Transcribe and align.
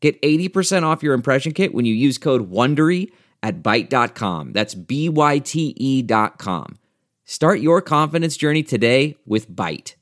Get 0.00 0.20
80% 0.22 0.84
off 0.84 1.02
your 1.02 1.14
impression 1.14 1.52
kit 1.52 1.74
when 1.74 1.84
you 1.84 1.94
use 1.94 2.18
code 2.18 2.50
WONDERY 2.50 3.10
at 3.42 3.62
Byte.com. 3.62 4.52
That's 4.52 4.74
B-Y-T-E 4.74 6.02
dot 6.02 6.38
com. 6.38 6.78
Start 7.24 7.60
your 7.60 7.80
confidence 7.82 8.36
journey 8.36 8.62
today 8.62 9.16
with 9.26 9.50
Byte. 9.50 9.94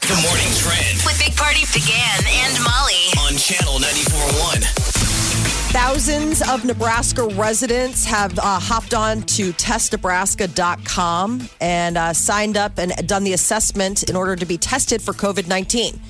The 0.00 0.14
morning 0.22 0.52
trend 0.56 1.02
With 1.04 1.18
Big 1.18 1.36
Party 1.36 1.60
DeGan 1.60 2.26
and 2.26 2.62
Molly. 2.64 3.10
on 3.20 3.36
channel 3.38 3.74
94.1. 3.78 4.94
Thousands 5.72 6.40
of 6.48 6.64
Nebraska 6.64 7.26
residents 7.26 8.04
have 8.04 8.38
uh, 8.38 8.60
hopped 8.60 8.94
on 8.94 9.22
to 9.22 9.52
testnebraska.com 9.54 11.48
and 11.60 11.98
uh, 11.98 12.12
signed 12.12 12.56
up 12.56 12.78
and 12.78 12.92
done 13.08 13.24
the 13.24 13.32
assessment 13.32 14.04
in 14.04 14.14
order 14.14 14.36
to 14.36 14.46
be 14.46 14.56
tested 14.56 15.02
for 15.02 15.12
COVID 15.12 15.48
19. 15.48 16.00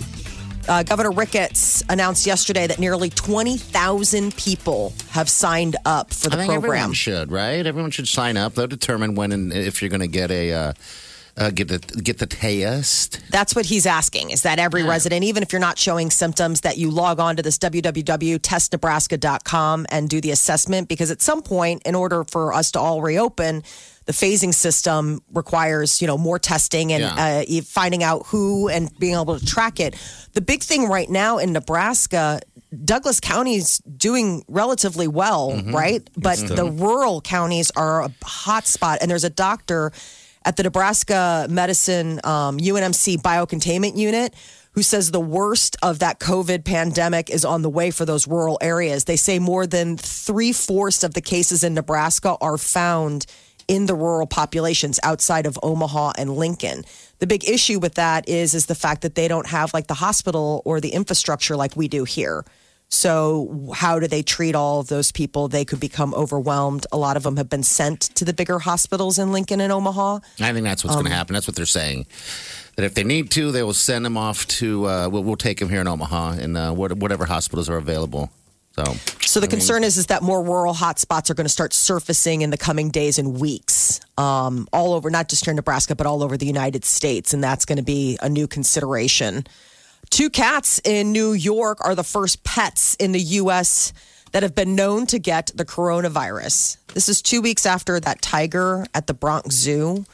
Uh, 0.66 0.82
Governor 0.82 1.10
Ricketts 1.10 1.82
announced 1.91 2.27
yesterday 2.27 2.66
that 2.66 2.78
nearly 2.78 3.10
20,000 3.10 4.34
people 4.36 4.95
have 5.10 5.28
signed 5.28 5.77
up 5.84 6.12
for 6.12 6.30
the 6.30 6.36
I 6.36 6.38
think 6.38 6.52
program. 6.52 6.72
everyone 6.72 6.92
should, 6.95 7.30
right? 7.30 7.66
Everyone 7.66 7.91
should 7.91 8.09
sign 8.09 8.36
up. 8.36 8.55
They'll 8.55 8.66
determine 8.66 9.14
when 9.14 9.33
and 9.33 9.52
if 9.52 9.83
you're 9.83 9.91
going 9.91 10.00
to 10.00 10.06
get 10.06 10.30
a 10.30 10.52
uh, 10.52 10.72
uh, 11.36 11.50
get 11.50 11.68
the 11.68 11.78
get 12.00 12.18
the 12.18 12.27
test. 12.27 13.20
That's 13.30 13.54
what 13.56 13.66
he's 13.66 13.86
asking 13.86 14.30
is 14.30 14.42
that 14.42 14.58
every 14.58 14.82
resident, 14.84 15.24
even 15.24 15.42
if 15.42 15.52
you're 15.52 15.60
not 15.60 15.78
showing 15.78 16.10
symptoms, 16.10 16.60
that 16.62 16.78
you 16.78 16.90
log 16.90 17.18
on 17.18 17.36
to 17.36 17.42
this 17.42 17.58
www.testnebraska.com 17.58 19.86
and 19.90 20.08
do 20.08 20.20
the 20.20 20.30
assessment. 20.30 20.88
Because 20.88 21.10
at 21.10 21.20
some 21.22 21.42
point, 21.42 21.82
in 21.84 21.94
order 21.94 22.24
for 22.24 22.52
us 22.52 22.70
to 22.72 22.80
all 22.80 23.02
reopen, 23.02 23.62
the 24.06 24.12
phasing 24.12 24.52
system 24.55 25.20
requires, 25.32 26.00
you 26.00 26.06
know, 26.06 26.18
more 26.18 26.38
testing 26.38 26.92
and 26.92 27.02
Yeah. 27.02 27.44
uh, 27.48 27.62
finding 27.62 28.02
out 28.02 28.27
who 28.27 28.68
and 28.68 28.90
being 28.98 29.14
able 29.14 29.38
to 29.38 29.44
track 29.44 29.80
it. 29.80 29.94
The 30.34 30.40
big 30.40 30.62
thing 30.62 30.88
right 30.88 31.08
now 31.08 31.38
in 31.38 31.52
Nebraska, 31.52 32.40
Douglas 32.84 33.20
County's 33.20 33.78
doing 33.78 34.44
relatively 34.48 35.08
well, 35.08 35.60
right? 35.66 36.02
But 36.16 36.38
the 36.38 36.70
rural 36.70 37.20
counties 37.20 37.70
are 37.77 38.05
a 38.05 38.10
hot 38.24 38.66
spot. 38.66 38.98
And 39.00 39.10
there's 39.10 39.24
a 39.24 39.30
doctor 39.30 39.92
at 40.45 40.56
the 40.56 40.62
Nebraska 40.62 41.47
Medicine 41.48 42.20
um, 42.25 42.59
UNMC 42.59 43.17
biocontainment 43.19 43.97
unit 43.97 44.34
who 44.73 44.83
says 44.83 45.11
the 45.11 45.20
worst 45.20 45.77
of 45.83 46.01
that 46.01 46.19
COVID 46.19 46.64
pandemic 46.64 47.31
is 47.31 47.45
on 47.45 47.62
the 47.62 47.70
way 47.70 47.91
for 47.91 48.05
those 48.05 48.27
rural 48.27 48.59
areas. 48.61 49.05
They 49.05 49.17
say 49.17 49.39
more 49.39 49.67
than 49.67 49.97
three 49.97 50.53
fourths 50.53 51.05
of 51.05 51.14
the 51.14 51.20
cases 51.20 51.62
in 51.62 51.75
Nebraska 51.75 52.36
are 52.41 52.59
found 52.59 53.27
in 53.69 53.86
the 53.86 53.95
rural 53.95 54.27
populations 54.27 55.01
outside 55.03 55.47
of 55.47 55.59
Omaha 55.62 56.12
and 56.19 56.36
Lincoln. 56.36 56.84
The 57.20 57.27
big 57.27 57.48
issue 57.48 57.79
with 57.79 57.95
that 57.95 58.29
is 58.29 58.53
is 58.53 58.67
the 58.67 58.75
fact 58.75 59.03
that 59.03 59.14
they 59.14 59.29
don't 59.29 59.47
have 59.47 59.73
like 59.73 59.86
the 59.86 59.95
hospital 59.95 60.61
or 60.64 60.81
the 60.81 60.91
infrastructure 60.91 61.56
like 61.56 61.77
we 61.77 61.89
do 61.89 62.05
here. 62.05 62.45
So 62.88 63.72
how 63.74 63.98
do 63.98 64.06
they 64.06 64.22
treat 64.22 64.54
all 64.54 64.80
of 64.80 64.88
those 64.88 65.10
people? 65.10 65.48
They 65.48 65.64
could 65.64 65.80
become 65.80 66.14
overwhelmed. 66.14 66.86
A 66.92 66.96
lot 66.96 67.16
of 67.16 67.24
them 67.24 67.36
have 67.36 67.48
been 67.48 67.62
sent 67.62 68.02
to 68.14 68.24
the 68.24 68.32
bigger 68.32 68.60
hospitals 68.60 69.18
in 69.18 69.32
Lincoln 69.32 69.60
and 69.60 69.72
Omaha. 69.72 70.20
I 70.40 70.52
think 70.52 70.64
that's 70.64 70.84
what's 70.84 70.94
going 70.94 71.06
to 71.06 71.12
happen. 71.12 71.34
That's 71.34 71.48
what 71.48 71.56
they're 71.56 71.66
saying. 71.66 72.06
That 72.77 72.84
if 72.84 72.94
they 72.94 73.05
need 73.05 73.30
to, 73.33 73.52
they 73.52 73.62
will 73.62 73.73
send 73.73 74.05
them 74.05 74.17
off 74.17 74.46
to. 74.48 74.86
Uh, 74.89 75.08
we'll, 75.08 75.24
we'll 75.24 75.36
take 75.36 75.58
them 75.58 75.68
here 75.68 75.80
in 75.80 75.89
Omaha 75.89 76.33
and 76.40 76.56
uh, 76.56 76.73
whatever 76.73 77.24
hospitals 77.24 77.68
are 77.68 77.77
available. 77.77 78.30
So, 78.74 78.84
So 79.20 79.39
the 79.39 79.46
concern 79.46 79.84
is 79.84 79.96
is 79.96 80.06
that 80.06 80.23
more 80.23 80.42
rural 80.42 80.74
hotspots 80.74 81.30
are 81.30 81.34
going 81.34 81.44
to 81.44 81.50
start 81.52 81.73
surfacing 81.73 82.42
in 82.42 82.50
the 82.50 82.56
coming 82.56 82.90
days 82.90 83.20
and 83.20 83.40
weeks, 83.40 84.00
um, 84.18 84.67
all 84.73 84.94
over, 84.94 85.11
not 85.11 85.28
just 85.28 85.44
here 85.44 85.52
in 85.52 85.56
Nebraska, 85.56 85.94
but 85.94 86.06
all 86.08 86.24
over 86.24 86.36
the 86.36 86.46
United 86.46 86.84
States, 86.84 87.33
and 87.33 87.42
that's 87.42 87.64
going 87.64 87.77
to 87.78 87.84
be 87.84 88.18
a 88.20 88.28
new 88.28 88.48
consideration. 88.48 89.46
Two 90.11 90.31
cats 90.31 90.81
in 90.85 91.13
New 91.13 91.33
York 91.33 91.79
are 91.85 91.95
the 91.95 92.05
first 92.05 92.45
pets 92.45 92.95
in 92.97 93.13
the 93.13 93.20
U.S. 93.20 93.92
that 94.33 94.42
have 94.42 94.55
been 94.55 94.75
known 94.75 95.07
to 95.07 95.19
get 95.19 95.51
the 95.55 95.65
coronavirus. 95.65 96.77
This 96.95 97.09
is 97.09 97.23
two 97.23 97.41
weeks 97.41 97.67
after 97.67 97.98
that 98.01 98.23
tiger 98.23 98.87
at 98.95 99.07
the 99.07 99.15
Bronx 99.15 99.55
Zoo 99.55 100.05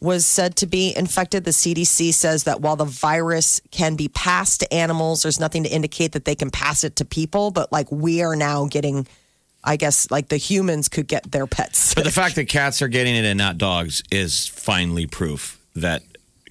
was 0.00 0.24
said 0.24 0.56
to 0.56 0.66
be 0.66 0.96
infected. 0.96 1.44
The 1.44 1.50
CDC 1.50 2.14
says 2.14 2.44
that 2.44 2.60
while 2.62 2.76
the 2.76 2.86
virus 2.86 3.60
can 3.70 3.96
be 3.96 4.08
passed 4.08 4.60
to 4.60 4.72
animals, 4.72 5.22
there's 5.22 5.38
nothing 5.38 5.64
to 5.64 5.68
indicate 5.68 6.12
that 6.12 6.24
they 6.24 6.34
can 6.34 6.50
pass 6.50 6.84
it 6.84 6.96
to 6.96 7.04
people. 7.04 7.50
But 7.50 7.70
like 7.70 7.90
we 7.92 8.22
are 8.22 8.34
now 8.34 8.66
getting, 8.66 9.06
I 9.62 9.76
guess, 9.76 10.10
like 10.10 10.28
the 10.28 10.38
humans 10.38 10.88
could 10.88 11.06
get 11.06 11.30
their 11.30 11.46
pets. 11.46 11.94
But 11.94 12.04
the 12.04 12.10
fact 12.10 12.36
that 12.36 12.46
cats 12.48 12.80
are 12.80 12.88
getting 12.88 13.14
it 13.14 13.26
and 13.26 13.36
not 13.36 13.58
dogs 13.58 14.02
is 14.10 14.46
finally 14.46 15.06
proof 15.06 15.60
that 15.76 16.02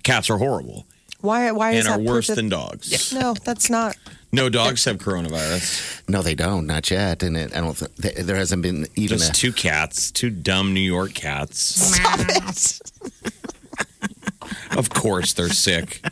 cats 0.03 0.29
are 0.29 0.37
horrible 0.37 0.85
Why? 1.21 1.51
Why 1.51 1.71
is 1.71 1.85
and 1.85 1.93
are 1.93 1.97
that 1.97 2.09
worse 2.09 2.27
than 2.27 2.49
dogs. 2.49 3.13
No, 3.13 3.33
that's 3.33 3.69
not. 3.69 3.97
No 4.31 4.47
dogs 4.47 4.85
have 4.85 4.97
coronavirus. 4.99 6.07
no, 6.07 6.21
they 6.21 6.35
don't, 6.35 6.67
not 6.67 6.89
yet. 6.91 7.23
And 7.23 7.35
it, 7.35 7.55
I 7.55 7.61
don't. 7.61 7.75
Th- 7.77 7.91
there- 7.97 8.23
there 8.23 8.35
hasn't 8.35 8.61
been 8.61 8.87
even. 8.95 9.17
Just 9.17 9.31
A, 9.31 9.33
two 9.33 9.51
cats, 9.51 10.11
two 10.11 10.29
dumb 10.29 10.73
New 10.73 10.79
York 10.79 11.13
cats. 11.13 11.59
Stop 11.59 12.19
it. 12.21 12.81
Of 14.77 14.89
course 14.89 15.33
they're 15.33 15.49
sick. 15.49 16.03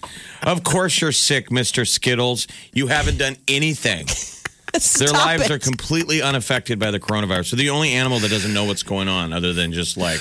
Of 0.43 0.63
course 0.63 0.99
you're 1.01 1.11
sick, 1.11 1.49
Mr. 1.49 1.87
Skittles. 1.87 2.47
You 2.73 2.87
haven't 2.87 3.17
done 3.17 3.37
anything. 3.47 4.07
Their 4.99 5.09
lives 5.11 5.43
it. 5.45 5.51
are 5.51 5.59
completely 5.59 6.21
unaffected 6.21 6.77
by 6.77 6.91
the 6.91 6.99
coronavirus. 6.99 7.45
So 7.51 7.55
the 7.55 7.69
only 7.69 7.93
animal 7.93 8.19
that 8.19 8.29
doesn't 8.29 8.53
know 8.53 8.65
what's 8.65 8.83
going 8.83 9.07
on, 9.07 9.31
other 9.33 9.53
than 9.53 9.71
just 9.73 9.95
like, 9.97 10.19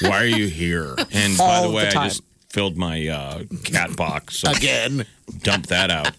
why 0.00 0.22
are 0.22 0.26
you 0.26 0.46
here? 0.46 0.94
And 1.12 1.36
by 1.36 1.44
All 1.44 1.62
the 1.62 1.68
the 1.68 1.74
way, 1.74 1.88
I 1.88 1.90
time. 1.90 2.08
just 2.08 2.22
filled 2.52 2.76
my 2.76 3.08
uh, 3.08 3.42
cat 3.64 3.96
box. 3.96 4.36
So 4.38 4.50
again, 4.50 5.06
dump 5.42 5.66
that 5.68 5.90
out. 5.90 6.12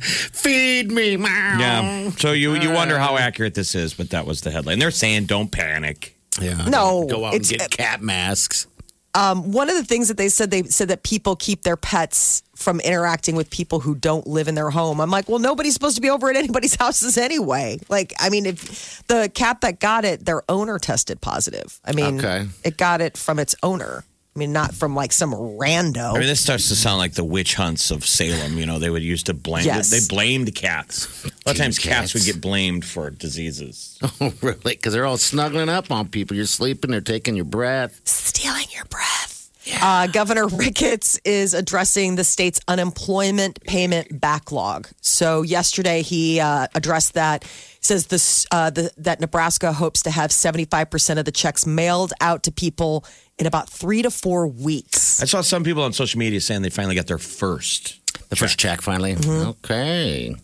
feed 0.00 0.90
me. 0.90 1.16
Meow. 1.16 1.56
Yeah. 1.58 2.10
So 2.12 2.32
you 2.32 2.54
you 2.54 2.70
wonder 2.72 2.98
how 2.98 3.16
accurate 3.16 3.54
this 3.54 3.74
is, 3.74 3.94
but 3.94 4.10
that 4.10 4.26
was 4.26 4.40
the 4.40 4.50
headline. 4.50 4.78
They're 4.78 4.90
saying 4.90 5.26
don't 5.26 5.50
panic. 5.50 6.16
Yeah. 6.40 6.64
No, 6.68 7.06
Go 7.08 7.24
out 7.24 7.34
it's- 7.34 7.50
and 7.50 7.60
get 7.60 7.70
cat 7.70 8.00
masks. 8.02 8.66
Um, 9.14 9.50
one 9.52 9.68
of 9.70 9.74
the 9.76 9.82
things 9.84 10.08
that 10.08 10.16
they 10.18 10.28
said 10.28 10.50
they 10.50 10.62
said 10.64 10.88
that 10.88 11.02
people 11.02 11.34
keep 11.34 11.62
their 11.62 11.76
pets 11.78 12.42
from 12.54 12.78
interacting 12.80 13.34
with 13.34 13.50
people 13.50 13.80
who 13.80 13.94
don't 13.94 14.26
live 14.26 14.46
in 14.48 14.54
their 14.54 14.70
home. 14.70 15.00
I'm 15.00 15.10
like, 15.10 15.28
well, 15.28 15.38
nobody's 15.38 15.72
supposed 15.74 15.96
to 15.96 16.02
be 16.02 16.10
over 16.10 16.28
at 16.30 16.36
anybody's 16.36 16.74
houses 16.78 17.16
anyway. 17.18 17.78
Like, 17.88 18.12
I 18.20 18.28
mean, 18.28 18.46
if 18.46 19.02
the 19.08 19.30
cat 19.34 19.62
that 19.62 19.80
got 19.80 20.04
it, 20.04 20.24
their 20.26 20.42
owner 20.48 20.78
tested 20.78 21.20
positive. 21.20 21.80
I 21.84 21.92
mean, 21.92 22.18
Okay. 22.18 22.46
it 22.64 22.76
got 22.76 23.00
it 23.00 23.16
from 23.16 23.38
its 23.38 23.56
owner. 23.62 24.04
I 24.38 24.46
mean, 24.46 24.52
not 24.52 24.72
from 24.72 24.94
like 24.94 25.10
some 25.10 25.32
rando. 25.32 26.14
I 26.14 26.18
mean, 26.18 26.28
this 26.28 26.40
starts 26.40 26.68
to 26.68 26.76
sound 26.76 26.98
like 26.98 27.14
the 27.14 27.24
witch 27.24 27.56
hunts 27.56 27.90
of 27.90 28.06
Salem. 28.06 28.56
You 28.56 28.66
know, 28.66 28.78
they 28.78 28.88
would 28.88 29.02
used 29.02 29.26
to 29.26 29.34
blame. 29.34 29.66
Yes. 29.66 29.90
They 29.90 29.98
blamed 30.08 30.54
cats. 30.54 31.24
A 31.24 31.28
lot 31.28 31.34
of 31.46 31.56
times, 31.56 31.76
cats 31.76 32.12
cats. 32.12 32.14
would 32.14 32.22
get 32.22 32.40
blamed 32.40 32.84
for 32.84 33.10
diseases. 33.10 33.98
Oh, 34.20 34.32
really? 34.42 34.60
Because 34.62 34.92
they're 34.92 35.06
all 35.06 35.18
snuggling 35.18 35.68
up 35.68 35.90
on 35.90 36.08
people. 36.08 36.36
You're 36.36 36.46
sleeping. 36.46 36.90
They're 36.90 37.00
taking 37.00 37.36
your 37.36 37.44
breath. 37.44 38.00
stealing 38.04 38.66
your 38.74 38.84
breath. 38.86 39.50
Uh, 39.80 40.06
Governor 40.06 40.46
Ricketts 40.46 41.20
is 41.24 41.54
addressing 41.54 42.16
the 42.16 42.24
state's 42.24 42.60
unemployment 42.68 43.62
payment 43.64 44.20
backlog. 44.20 44.88
So 45.00 45.42
yesterday 45.42 46.02
he 46.02 46.40
uh, 46.40 46.68
addressed 46.74 47.14
that. 47.14 47.44
He 47.44 47.50
says 47.80 48.06
this 48.06 48.46
uh, 48.50 48.70
the, 48.70 48.90
that 48.98 49.20
Nebraska 49.20 49.72
hopes 49.72 50.02
to 50.02 50.10
have 50.10 50.32
seventy 50.32 50.64
five 50.64 50.90
percent 50.90 51.18
of 51.18 51.24
the 51.24 51.32
checks 51.32 51.66
mailed 51.66 52.12
out 52.20 52.44
to 52.44 52.52
people 52.52 53.04
in 53.38 53.46
about 53.46 53.68
three 53.68 54.02
to 54.02 54.10
four 54.10 54.46
weeks. 54.46 55.22
I 55.22 55.26
saw 55.26 55.40
some 55.40 55.64
people 55.64 55.82
on 55.82 55.92
social 55.92 56.18
media 56.18 56.40
saying 56.40 56.62
they 56.62 56.70
finally 56.70 56.94
got 56.94 57.06
their 57.06 57.18
first. 57.18 58.00
The 58.30 58.36
first 58.36 58.58
check 58.58 58.82
finally. 58.82 59.14
Mm-hmm. 59.14 59.48
Okay. 59.50 60.34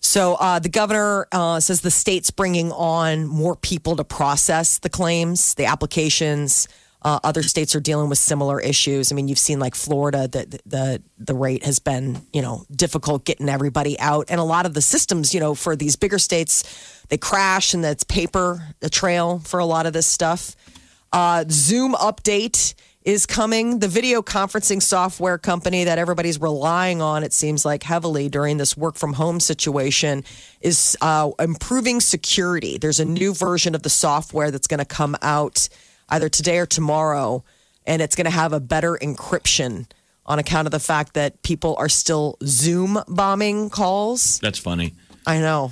So 0.00 0.34
uh, 0.34 0.58
the 0.58 0.68
governor 0.68 1.26
uh, 1.32 1.60
says 1.60 1.80
the 1.80 1.90
state's 1.90 2.30
bringing 2.30 2.70
on 2.72 3.26
more 3.26 3.56
people 3.56 3.96
to 3.96 4.04
process 4.04 4.78
the 4.78 4.90
claims, 4.90 5.54
the 5.54 5.64
applications. 5.64 6.68
Uh, 7.00 7.20
other 7.24 7.42
states 7.42 7.74
are 7.74 7.80
dealing 7.80 8.08
with 8.08 8.18
similar 8.18 8.60
issues. 8.60 9.10
I 9.10 9.14
mean, 9.14 9.28
you've 9.28 9.38
seen 9.38 9.58
like 9.58 9.74
Florida, 9.74 10.28
the, 10.28 10.60
the 10.66 11.02
the 11.18 11.34
rate 11.34 11.64
has 11.64 11.78
been 11.78 12.20
you 12.32 12.42
know 12.42 12.64
difficult 12.74 13.24
getting 13.24 13.48
everybody 13.48 13.98
out, 13.98 14.26
and 14.28 14.40
a 14.40 14.44
lot 14.44 14.66
of 14.66 14.74
the 14.74 14.82
systems, 14.82 15.34
you 15.34 15.40
know, 15.40 15.54
for 15.54 15.76
these 15.76 15.96
bigger 15.96 16.18
states, 16.18 16.64
they 17.08 17.18
crash, 17.18 17.74
and 17.74 17.84
that's 17.84 18.04
paper 18.04 18.74
a 18.82 18.90
trail 18.90 19.38
for 19.40 19.58
a 19.58 19.66
lot 19.66 19.86
of 19.86 19.92
this 19.92 20.06
stuff. 20.06 20.54
Uh, 21.14 21.44
Zoom 21.48 21.94
update 21.94 22.74
is 23.04 23.24
coming. 23.24 23.78
The 23.78 23.86
video 23.86 24.20
conferencing 24.20 24.82
software 24.82 25.38
company 25.38 25.84
that 25.84 25.96
everybody's 25.96 26.40
relying 26.40 27.00
on, 27.00 27.22
it 27.22 27.32
seems 27.32 27.64
like 27.64 27.84
heavily 27.84 28.28
during 28.28 28.56
this 28.56 28.76
work 28.76 28.96
from 28.96 29.12
home 29.12 29.38
situation, 29.38 30.24
is 30.60 30.96
uh, 31.00 31.30
improving 31.38 32.00
security. 32.00 32.78
There's 32.78 32.98
a 32.98 33.04
new 33.04 33.32
version 33.32 33.76
of 33.76 33.84
the 33.84 33.90
software 33.90 34.50
that's 34.50 34.66
going 34.66 34.78
to 34.78 34.84
come 34.84 35.16
out 35.22 35.68
either 36.08 36.28
today 36.28 36.58
or 36.58 36.66
tomorrow, 36.66 37.44
and 37.86 38.02
it's 38.02 38.16
going 38.16 38.24
to 38.24 38.32
have 38.32 38.52
a 38.52 38.58
better 38.58 38.98
encryption 39.00 39.86
on 40.26 40.40
account 40.40 40.66
of 40.66 40.72
the 40.72 40.80
fact 40.80 41.14
that 41.14 41.44
people 41.44 41.76
are 41.78 41.88
still 41.88 42.38
Zoom 42.42 42.98
bombing 43.06 43.70
calls. 43.70 44.40
That's 44.40 44.58
funny. 44.58 44.94
I 45.24 45.38
know. 45.38 45.70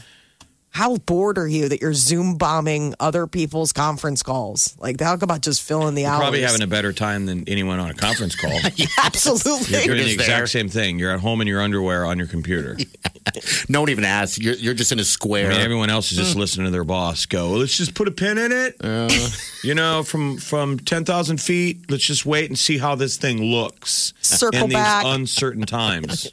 How 0.73 0.97
bored 0.97 1.37
are 1.37 1.47
you 1.47 1.69
that 1.69 1.83
you're 1.83 1.93
Zoom 1.93 2.39
bombing 2.39 2.95
other 2.99 3.27
people's 3.27 3.75
conference 3.75 4.23
calls? 4.23 4.75
Like, 4.79 4.97
talk 4.97 5.21
about 5.21 5.43
just 5.43 5.61
filling 5.61 5.95
the 5.95 6.07
hours. 6.07 6.21
Probably 6.21 6.41
having 6.41 6.63
a 6.63 6.67
better 6.67 6.95
time 6.95 7.27
than 7.27 7.47
anyone 7.47 7.79
on 7.79 7.91
a 7.91 7.95
conference 7.95 8.35
call. 8.35 8.59
Absolutely. 9.05 9.85
You're 9.85 9.97
doing 9.97 10.07
the 10.07 10.13
exact 10.15 10.29
there. 10.29 10.47
same 10.47 10.71
thing. 10.71 10.99
You're 10.99 11.13
at 11.13 11.21
home 11.21 11.43
in 11.43 11.47
your 11.47 11.61
underwear 11.61 12.07
on 12.07 12.19
your 12.19 12.27
computer. 12.27 12.79
No 13.69 13.81
one 13.81 13.89
even 13.89 14.05
asks. 14.05 14.39
You're, 14.39 14.57
you're 14.57 14.75
just 14.75 14.91
in 14.91 14.99
a 14.99 15.05
square. 15.05 15.49
mean, 15.51 15.61
everyone 15.61 15.91
else 15.91 16.11
is 16.11 16.19
just 16.19 16.37
listening 16.37 16.67
to 16.67 16.71
their 16.73 16.85
boss 16.85 17.25
go. 17.25 17.51
Well, 17.51 17.61
let's 17.61 17.77
just 17.77 17.95
put 17.95 18.09
a 18.09 18.11
pin 18.11 18.37
in 18.37 18.51
it. 18.53 18.77
you 19.65 19.75
know, 19.75 20.03
from 20.03 20.39
from 20.39 20.79
ten 20.81 21.05
thousand 21.05 21.41
feet. 21.41 21.89
Let's 21.89 22.05
just 22.05 22.27
wait 22.27 22.51
and 22.51 22.59
see 22.59 22.79
how 22.79 22.97
this 22.97 23.17
thing 23.17 23.41
looks 23.41 24.13
Circle 24.21 24.65
in 24.65 24.69
these 24.71 24.75
back. 24.75 25.05
uncertain 25.07 25.63
times. 25.63 26.29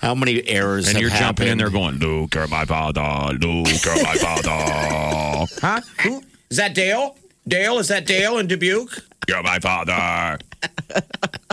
How 0.00 0.14
many 0.14 0.46
errors 0.48 0.88
and 0.88 0.98
you're 1.00 1.10
jumping 1.10 1.48
in 1.48 1.58
there 1.58 1.70
going, 1.70 1.96
"Luke, 1.98 2.34
you're 2.34 2.46
my 2.46 2.64
father. 2.64 3.34
Luke, 3.34 3.84
you're 3.84 4.02
my 4.02 4.14
father." 4.16 5.46
huh? 5.60 5.80
Who? 6.02 6.22
Is 6.50 6.56
that 6.56 6.74
Dale? 6.74 7.16
Dale? 7.46 7.78
Is 7.78 7.88
that 7.88 8.06
Dale 8.06 8.38
in 8.38 8.46
Dubuque? 8.46 9.02
You're 9.28 9.42
my 9.42 9.58
father. 9.58 10.38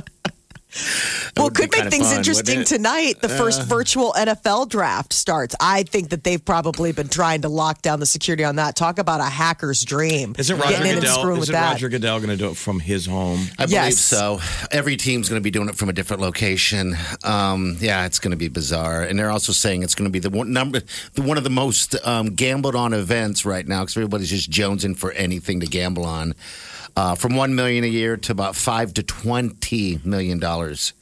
well, 1.35 1.45
would 1.45 1.55
could 1.55 1.71
make 1.71 1.89
things 1.89 2.07
fun, 2.07 2.17
interesting 2.17 2.63
tonight. 2.63 3.19
The 3.21 3.29
first 3.29 3.63
virtual 3.63 4.13
NFL 4.13 4.69
draft 4.69 5.13
starts. 5.13 5.55
I 5.59 5.83
think 5.83 6.09
that 6.09 6.23
they've 6.23 6.43
probably 6.43 6.91
been 6.91 7.09
trying 7.09 7.41
to 7.41 7.49
lock 7.49 7.81
down 7.81 7.99
the 7.99 8.05
security 8.05 8.43
on 8.43 8.55
that. 8.55 8.75
Talk 8.75 8.99
about 8.99 9.19
a 9.19 9.25
hacker's 9.25 9.83
dream. 9.83 10.35
Isn't 10.37 10.57
Roger 10.57 10.71
Getting 10.71 10.87
in 10.87 10.93
and 10.93 11.01
Goodell? 11.01 11.19
screwing 11.19 11.39
with 11.39 11.49
Isn't 11.49 11.53
that. 11.53 11.71
Roger 11.73 11.89
Goodell 11.89 12.19
going 12.19 12.29
to 12.29 12.37
do 12.37 12.49
it 12.49 12.57
from 12.57 12.79
his 12.79 13.05
home? 13.05 13.47
I 13.59 13.65
believe 13.65 13.93
so. 13.93 14.39
Every 14.71 14.95
team's 14.97 15.29
going 15.29 15.39
to 15.39 15.43
be 15.43 15.51
doing 15.51 15.69
it 15.69 15.75
from 15.75 15.89
a 15.89 15.93
different 15.93 16.21
location. 16.21 16.95
Um, 17.23 17.77
yeah, 17.79 18.05
it's 18.05 18.19
going 18.19 18.31
to 18.31 18.37
be 18.37 18.47
bizarre, 18.47 19.03
and 19.03 19.19
they're 19.19 19.31
also 19.31 19.51
saying 19.51 19.83
it's 19.83 19.95
going 19.95 20.09
to 20.09 20.11
be 20.11 20.19
the 20.19 20.29
one 20.29 20.53
number, 20.53 20.81
the 21.13 21.21
one 21.21 21.37
of 21.37 21.43
the 21.43 21.49
most 21.49 21.95
um, 22.05 22.33
gambled 22.35 22.75
on 22.75 22.93
events 22.93 23.45
right 23.45 23.67
now 23.67 23.81
because 23.81 23.97
everybody's 23.97 24.29
just 24.29 24.49
jonesing 24.49 24.97
for 24.97 25.11
anything 25.11 25.59
to 25.59 25.67
gamble 25.67 26.05
on. 26.05 26.33
Uh, 26.95 27.15
from 27.15 27.35
one 27.35 27.55
million 27.55 27.83
a 27.83 27.87
year 27.87 28.17
to 28.17 28.31
about 28.31 28.55
five 28.55 28.93
to 28.93 29.03
twenty 29.03 29.99
million 30.03 30.39
dollars 30.39 30.93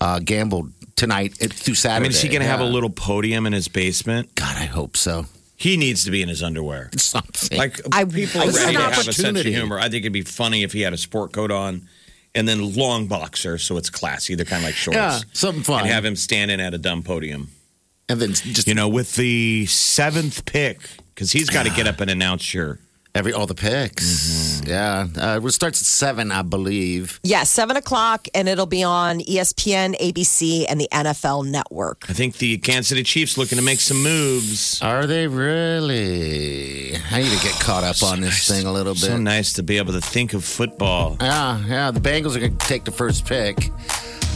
uh, 0.00 0.18
gambled 0.20 0.72
tonight 0.96 1.34
through 1.34 1.74
Saturday. 1.74 1.96
I 1.96 2.00
mean, 2.00 2.10
is 2.12 2.20
he 2.20 2.28
going 2.28 2.40
to 2.40 2.46
have 2.48 2.60
a 2.60 2.64
little 2.64 2.90
podium 2.90 3.46
in 3.46 3.52
his 3.52 3.68
basement? 3.68 4.34
God, 4.34 4.56
I 4.56 4.64
hope 4.64 4.96
so. 4.96 5.26
He 5.56 5.76
needs 5.76 6.04
to 6.04 6.10
be 6.10 6.22
in 6.22 6.28
his 6.28 6.42
underwear. 6.42 6.88
Something. 6.96 7.58
Like 7.58 7.80
I- 7.92 8.04
people 8.04 8.40
I- 8.40 8.46
are 8.46 8.50
ready 8.52 8.76
to 8.76 8.80
have 8.82 9.08
a 9.08 9.12
sense 9.12 9.38
of 9.40 9.44
humor. 9.46 9.78
I 9.78 9.82
think 9.90 10.02
it'd 10.04 10.12
be 10.12 10.22
funny 10.22 10.62
if 10.62 10.72
he 10.72 10.80
had 10.82 10.92
a 10.92 10.96
sport 10.98 11.32
coat 11.32 11.50
on 11.50 11.88
and 12.34 12.48
then 12.48 12.74
long 12.74 13.06
boxer, 13.06 13.58
so 13.58 13.76
it's 13.76 13.90
classy. 13.90 14.34
They're 14.34 14.44
kind 14.46 14.62
of 14.62 14.68
like 14.68 14.76
shorts. 14.76 14.96
yeah, 14.96 15.20
something 15.32 15.62
fun. 15.64 15.80
And 15.82 15.90
have 15.90 16.04
him 16.04 16.14
standing 16.16 16.60
at 16.60 16.74
a 16.74 16.78
dumb 16.78 17.02
podium. 17.02 17.48
and 18.08 18.20
then 18.20 18.32
just 18.32 18.66
You 18.68 18.74
know, 18.74 18.88
with 18.88 19.16
the 19.16 19.66
seventh 19.66 20.44
pick, 20.44 20.78
because 21.14 21.32
he's 21.32 21.50
got 21.50 21.66
to 21.66 21.70
get 21.72 21.86
up 21.86 22.00
and 22.00 22.10
announce 22.10 22.54
your. 22.54 22.78
Every 23.14 23.32
all 23.32 23.46
the 23.46 23.54
picks. 23.54 24.62
Yeah, 24.66 25.06
uh, 25.16 25.40
it 25.42 25.50
starts 25.50 25.80
at 25.80 25.86
seven, 25.86 26.30
I 26.30 26.42
believe. 26.42 27.20
Yeah, 27.22 27.44
seven 27.44 27.76
o'clock, 27.76 28.28
and 28.34 28.48
it'll 28.48 28.66
be 28.66 28.82
on 28.82 29.20
ESPN, 29.20 29.98
ABC, 29.98 30.66
and 30.68 30.80
the 30.80 30.88
NFL 30.92 31.46
Network. 31.46 32.04
I 32.08 32.12
think 32.12 32.36
the 32.38 32.58
Kansas 32.58 32.88
City 32.88 33.02
Chiefs 33.02 33.38
looking 33.38 33.56
to 33.56 33.64
make 33.64 33.80
some 33.80 34.02
moves. 34.02 34.80
Are 34.82 35.06
they 35.06 35.26
really? 35.26 36.96
I 37.10 37.22
need 37.22 37.36
to 37.36 37.42
get 37.42 37.58
caught 37.60 37.84
up 37.84 38.02
on 38.02 38.20
this 38.20 38.48
thing 38.48 38.66
a 38.66 38.72
little 38.72 38.94
bit. 38.94 39.00
So 39.00 39.16
nice 39.16 39.54
to 39.54 39.62
be 39.62 39.78
able 39.78 39.92
to 39.92 40.00
think 40.00 40.34
of 40.34 40.44
football. 40.44 41.16
Yeah, 41.20 41.64
yeah. 41.66 41.90
The 41.90 42.00
Bengals 42.00 42.36
are 42.36 42.40
going 42.40 42.56
to 42.56 42.66
take 42.66 42.84
the 42.84 42.92
first 42.92 43.26
pick. 43.26 43.70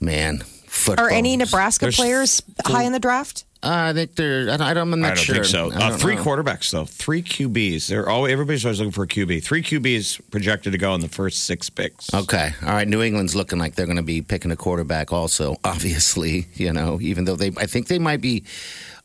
Man, 0.00 0.40
football. 0.66 1.06
Are 1.06 1.10
any 1.10 1.36
Nebraska 1.36 1.86
There's 1.86 1.96
players 1.96 2.42
high 2.66 2.82
in 2.82 2.92
the 2.92 2.98
draft? 2.98 3.44
Uh, 3.60 3.90
I 3.90 3.92
think 3.92 4.14
they're. 4.14 4.42
I 4.42 4.56
don't, 4.56 4.60
I 4.62 4.74
don't, 4.74 4.92
I'm 4.92 5.00
not 5.00 5.12
I 5.12 5.14
don't 5.14 5.24
sure. 5.24 5.34
think 5.34 5.46
so. 5.46 5.72
Uh, 5.72 5.96
three 5.96 6.14
know. 6.14 6.22
quarterbacks 6.22 6.70
though, 6.70 6.84
three 6.84 7.22
QBs. 7.22 7.88
They're 7.88 8.08
all 8.08 8.26
everybody's 8.26 8.64
always 8.64 8.78
looking 8.78 8.92
for 8.92 9.02
a 9.02 9.08
QB. 9.08 9.42
Three 9.42 9.62
QBs 9.62 10.20
projected 10.30 10.72
to 10.72 10.78
go 10.78 10.94
in 10.94 11.00
the 11.00 11.08
first 11.08 11.44
six 11.44 11.68
picks. 11.68 12.14
Okay. 12.14 12.52
All 12.62 12.68
right. 12.68 12.86
New 12.86 13.02
England's 13.02 13.34
looking 13.34 13.58
like 13.58 13.74
they're 13.74 13.86
going 13.86 13.96
to 13.96 14.02
be 14.02 14.22
picking 14.22 14.52
a 14.52 14.56
quarterback 14.56 15.12
also, 15.12 15.56
obviously, 15.64 16.46
you 16.54 16.72
know, 16.72 17.00
even 17.00 17.24
though 17.24 17.34
they, 17.36 17.48
I 17.56 17.66
think 17.66 17.88
they 17.88 17.98
might 17.98 18.20
be 18.20 18.44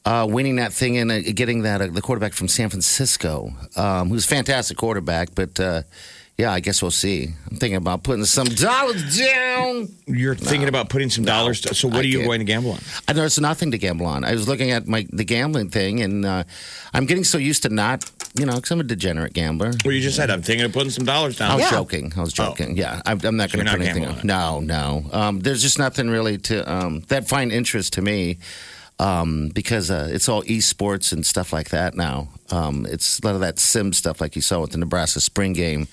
uh, 0.06 0.28
winning 0.30 0.58
that 0.58 0.72
thing 0.72 0.98
and 0.98 1.12
uh, 1.12 1.22
getting 1.22 1.64
that, 1.64 1.82
uh, 1.82 1.88
the 1.88 2.02
quarterback 2.02 2.34
from 2.34 2.48
San 2.48 2.70
Francisco, 2.70 3.54
um, 3.76 4.10
who's 4.10 4.26
a 4.26 4.28
fantastic 4.28 4.78
quarterback. 4.78 5.34
But 5.34 5.60
uh, 5.60 5.82
yeah, 6.38 6.52
I 6.52 6.60
guess 6.62 6.82
we'll 6.82 6.90
see. 6.92 7.30
I'm 7.52 7.58
thinking 7.58 7.76
about 7.76 8.04
putting 8.04 8.26
some 8.26 8.48
dollars 8.68 9.18
down. 9.18 9.90
You're 10.08 10.36
thinking 10.36 10.68
about 10.68 10.90
putting 10.90 11.10
some 11.10 11.24
dollars. 11.26 11.62
To, 11.62 11.76
so 11.76 11.88
what 11.88 11.98
I 11.98 12.00
are 12.00 12.04
you 12.04 12.18
can't. 12.20 12.28
going 12.28 12.40
to 12.40 12.46
gamble 12.46 12.72
on? 12.72 12.80
I, 13.08 13.14
there's 13.14 13.40
nothing 13.40 13.72
to 13.72 13.78
gamble 13.78 14.06
on. 14.08 14.24
I 14.24 14.32
was 14.34 14.48
looking 14.48 14.72
at 14.72 14.88
my 14.88 15.06
the 15.12 15.24
gambling 15.24 15.70
thing, 15.70 16.02
and 16.02 16.26
uh, 16.26 16.44
I'm 16.94 17.06
getting 17.06 17.24
so 17.24 17.38
used 17.38 17.64
to 17.64 17.70
not, 17.70 18.10
you 18.36 18.46
know, 18.46 18.56
because 18.56 18.72
I'm 18.72 18.80
a 18.80 18.84
degenerate 18.84 19.34
gambler. 19.34 19.72
Well, 19.86 19.94
you 19.94 20.02
just 20.02 20.16
said 20.16 20.30
I'm 20.32 20.42
thinking 20.42 20.66
of 20.66 20.74
putting 20.74 20.90
some 20.90 21.06
dollars 21.06 21.38
down. 21.38 21.48
I 21.52 21.52
down. 21.52 21.60
was 21.60 21.72
Yeah. 21.72 21.78
joking. 21.78 22.14
I 22.18 22.22
was 22.22 22.34
joking. 22.34 22.78
Yeah, 22.78 23.02
I'm, 23.06 23.20
I'm 23.24 23.38
not 23.38 23.52
So 23.52 23.58
going 23.58 23.68
to 23.68 23.72
you're 23.72 23.80
put 23.80 23.86
not 23.86 23.96
anything. 23.96 24.04
gambling 24.04 24.32
On. 24.32 24.66
No, 24.68 25.02
no. 25.02 25.10
Um, 25.20 25.40
there's 25.40 25.62
just 25.62 25.78
nothing 25.78 26.10
really 26.10 26.38
to 26.40 26.72
um, 26.72 27.02
that 27.10 27.28
find 27.28 27.52
interest 27.52 27.94
to 27.94 28.02
me. 28.02 28.40
Um, 29.00 29.50
because 29.54 29.90
uh, 29.90 30.10
it's 30.12 30.30
all 30.30 30.44
esports 30.44 31.12
and 31.12 31.26
stuff 31.26 31.52
like 31.52 31.70
that 31.70 31.96
now. 31.96 32.30
Um, 32.52 32.86
it's 32.88 33.20
a 33.20 33.26
lot 33.26 33.34
of 33.34 33.42
that 33.42 33.58
sim 33.58 33.94
stuff, 33.94 34.22
like 34.22 34.36
you 34.36 34.42
saw 34.42 34.62
with 34.62 34.72
the 34.72 34.78
Nebraska 34.78 35.20
spring 35.20 35.54
game. 35.54 35.88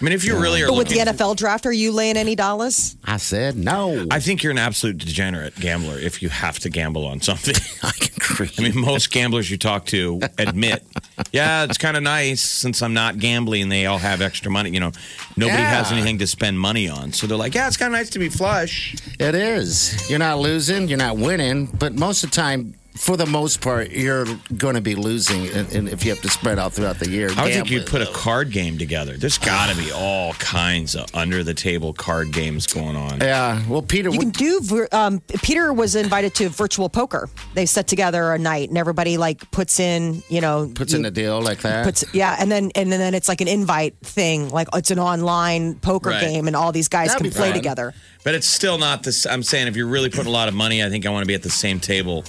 I 0.00 0.04
mean, 0.04 0.12
if 0.12 0.24
you 0.24 0.38
really 0.38 0.62
are 0.62 0.68
But 0.68 0.76
with 0.76 0.88
the 0.88 0.98
NFL 0.98 1.36
draft, 1.36 1.66
are 1.66 1.72
you 1.72 1.90
laying 1.90 2.16
any 2.16 2.36
dollars? 2.36 2.96
I 3.04 3.16
said 3.16 3.56
no. 3.56 4.06
I 4.10 4.20
think 4.20 4.42
you're 4.42 4.52
an 4.52 4.58
absolute 4.58 4.98
degenerate 4.98 5.56
gambler 5.56 5.98
if 5.98 6.22
you 6.22 6.28
have 6.28 6.60
to 6.60 6.70
gamble 6.70 7.04
on 7.06 7.20
something. 7.20 7.56
I 7.82 7.90
agree. 8.16 8.50
I 8.58 8.62
mean, 8.62 8.78
most 8.78 9.10
gamblers 9.10 9.50
you 9.50 9.58
talk 9.58 9.86
to 9.86 10.20
admit, 10.38 10.84
yeah, 11.32 11.64
it's 11.64 11.78
kind 11.78 11.96
of 11.96 12.04
nice 12.04 12.42
since 12.42 12.80
I'm 12.80 12.94
not 12.94 13.18
gambling. 13.18 13.62
And 13.62 13.72
they 13.72 13.86
all 13.86 13.98
have 13.98 14.20
extra 14.20 14.52
money. 14.52 14.70
You 14.70 14.80
know, 14.80 14.92
nobody 15.36 15.62
has 15.62 15.90
anything 15.90 16.18
to 16.18 16.26
spend 16.28 16.60
money 16.60 16.88
on, 16.88 17.12
so 17.12 17.26
they're 17.26 17.36
like, 17.36 17.54
yeah, 17.54 17.66
it's 17.66 17.76
kind 17.76 17.92
of 17.92 17.98
nice 17.98 18.10
to 18.10 18.20
be 18.20 18.28
flush. 18.28 18.94
It 19.18 19.34
is. 19.34 20.08
You're 20.08 20.18
not 20.20 20.38
losing, 20.38 20.86
you're 20.86 20.98
not 20.98 21.16
winning, 21.16 21.66
but 21.66 21.94
most 21.94 22.22
of 22.22 22.30
the 22.30 22.36
time, 22.36 22.53
time 22.54 22.83
for 22.94 23.16
the 23.16 23.26
most 23.26 23.60
part, 23.60 23.90
you're 23.90 24.24
going 24.56 24.76
to 24.76 24.80
be 24.80 24.94
losing 24.94 25.48
and, 25.48 25.70
and 25.72 25.88
if 25.88 26.04
you 26.04 26.10
have 26.12 26.20
to 26.22 26.28
spread 26.30 26.60
out 26.60 26.72
throughout 26.72 26.98
the 27.00 27.10
year. 27.10 27.28
I 27.36 27.42
would 27.44 27.52
think 27.52 27.70
you'd 27.70 27.86
put 27.86 28.00
a 28.02 28.06
card 28.12 28.52
game 28.52 28.78
together. 28.78 29.16
There's 29.16 29.36
got 29.36 29.68
to 29.70 29.76
be 29.76 29.90
all 29.90 30.32
kinds 30.34 30.94
of 30.94 31.06
under 31.12 31.42
the 31.42 31.54
table 31.54 31.92
card 31.92 32.32
games 32.32 32.68
going 32.68 32.94
on. 32.94 33.20
Yeah. 33.20 33.60
Well, 33.68 33.82
Peter, 33.82 34.10
You 34.10 34.18
can 34.20 34.30
do. 34.30 34.86
Um, 34.92 35.20
Peter 35.42 35.72
was 35.72 35.96
invited 35.96 36.34
to 36.36 36.48
virtual 36.48 36.88
poker. 36.88 37.28
They 37.54 37.66
set 37.66 37.88
together 37.88 38.32
a 38.32 38.38
night, 38.38 38.68
and 38.68 38.78
everybody 38.78 39.16
like 39.18 39.50
puts 39.50 39.80
in, 39.80 40.22
you 40.28 40.40
know, 40.40 40.70
puts 40.72 40.92
you- 40.92 41.00
in 41.00 41.04
a 41.04 41.10
deal 41.10 41.42
like 41.42 41.62
that. 41.62 41.84
puts 41.84 42.04
yeah, 42.14 42.36
and 42.38 42.50
then 42.50 42.70
and 42.76 42.92
then 42.92 43.12
it's 43.14 43.28
like 43.28 43.40
an 43.40 43.48
invite 43.48 43.96
thing, 44.02 44.50
like 44.50 44.68
it's 44.72 44.92
an 44.92 45.00
online 45.00 45.74
poker 45.76 46.10
Right. 46.10 46.20
game, 46.20 46.46
and 46.46 46.54
all 46.54 46.70
these 46.70 46.88
guys 46.88 47.08
That'd 47.08 47.22
can 47.22 47.32
play 47.32 47.48
fun. 47.48 47.56
together. 47.58 47.92
But 48.22 48.34
it's 48.36 48.46
still 48.46 48.78
not 48.78 49.02
this. 49.02 49.26
I'm 49.26 49.42
saying 49.42 49.66
if 49.66 49.76
you're 49.76 49.86
really 49.88 50.10
putting 50.10 50.28
a 50.28 50.30
lot 50.30 50.48
of 50.48 50.54
money, 50.54 50.82
I 50.82 50.88
think 50.88 51.04
I 51.06 51.10
want 51.10 51.22
to 51.24 51.26
be 51.26 51.34
at 51.34 51.42
the 51.42 51.50
same 51.50 51.78
table 51.80 52.24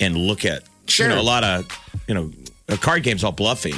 and 0.00 0.16
look 0.16 0.44
at 0.44 0.62
Sure. 0.86 1.08
you 1.08 1.14
know 1.14 1.20
a 1.20 1.22
lot 1.22 1.44
of 1.44 1.66
you 2.08 2.14
know 2.14 2.30
a 2.68 2.76
card 2.76 3.02
games 3.02 3.22
all 3.24 3.32
bluffing. 3.32 3.74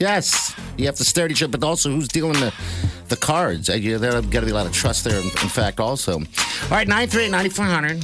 yes. 0.00 0.54
You 0.76 0.86
have 0.86 0.96
to 0.96 1.04
stare 1.04 1.26
at 1.26 1.30
each 1.30 1.42
other, 1.42 1.56
but 1.56 1.66
also 1.66 1.90
who's 1.90 2.08
dealing 2.08 2.34
the 2.40 2.52
the 3.08 3.16
cards? 3.16 3.68
Uh, 3.68 3.74
There's 3.80 4.00
got 4.26 4.40
to 4.40 4.46
be 4.46 4.52
a 4.52 4.54
lot 4.54 4.66
of 4.66 4.72
trust 4.72 5.04
there, 5.04 5.18
in, 5.18 5.24
in 5.26 5.48
fact, 5.48 5.80
also. 5.80 6.14
All 6.14 6.70
right, 6.70 6.88
938 6.88 7.30
9400. 7.30 8.02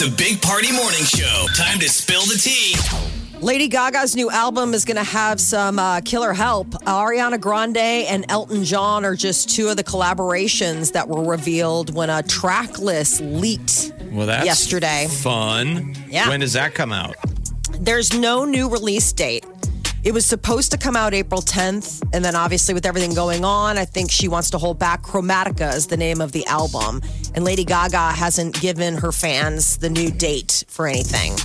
The 0.00 0.14
Big 0.16 0.40
Party 0.40 0.72
Morning 0.72 1.04
Show. 1.04 1.46
Time 1.56 1.78
to 1.78 1.88
spill 1.90 2.22
the 2.22 2.38
tea. 2.40 2.74
Lady 3.40 3.68
Gaga's 3.68 4.14
new 4.14 4.30
album 4.30 4.74
is 4.74 4.84
going 4.84 4.98
to 4.98 5.02
have 5.02 5.40
some 5.40 5.78
uh, 5.78 6.00
killer 6.02 6.34
help. 6.34 6.68
Ariana 6.84 7.40
Grande 7.40 7.78
and 7.78 8.26
Elton 8.28 8.64
John 8.64 9.02
are 9.04 9.14
just 9.16 9.48
two 9.48 9.68
of 9.68 9.76
the 9.78 9.84
collaborations 9.84 10.92
that 10.92 11.08
were 11.08 11.24
revealed 11.24 11.94
when 11.94 12.10
a 12.10 12.22
track 12.22 12.78
list 12.78 13.22
leaked 13.22 13.92
Well, 14.12 14.26
that's 14.26 14.44
yesterday. 14.44 15.06
fun. 15.08 15.94
Yeah. 16.08 16.28
When 16.28 16.40
does 16.40 16.52
that 16.52 16.74
come 16.74 16.92
out? 16.92 17.16
There's 17.80 18.12
no 18.12 18.44
new 18.44 18.68
release 18.68 19.10
date. 19.10 19.46
It 20.04 20.12
was 20.12 20.26
supposed 20.26 20.70
to 20.72 20.78
come 20.78 20.96
out 20.96 21.14
April 21.14 21.40
10th, 21.40 22.02
and 22.14 22.22
then 22.24 22.34
obviously 22.34 22.74
with 22.74 22.84
everything 22.86 23.14
going 23.14 23.44
on, 23.44 23.78
I 23.78 23.84
think 23.86 24.10
she 24.10 24.28
wants 24.28 24.50
to 24.50 24.58
hold 24.58 24.78
back. 24.78 25.02
Chromatica 25.02 25.74
is 25.74 25.86
the 25.86 25.96
name 25.96 26.20
of 26.20 26.32
the 26.32 26.44
album, 26.46 27.00
and 27.34 27.44
Lady 27.44 27.64
Gaga 27.64 28.12
hasn't 28.12 28.58
given 28.60 28.96
her 28.96 29.12
fans 29.12 29.76
the 29.78 29.90
new 29.90 30.10
date 30.10 30.64
for 30.68 30.86
anything. 30.86 31.36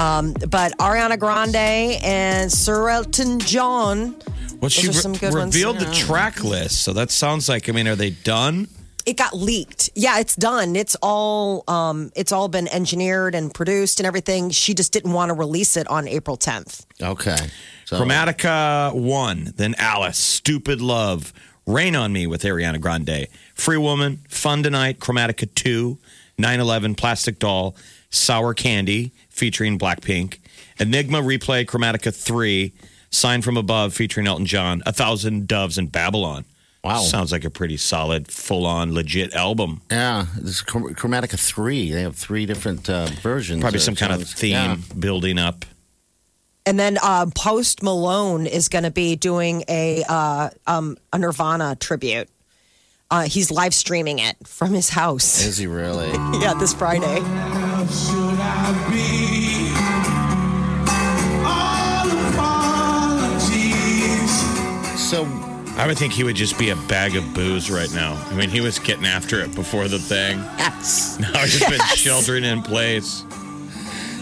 Um, 0.00 0.32
but 0.48 0.76
Ariana 0.78 1.18
Grande 1.18 1.56
and 2.02 2.50
Sir 2.50 2.88
Elton 2.88 3.38
John, 3.40 4.16
Well, 4.60 4.70
she 4.70 4.88
are 4.88 4.92
some 4.92 5.12
good 5.12 5.34
ones. 5.34 5.54
revealed 5.54 5.78
the 5.78 5.92
track 5.92 6.42
list, 6.42 6.82
so 6.82 6.92
that 6.94 7.10
sounds 7.10 7.48
like. 7.48 7.68
I 7.68 7.72
mean, 7.72 7.86
are 7.88 7.96
they 7.96 8.10
done? 8.10 8.68
it 9.06 9.16
got 9.16 9.34
leaked. 9.34 9.88
Yeah, 9.94 10.20
it's 10.20 10.36
done. 10.36 10.76
It's 10.76 10.94
all 11.02 11.64
um, 11.68 12.12
it's 12.14 12.32
all 12.32 12.48
been 12.48 12.68
engineered 12.68 13.34
and 13.34 13.52
produced 13.52 13.98
and 13.98 14.06
everything. 14.06 14.50
She 14.50 14.74
just 14.74 14.92
didn't 14.92 15.12
want 15.12 15.30
to 15.30 15.34
release 15.34 15.76
it 15.76 15.86
on 15.88 16.06
April 16.06 16.36
10th. 16.36 16.84
Okay. 17.02 17.36
So, 17.86 17.98
Chromatica 17.98 18.94
one, 18.94 19.52
then 19.56 19.74
Alice, 19.78 20.18
Stupid 20.18 20.80
Love, 20.80 21.32
Rain 21.66 21.96
on 21.96 22.12
Me 22.12 22.26
with 22.26 22.42
Ariana 22.42 22.80
Grande, 22.80 23.26
Free 23.54 23.78
Woman, 23.78 24.20
Fun 24.28 24.62
Tonight, 24.62 24.98
Chromatica 25.00 25.52
two, 25.54 25.98
9/11, 26.38 26.96
Plastic 26.96 27.38
Doll, 27.38 27.74
Sour 28.10 28.54
Candy 28.54 29.12
featuring 29.40 29.78
Blackpink, 29.78 30.38
Enigma 30.78 31.22
Replay, 31.22 31.64
Chromatica 31.64 32.14
three, 32.14 32.72
Sign 33.10 33.40
from 33.42 33.56
Above 33.56 33.94
featuring 33.94 34.26
Elton 34.26 34.44
John, 34.46 34.82
A 34.84 34.92
Thousand 34.92 35.48
Doves 35.48 35.78
and 35.78 35.90
Babylon. 35.90 36.44
Wow. 36.84 37.00
sounds 37.00 37.30
like 37.32 37.44
a 37.44 37.50
pretty 37.50 37.76
solid, 37.76 38.28
full-on, 38.30 38.94
legit 38.94 39.34
album. 39.34 39.82
Yeah, 39.90 40.26
this 40.36 40.56
is 40.56 40.62
Chromatica 40.62 41.38
3. 41.38 41.90
They 41.92 42.02
have 42.02 42.16
three 42.16 42.46
different 42.46 42.88
uh, 42.88 43.06
versions. 43.20 43.60
Probably 43.60 43.80
some 43.80 43.96
kind 43.96 44.12
of 44.14 44.26
theme 44.26 44.52
Yeah. 44.52 44.76
building 44.98 45.38
up. 45.38 45.66
And 46.64 46.78
then 46.78 46.96
uh, 47.02 47.26
Post 47.34 47.82
Malone 47.82 48.46
is 48.46 48.68
going 48.68 48.84
to 48.84 48.90
be 48.90 49.14
doing 49.16 49.64
a 49.68 50.04
uh, 50.08 50.50
um, 50.66 50.96
a 51.12 51.18
Nirvana 51.18 51.76
tribute. 51.76 52.28
Uh, 53.10 53.22
he's 53.24 53.50
live 53.50 53.74
streaming 53.74 54.18
it 54.20 54.36
from 54.46 54.72
his 54.72 54.88
house. 54.88 55.44
Is 55.44 55.58
he 55.58 55.66
really? 55.66 56.08
yeah, 56.40 56.54
this 56.54 56.72
Friday. 56.72 57.20
Should 58.50 58.76
I 58.76 58.90
be? 58.90 59.70
All 61.44 62.10
apologies. 63.40 65.00
So, 65.08 65.24
I 65.76 65.86
would 65.86 65.98
think 65.98 66.12
he 66.12 66.24
would 66.24 66.36
just 66.36 66.58
be 66.58 66.70
a 66.70 66.76
bag 66.76 67.16
of 67.16 67.34
booze 67.34 67.70
right 67.70 67.92
now. 67.92 68.14
I 68.30 68.34
mean, 68.34 68.50
he 68.50 68.60
was 68.60 68.78
getting 68.78 69.06
after 69.06 69.40
it 69.40 69.54
before 69.54 69.88
the 69.88 69.98
thing. 69.98 70.38
yes. 70.58 71.18
Now 71.20 71.38
he's 71.40 71.64
been 71.68 71.80
sheltering 71.94 72.44
in 72.44 72.62
place. 72.62 73.24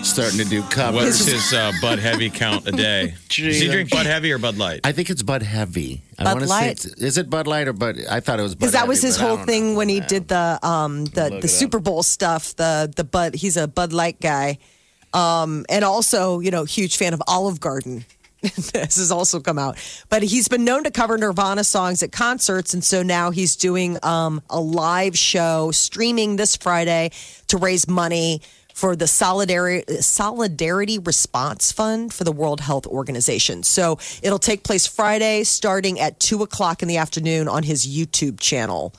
Starting 0.03 0.39
to 0.39 0.45
do 0.45 0.63
covers. 0.65 1.05
What's 1.05 1.25
his 1.27 1.53
uh, 1.53 1.73
Bud 1.83 1.99
Heavy 1.99 2.31
count 2.31 2.67
a 2.69 2.73
day? 2.73 3.15
Does 3.29 3.61
he 3.61 3.69
drink 3.69 3.91
Bud 3.91 4.07
Heavy 4.07 4.33
or 4.33 4.39
Bud 4.39 4.57
Light? 4.57 4.81
I 4.85 4.93
think 4.93 5.11
it's 5.11 5.23
Bud 5.23 5.43
Heavy. 5.43 6.03
I 6.19 6.25
Bud 6.25 6.35
wanna 6.35 6.47
say 6.47 6.51
Light? 6.53 6.85
it's- 6.85 7.03
is 7.03 7.17
it 7.19 7.31
Bud 7.31 7.47
Light 7.47 7.69
or 7.69 7.73
Bud? 7.73 7.97
I 8.11 8.21
thought 8.21 8.41
it 8.41 8.43
was 8.43 8.55
Bud 8.55 8.61
Because 8.61 8.73
that 8.73 8.89
was 8.89 9.01
his 9.03 9.17
whole 9.17 9.37
thing 9.39 9.73
know. 9.73 9.79
when 9.79 9.89
he 9.89 10.01
did 10.01 10.29
the 10.29 10.59
um 10.63 11.05
the, 11.07 11.29
the 11.31 11.37
it 11.45 11.49
Super 11.49 11.79
Bowl 11.79 12.03
stuff. 12.03 12.57
The 12.57 12.93
the 12.95 13.05
Bud 13.05 13.35
he's 13.35 13.57
a 13.57 13.69
Bud 13.69 13.93
Light 13.93 14.21
guy, 14.21 14.59
um 15.13 15.65
and 15.69 15.85
also 15.85 16.41
you 16.41 16.51
know 16.51 16.65
huge 16.65 16.97
fan 16.97 17.15
of 17.15 17.23
Olive 17.29 17.61
Garden. 17.61 18.05
this 18.41 18.97
has 18.97 19.11
also 19.11 19.41
come 19.41 19.59
out, 19.59 19.77
but 20.11 20.23
he's 20.23 20.47
been 20.47 20.65
known 20.65 20.85
to 20.85 20.93
cover 20.93 21.19
Nirvana 21.19 21.65
songs 21.65 22.05
at 22.05 22.13
concerts, 22.13 22.73
and 22.73 22.85
so 22.85 23.03
now 23.03 23.31
he's 23.33 23.57
doing 23.57 23.99
um 24.05 24.41
a 24.49 24.61
live 24.61 25.19
show 25.19 25.71
streaming 25.73 26.37
this 26.37 26.57
Friday 26.57 27.11
to 27.49 27.57
raise 27.59 27.89
money 27.89 28.41
for 28.79 28.95
the 28.95 29.09
solidarity 29.09 30.01
solidarity 30.01 31.01
response 31.01 31.73
fund 31.73 32.15
for 32.15 32.23
the 32.23 32.31
World 32.31 32.61
Health 32.61 32.87
Organization. 32.87 33.65
So 33.65 33.99
it'll 34.23 34.39
take 34.39 34.63
place 34.63 34.87
Friday, 34.87 35.43
starting 35.43 35.99
at 35.99 36.21
two 36.21 36.45
o'clock 36.45 36.81
in 36.81 36.87
the 36.87 36.97
afternoon 36.97 37.49
on 37.49 37.65
his 37.65 37.89
YouTube 37.89 38.39
channel. 38.39 38.95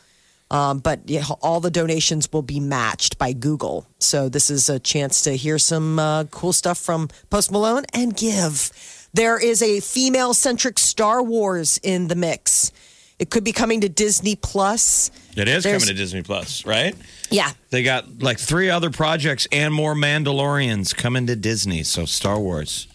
Um, 0.52 0.80
but 0.80 1.00
all 1.42 1.62
the 1.62 1.72
donations 1.72 2.28
will 2.34 2.42
be 2.42 2.60
matched 2.60 3.18
by 3.18 3.32
Google. 3.34 3.86
So 4.00 4.28
this 4.28 4.50
is 4.50 4.68
a 4.68 4.80
chance 4.80 5.22
to 5.22 5.38
hear 5.38 5.58
some 5.60 5.98
uh, 5.98 6.26
cool 6.26 6.54
stuff 6.54 6.78
from 6.78 7.08
Post 7.30 7.50
Malone 7.50 7.86
and 7.94 8.18
give. 8.18 8.72
There 9.14 9.40
is 9.40 9.62
a 9.62 9.80
female 9.80 10.34
centric 10.34 10.78
Star 10.78 11.24
Wars 11.24 11.80
in 11.84 12.10
the 12.10 12.16
mix. 12.16 12.72
It 13.20 13.30
could 13.30 13.44
be 13.44 13.52
coming 13.52 13.82
to 13.82 13.90
Disney 13.90 14.36
Plus. 14.38 15.12
It 15.36 15.48
is 15.50 15.64
There's- 15.64 15.82
coming 15.84 15.94
to 15.94 16.00
Disney 16.02 16.22
Plus, 16.24 16.66
right? 16.66 16.96
Yeah. 17.30 17.52
They 17.70 17.84
got 17.84 18.22
like 18.24 18.40
three 18.40 18.70
other 18.70 18.90
projects 18.90 19.46
and 19.52 19.74
more 19.74 19.94
Mandalorians 19.94 20.96
coming 20.96 21.28
to 21.28 21.36
Disney. 21.36 21.84
So 21.84 22.06
Star 22.06 22.40
Wars. 22.40 22.88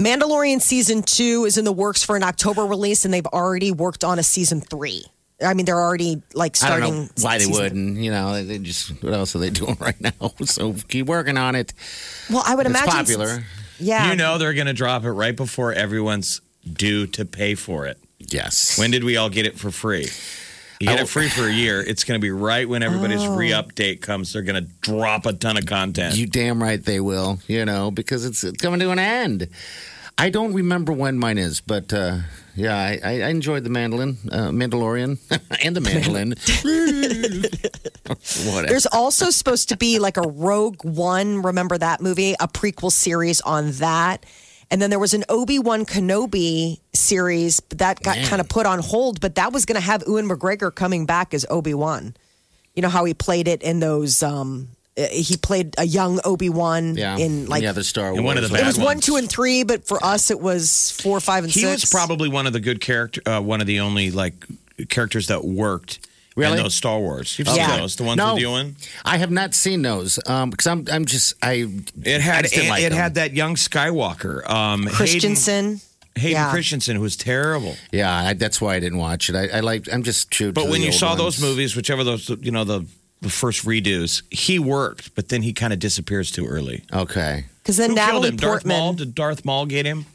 Mandalorian 0.00 0.60
season 0.60 1.02
two 1.02 1.44
is 1.44 1.58
in 1.58 1.64
the 1.64 1.72
works 1.72 2.04
for 2.04 2.16
an 2.16 2.22
October 2.22 2.64
release, 2.64 3.04
and 3.04 3.12
they've 3.12 3.26
already 3.26 3.72
worked 3.72 4.04
on 4.04 4.18
a 4.18 4.22
season 4.22 4.60
three. 4.60 5.04
I 5.44 5.54
mean, 5.54 5.66
they're 5.66 5.80
already 5.80 6.20
like 6.34 6.56
I 6.62 6.68
don't 6.68 6.78
starting. 6.80 7.02
know 7.04 7.08
why 7.20 7.38
they 7.38 7.46
wouldn't. 7.46 7.96
You 7.98 8.10
know, 8.10 8.32
they- 8.34 8.44
they 8.44 8.58
just 8.58 9.02
what 9.02 9.12
else 9.12 9.34
are 9.34 9.38
they 9.38 9.50
doing 9.62 9.76
right 9.80 10.00
now? 10.00 10.12
So 10.44 10.72
keep 10.88 11.06
working 11.06 11.36
on 11.36 11.54
it. 11.54 11.72
Well, 12.30 12.42
I 12.46 12.54
would 12.54 12.66
It's 12.66 12.70
imagine 12.76 12.90
popular. 12.92 13.44
Yeah, 13.80 14.10
You 14.10 14.16
know 14.16 14.38
they're 14.38 14.54
going 14.54 14.66
to 14.66 14.72
drop 14.72 15.04
it 15.04 15.10
right 15.12 15.36
before 15.36 15.72
everyone's 15.72 16.40
due 16.70 17.06
to 17.08 17.24
pay 17.24 17.54
for 17.54 17.86
it. 17.86 17.96
Yes. 18.28 18.78
When 18.78 18.90
did 18.90 19.04
we 19.04 19.16
all 19.16 19.30
get 19.30 19.46
it 19.46 19.58
for 19.58 19.70
free? 19.70 20.08
You 20.80 20.86
get 20.86 21.00
Oh. 21.00 21.02
it 21.02 21.08
free 21.08 21.28
for 21.28 21.48
a 21.48 21.52
year. 21.52 21.80
It's 21.80 22.04
going 22.04 22.20
to 22.20 22.24
be 22.24 22.30
right 22.30 22.68
when 22.68 22.84
everybody's 22.84 23.26
re-update 23.26 24.00
comes. 24.00 24.32
They're 24.32 24.42
going 24.42 24.64
to 24.64 24.70
drop 24.80 25.26
a 25.26 25.32
ton 25.32 25.56
of 25.56 25.66
content. 25.66 26.14
You 26.16 26.26
damn 26.26 26.62
right 26.62 26.82
they 26.84 27.00
will. 27.00 27.40
You 27.48 27.64
know, 27.64 27.90
because 27.90 28.24
it's 28.24 28.48
coming 28.58 28.78
to 28.80 28.90
an 28.90 28.98
end. 29.00 29.48
I 30.20 30.30
don't 30.30 30.52
remember 30.52 30.92
when 30.92 31.16
mine 31.18 31.38
is, 31.38 31.60
but 31.60 31.92
uh, 31.92 32.18
yeah, 32.56 32.76
I, 32.76 32.98
I 33.04 33.10
I 33.22 33.28
enjoyed 33.28 33.62
the 33.62 33.70
mandolin, 33.70 34.18
uh, 34.32 34.48
Mandalorian, 34.50 35.18
and 35.64 35.76
the 35.76 35.80
mandolin. 35.80 36.30
Whatever. 38.52 38.66
There's 38.66 38.86
also 38.86 39.30
supposed 39.30 39.68
to 39.68 39.76
be 39.76 40.00
like 40.00 40.16
a 40.16 40.22
Rogue 40.22 40.84
One. 40.84 41.42
Remember 41.42 41.78
that 41.78 42.00
movie? 42.00 42.34
A 42.40 42.48
prequel 42.48 42.90
series 42.90 43.40
on 43.42 43.70
that. 43.72 44.26
And 44.70 44.82
then 44.82 44.90
there 44.90 44.98
was 44.98 45.14
an 45.14 45.24
Obi 45.30 45.58
Wan 45.58 45.86
Kenobi 45.86 46.78
series 46.94 47.60
that 47.70 48.02
got 48.02 48.18
kind 48.18 48.40
of 48.40 48.48
put 48.48 48.66
on 48.66 48.80
hold, 48.80 49.20
but 49.20 49.36
that 49.36 49.52
was 49.52 49.64
going 49.64 49.80
to 49.80 49.84
have 49.86 50.02
Ewan 50.06 50.28
McGregor 50.28 50.74
coming 50.74 51.06
back 51.06 51.32
as 51.32 51.46
Obi 51.48 51.72
Wan. 51.74 52.14
You 52.74 52.82
know 52.82 52.88
how 52.90 53.04
he 53.06 53.14
played 53.14 53.48
it 53.48 53.62
in 53.62 53.80
those 53.80 54.22
um, 54.22 54.68
uh, 54.98 55.06
he 55.10 55.36
played 55.36 55.74
a 55.78 55.84
young 55.84 56.20
Obi 56.24 56.48
Wan 56.50 56.96
Yeah. 56.96 57.16
in 57.16 57.46
like 57.46 57.62
yeah, 57.62 57.72
the 57.72 57.82
Star 57.82 58.06
Wars. 58.10 58.18
And 58.18 58.26
one 58.26 58.36
of 58.36 58.42
the 58.48 58.54
it 58.54 58.58
bad 58.58 58.66
was 58.66 58.76
one, 58.76 58.84
ones. 58.86 59.06
two, 59.06 59.16
and 59.16 59.28
three, 59.28 59.62
but 59.64 59.86
for 59.86 60.04
us 60.04 60.30
it 60.30 60.38
was 60.40 60.90
four, 61.00 61.18
five, 61.20 61.44
and 61.44 61.52
He 61.52 61.60
six. 61.60 61.82
was 61.82 61.90
probably 61.90 62.28
one 62.28 62.46
of 62.46 62.52
the 62.52 62.60
good 62.60 62.80
character, 62.80 63.22
uh, 63.26 63.40
one 63.40 63.60
of 63.60 63.66
the 63.66 63.80
only 63.80 64.10
like 64.10 64.34
characters 64.90 65.28
that 65.28 65.44
worked 65.44 66.06
Really? 66.38 66.56
in 66.58 66.62
those 66.62 66.74
Star 66.74 66.98
Wars. 66.98 67.38
You've 67.38 67.48
Yeah. 67.48 67.68
seen 67.70 67.80
those, 67.80 67.96
the 67.96 68.04
ones 68.04 68.16
No. 68.18 68.34
with 68.34 68.42
Ewan. 68.42 68.76
I 69.04 69.18
have 69.18 69.30
not 69.30 69.54
seen 69.54 69.82
those 69.82 70.18
um, 70.26 70.50
because 70.50 70.66
I'm 70.66 70.86
I'm 70.90 71.04
just 71.04 71.34
I. 71.42 71.66
It 72.04 72.18
I 72.18 72.20
had 72.20 72.42
just 72.44 72.54
didn't 72.54 72.66
it, 72.68 72.70
like 72.70 72.82
it 72.84 72.88
them. 72.90 72.98
had 72.98 73.14
that 73.14 73.32
young 73.34 73.54
Skywalker, 73.56 74.48
um, 74.48 74.86
Christensen. 74.86 75.64
Hayden, 75.64 75.80
Hayden 76.16 76.32
Yeah. 76.32 76.50
Christensen, 76.50 76.96
who 76.96 77.02
was 77.02 77.16
terrible. 77.16 77.76
Yeah, 77.92 78.12
I, 78.14 78.32
that's 78.34 78.60
why 78.60 78.74
I 78.76 78.80
didn't 78.80 78.98
watch 78.98 79.28
it. 79.30 79.36
I, 79.36 79.58
I 79.58 79.60
like. 79.60 79.88
I'm 79.92 80.02
just 80.02 80.30
true. 80.30 80.52
But 80.52 80.64
to 80.64 80.70
when 80.70 80.80
the 80.80 80.86
you 80.86 80.92
saw 80.92 81.08
ones. 81.10 81.18
those 81.18 81.40
movies, 81.40 81.76
whichever 81.76 82.02
those 82.04 82.28
you 82.40 82.50
know 82.50 82.64
the 82.64 82.84
the 83.20 83.30
first 83.30 83.64
redos, 83.66 84.22
he 84.30 84.58
worked, 84.60 85.14
but 85.16 85.28
then 85.28 85.42
he 85.42 85.52
kind 85.52 85.72
of 85.72 85.78
disappears 85.80 86.30
too 86.30 86.46
early. 86.46 86.82
okay. 86.92 87.44
Because 87.62 87.76
then 87.76 87.90
Who 87.90 87.96
killed 87.96 88.06
Natalie 88.06 88.28
him? 88.30 88.36
Darth 88.36 88.64
Maul? 88.64 88.92
Did 88.94 89.14
Darth 89.14 89.44
Maul 89.44 89.66
get 89.66 89.84
him? 89.84 90.06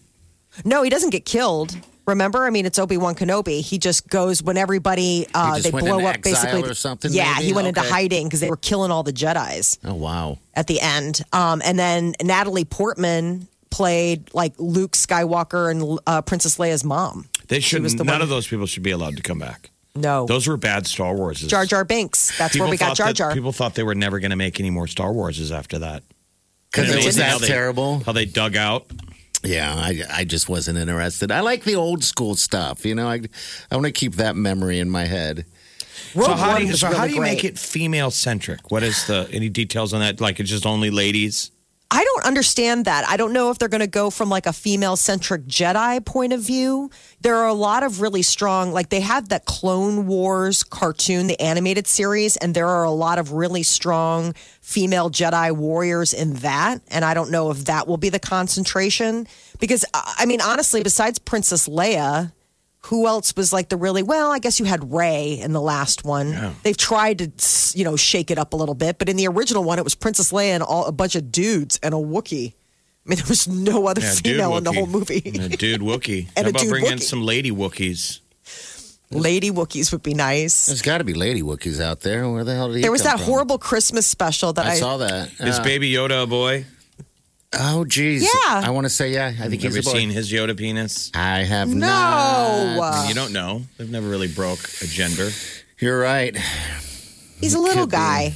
No, 0.65 0.81
he 0.83 0.89
doesn't 0.89 1.09
get 1.11 1.25
killed. 1.25 1.75
Remember, 2.05 2.45
I 2.45 2.49
mean, 2.49 2.65
it's 2.65 2.77
Obi 2.79 2.97
Wan 2.97 3.15
Kenobi. 3.15 3.61
He 3.61 3.77
just 3.77 4.09
goes 4.09 4.43
when 4.43 4.57
everybody 4.57 5.25
uh, 5.33 5.53
just 5.55 5.63
they 5.63 5.71
went 5.71 5.85
blow 5.85 5.97
into 5.99 6.09
up 6.09 6.15
exile 6.17 6.43
basically. 6.43 6.69
or 6.69 6.73
something, 6.73 7.11
Yeah, 7.13 7.33
maybe? 7.35 7.47
he 7.47 7.53
went 7.53 7.67
into 7.67 7.81
hiding 7.81 8.27
because 8.27 8.41
they 8.41 8.49
were 8.49 8.57
killing 8.57 8.91
all 8.91 9.03
the 9.03 9.13
Jedi's 9.13 9.77
Oh 9.85 9.93
wow. 9.93 10.37
at 10.53 10.67
the 10.67 10.81
end. 10.81 11.21
Um, 11.31 11.61
and 11.63 11.79
then 11.79 12.13
Natalie 12.21 12.65
Portman 12.65 13.47
played 13.69 14.33
like 14.33 14.53
Luke 14.57 14.91
Skywalker 14.91 15.71
and 15.71 15.99
uh, 16.05 16.21
Princess 16.21 16.57
Leia's 16.57 16.83
mom. 16.83 17.29
They 17.47 17.59
shouldn't. 17.61 17.97
the 17.97 18.03
None 18.03 18.15
one- 18.15 18.21
of 18.21 18.29
those 18.29 18.47
people 18.47 18.65
should 18.65 18.83
be 18.83 18.91
allowed 18.91 19.15
to 19.17 19.23
come 19.23 19.39
back. 19.39 19.69
No, 19.95 20.25
Those 20.25 20.47
were 20.47 20.57
bad 20.57 20.87
Star 20.87 21.13
Wars. 21.15 21.39
Jar 21.41 21.65
Jar 21.67 21.85
Binks. 21.85 22.35
That's 22.39 22.57
where 22.59 22.67
we 22.67 22.77
got 22.77 22.97
Jar 22.97 23.13
Jar. 23.13 23.31
People 23.33 23.51
thought 23.51 23.75
they 23.75 23.83
were 23.83 23.93
never 23.93 24.19
going 24.19 24.31
to 24.31 24.35
make 24.35 24.59
any 24.59 24.71
more 24.71 24.87
Star 24.87 25.09
Warses 25.11 25.55
after 25.55 25.79
that. 25.79 26.01
Because 26.71 26.89
it 26.89 26.95
was 26.95 27.05
amazing 27.05 27.23
how 27.25 27.37
that 27.37 27.41
they- 27.41 27.47
terrible. 27.47 27.99
How 28.03 28.11
they 28.11 28.25
dug 28.25 28.55
out. 28.55 28.87
Yeah, 29.43 29.73
I, 29.75 30.03
I 30.09 30.23
just 30.23 30.47
wasn't 30.47 30.77
interested. 30.77 31.31
I 31.31 31.41
like 31.41 31.63
the 31.63 31.75
old 31.75 32.03
school 32.03 32.35
stuff. 32.35 32.85
You 32.85 32.95
know, 32.95 33.07
I 33.07 33.21
I 33.69 33.75
want 33.75 33.85
to 33.85 33.91
keep 33.91 34.15
that 34.15 34.35
memory 34.35 34.79
in 34.79 34.89
my 34.89 35.05
head. 35.05 35.45
Rogue 36.15 36.27
so 36.27 36.33
how 36.33 36.57
do 36.57 36.63
you, 36.63 36.71
was 36.71 36.79
so 36.79 36.87
how 36.93 37.07
do 37.07 37.13
you 37.13 37.21
make 37.21 37.43
it 37.43 37.59
female 37.59 38.11
centric? 38.11 38.71
What 38.71 38.83
is 38.83 39.05
the 39.07 39.27
any 39.31 39.49
details 39.49 39.93
on 39.93 39.99
that? 39.99 40.21
Like 40.21 40.39
it's 40.39 40.49
just 40.49 40.65
only 40.65 40.91
ladies. 40.91 41.51
I 41.93 42.03
don't 42.03 42.25
understand 42.25 42.85
that. 42.85 43.07
I 43.07 43.17
don't 43.17 43.33
know 43.33 43.51
if 43.51 43.59
they're 43.59 43.69
going 43.69 43.81
to 43.81 43.87
go 43.87 44.09
from 44.09 44.27
like 44.27 44.47
a 44.47 44.51
female 44.51 44.95
centric 44.95 45.45
Jedi 45.45 46.03
point 46.03 46.33
of 46.33 46.41
view. 46.41 46.89
There 47.21 47.35
are 47.35 47.47
a 47.47 47.53
lot 47.53 47.83
of 47.83 48.01
really 48.01 48.23
strong, 48.23 48.71
like 48.71 48.89
they 48.89 49.01
have 49.01 49.29
that 49.29 49.45
Clone 49.45 50.07
Wars 50.07 50.63
cartoon, 50.63 51.27
the 51.27 51.39
animated 51.39 51.85
series, 51.85 52.35
and 52.37 52.55
there 52.55 52.67
are 52.67 52.83
a 52.83 52.89
lot 52.89 53.19
of 53.19 53.31
really 53.31 53.61
strong 53.61 54.33
female 54.59 55.11
Jedi 55.11 55.55
warriors 55.55 56.15
in 56.15 56.33
that. 56.37 56.81
And 56.87 57.05
I 57.05 57.13
don't 57.13 57.29
know 57.29 57.51
if 57.51 57.65
that 57.65 57.87
will 57.87 57.97
be 57.97 58.09
the 58.09 58.19
concentration. 58.19 59.27
Because, 59.59 59.85
I 59.93 60.15
I 60.23 60.25
mean, 60.25 60.41
honestly, 60.41 60.81
besides 60.81 61.19
Princess 61.19 61.67
Leia, 61.67 62.31
who 62.87 63.07
else 63.07 63.33
was 63.35 63.53
like 63.53 63.69
the 63.69 63.77
really 63.77 64.03
well 64.03 64.31
i 64.31 64.39
guess 64.39 64.59
you 64.59 64.65
had 64.65 64.91
Rey 64.93 65.39
in 65.39 65.53
the 65.53 65.61
last 65.61 66.03
one 66.03 66.53
they've 66.63 66.77
tried 66.77 67.19
to 67.19 67.77
you 67.77 67.83
know 67.85 67.95
shake 67.95 68.29
it 68.29 68.37
up 68.37 68.53
a 68.53 68.55
little 68.55 68.75
bit 68.75 68.97
but 68.99 69.07
in 69.09 69.15
the 69.15 69.27
original 69.27 69.63
one 69.63 69.79
it 69.79 69.83
was 69.83 69.95
princess 69.95 70.31
leia 70.31 70.49
and 70.55 70.63
all, 70.63 70.85
a 70.85 70.91
bunch 70.91 71.15
of 71.15 71.31
dudes 71.31 71.79
and 71.81 71.93
a 71.93 71.97
wookiee 71.97 72.53
i 72.53 73.09
mean 73.09 73.17
there 73.19 73.25
was 73.29 73.47
no 73.47 73.87
other 73.87 74.01
Yeah, 74.01 74.13
dude 74.15 74.23
female 74.35 74.57
in 74.57 74.63
the 74.63 74.71
whole 74.73 74.87
movie 74.87 75.21
And 75.35 75.53
a 75.53 75.57
dude 75.57 75.81
Wookie. 75.81 76.27
And 76.35 76.45
how 76.45 76.49
about 76.49 76.61
dude 76.61 76.69
bringing 76.69 76.91
in 76.91 76.99
some 76.99 77.21
lady 77.23 77.51
Wookiees? 77.51 78.19
lady 79.11 79.51
wookiees 79.51 79.91
would 79.91 80.01
be 80.01 80.13
nice 80.15 80.65
There's 80.65 80.81
got 80.81 80.97
to 80.97 81.03
be 81.03 81.13
lady 81.13 81.43
Wookiees 81.43 81.79
out 81.79 81.99
there. 82.01 82.27
Where 82.29 82.43
the 82.43 82.55
hell 82.55 82.67
did 82.69 82.77
he 82.77 82.81
there 82.81 82.91
was 82.91 83.03
come 83.03 83.11
that 83.11 83.17
from? 83.19 83.27
horrible 83.27 83.57
christmas 83.59 84.07
special 84.07 84.53
that 84.53 84.65
i, 84.65 84.71
I 84.71 84.75
saw 84.75 84.97
that. 84.97 85.29
Uh, 85.39 85.63
Baby 85.63 85.91
Yoda 85.93 86.23
a 86.23 86.27
boy? 86.27 86.65
Oh, 87.59 87.85
geez. 87.85 88.23
Yeah. 88.23 88.61
I 88.65 88.69
want 88.71 88.85
to 88.85 88.89
say 88.89 89.11
yeah. 89.13 89.27
I 89.27 89.47
think 89.47 89.61
Have 89.63 89.73
he's 89.75 89.85
you 89.85 89.91
a 89.91 89.93
boy. 89.93 89.99
seen 89.99 90.09
his 90.09 90.31
Yoda 90.31 90.57
penis? 90.57 91.11
I 91.13 91.39
have 91.43 91.69
no 91.69 92.75
not. 92.77 93.07
you 93.07 93.13
don't 93.13 93.31
know. 93.33 93.61
They've 93.77 93.89
never 93.89 94.07
really 94.09 94.27
broke 94.27 94.59
a 94.81 94.87
gender. 94.87 95.29
You're 95.79 95.99
right. 95.99 96.35
he's 97.39 97.53
a 97.53 97.59
little 97.59 97.83
Could 97.83 97.91
be. 97.91 97.95
guy 97.97 98.35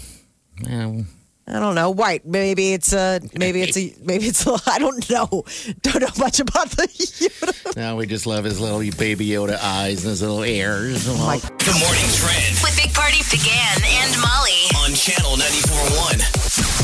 Yeah, 0.61 1.01
I 1.47 1.59
don't 1.59 1.75
know. 1.75 1.91
White. 1.91 2.25
Maybe 2.25 2.73
it's 2.73 2.91
a. 2.93 3.21
Maybe 3.33 3.61
it's 3.61 3.77
a. 3.77 3.93
Maybe 4.03 4.25
it's 4.27 4.45
a. 4.45 4.57
I 4.67 4.79
don't 4.79 5.09
know. 5.09 5.43
Don't 5.81 6.01
know 6.01 6.07
much 6.17 6.39
about 6.39 6.69
the. 6.71 6.87
Yoda. 6.87 7.75
Now 7.75 7.95
we 7.95 8.05
just 8.05 8.25
love 8.27 8.43
his 8.43 8.59
little 8.59 8.79
baby 8.97 9.25
Yoda 9.27 9.57
eyes 9.61 10.03
and 10.03 10.09
his 10.11 10.21
little 10.21 10.43
ears. 10.43 11.07
Oh 11.07 11.17
my 11.25 11.37
The 11.37 11.77
morning 11.79 12.09
trend 12.13 12.57
With 12.61 12.75
Big 12.75 12.93
Party 12.93 13.19
DeGan 13.19 13.81
and 13.83 14.21
Molly. 14.21 14.67
on 14.83 14.93
channel 14.93 15.37
94.1. 15.37 16.76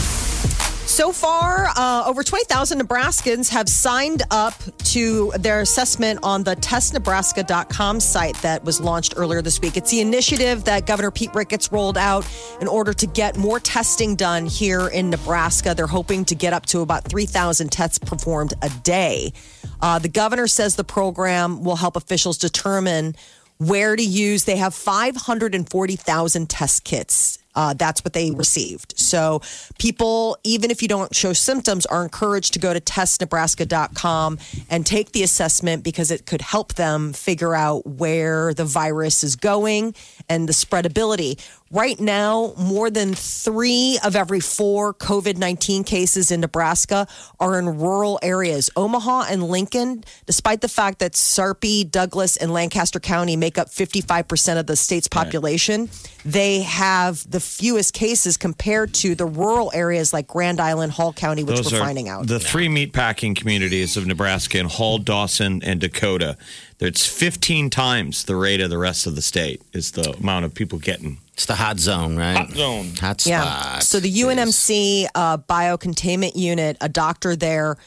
So 0.93 1.11
far, 1.11 1.69
uh, 1.75 2.03
over 2.05 2.21
20,000 2.21 2.79
Nebraskans 2.79 3.49
have 3.49 3.67
signed 3.67 4.21
up 4.29 4.53
to 4.83 5.31
their 5.39 5.61
assessment 5.61 6.19
on 6.21 6.43
the 6.43 6.55
testnebraska.com 6.55 7.99
site 7.99 8.39
that 8.43 8.63
was 8.63 8.79
launched 8.79 9.15
earlier 9.17 9.41
this 9.41 9.59
week. 9.59 9.75
It's 9.75 9.89
the 9.89 10.01
initiative 10.01 10.65
that 10.65 10.85
Governor 10.85 11.09
Pete 11.09 11.33
Ricketts 11.33 11.71
rolled 11.71 11.97
out 11.97 12.27
in 12.61 12.67
order 12.67 12.93
to 12.93 13.07
get 13.07 13.37
more 13.37 13.59
testing 13.59 14.15
done 14.15 14.45
here 14.45 14.87
in 14.87 15.09
Nebraska. 15.09 15.73
They're 15.73 15.87
hoping 15.87 16.25
to 16.25 16.35
get 16.35 16.53
up 16.53 16.67
to 16.67 16.81
about 16.81 17.05
3,000 17.05 17.71
tests 17.71 17.97
performed 17.97 18.53
a 18.61 18.69
day. 18.83 19.33
Uh, 19.81 19.97
the 19.97 20.09
governor 20.09 20.45
says 20.45 20.75
the 20.75 20.83
program 20.83 21.63
will 21.63 21.77
help 21.77 21.95
officials 21.95 22.37
determine 22.37 23.15
where 23.57 23.95
to 23.95 24.03
use. 24.03 24.43
They 24.43 24.57
have 24.57 24.75
540,000 24.75 26.49
test 26.51 26.83
kits. 26.83 27.39
Uh, 27.55 27.73
that's 27.73 28.03
what 28.03 28.13
they 28.13 28.31
received. 28.31 28.97
So 28.97 29.41
people, 29.77 30.37
even 30.43 30.71
if 30.71 30.81
you 30.81 30.87
don't 30.87 31.13
show 31.15 31.33
symptoms, 31.33 31.85
are 31.85 32.03
encouraged 32.03 32.53
to 32.53 32.59
go 32.59 32.73
to 32.73 32.79
testnebraska.com 32.81 34.39
and 34.69 34.85
take 34.85 35.11
the 35.11 35.23
assessment 35.23 35.83
because 35.83 36.11
it 36.11 36.25
could 36.25 36.41
help 36.41 36.73
them 36.75 37.13
figure 37.13 37.55
out 37.55 37.85
where 37.85 38.53
the 38.53 38.65
virus 38.65 39.23
is 39.23 39.35
going 39.35 39.95
and 40.29 40.49
the 40.49 40.53
spreadability. 40.53 41.39
Right 41.73 41.99
now, 41.99 42.53
more 42.55 42.91
than 42.91 43.15
three 43.15 43.97
of 44.03 44.15
every 44.15 44.41
four 44.41 44.93
COVID 44.93 45.37
19 45.37 45.83
cases 45.83 46.29
in 46.29 46.39
Nebraska 46.39 47.07
are 47.39 47.57
in 47.57 47.79
rural 47.79 48.19
areas. 48.21 48.69
Omaha 48.75 49.25
and 49.31 49.41
Lincoln, 49.43 50.03
despite 50.27 50.61
the 50.61 50.67
fact 50.67 50.99
that 50.99 51.15
Sarpy, 51.15 51.83
Douglas, 51.83 52.37
and 52.37 52.53
Lancaster 52.53 52.99
County 52.99 53.35
make 53.35 53.57
up 53.57 53.69
55% 53.69 54.59
of 54.59 54.67
the 54.67 54.75
state's 54.75 55.07
population, 55.07 55.89
they 56.23 56.61
have 56.61 57.27
the 57.27 57.39
fewest 57.39 57.95
cases 57.95 58.37
compared 58.37 58.93
to 58.93 59.15
the 59.15 59.25
rural 59.25 59.71
areas 59.73 60.13
like 60.13 60.27
Grand 60.27 60.59
Island, 60.59 60.91
Hall 60.91 61.11
County, 61.11 61.43
which 61.43 61.59
we're 61.71 61.79
are 61.79 61.83
finding 61.83 62.07
out. 62.07 62.27
the 62.27 62.39
three 62.39 62.67
meatpacking 62.67 63.35
communities 63.35 63.97
of 63.97 64.05
Nebraska 64.05 64.59
and 64.59 64.69
Hall, 64.69 64.99
Dawson, 64.99 65.63
and 65.63 65.81
Dakota. 65.81 66.37
It's 66.79 67.05
15 67.05 67.69
times 67.69 68.25
the 68.25 68.35
rate 68.35 68.59
of 68.61 68.69
the 68.69 68.77
rest 68.77 69.07
of 69.07 69.15
the 69.15 69.21
state 69.21 69.61
is 69.73 69.91
the 69.91 70.11
amount 70.13 70.45
of 70.45 70.53
people 70.53 70.79
getting 70.79 71.17
It's 71.33 71.45
the 71.45 71.55
hot 71.55 71.79
zone, 71.79 72.17
right? 72.17 72.37
hot 72.37 72.51
zone. 72.51 72.87
Hot 72.99 73.21
spot. 73.21 73.29
Yeah. 73.29 73.79
So 73.79 73.99
the 73.99 74.11
UNMC 74.13 75.07
uh, 75.15 75.37
biocontainment 75.37 76.35
unit, 76.35 76.77
a 76.81 76.89
doctor 76.89 77.35
there 77.35 77.77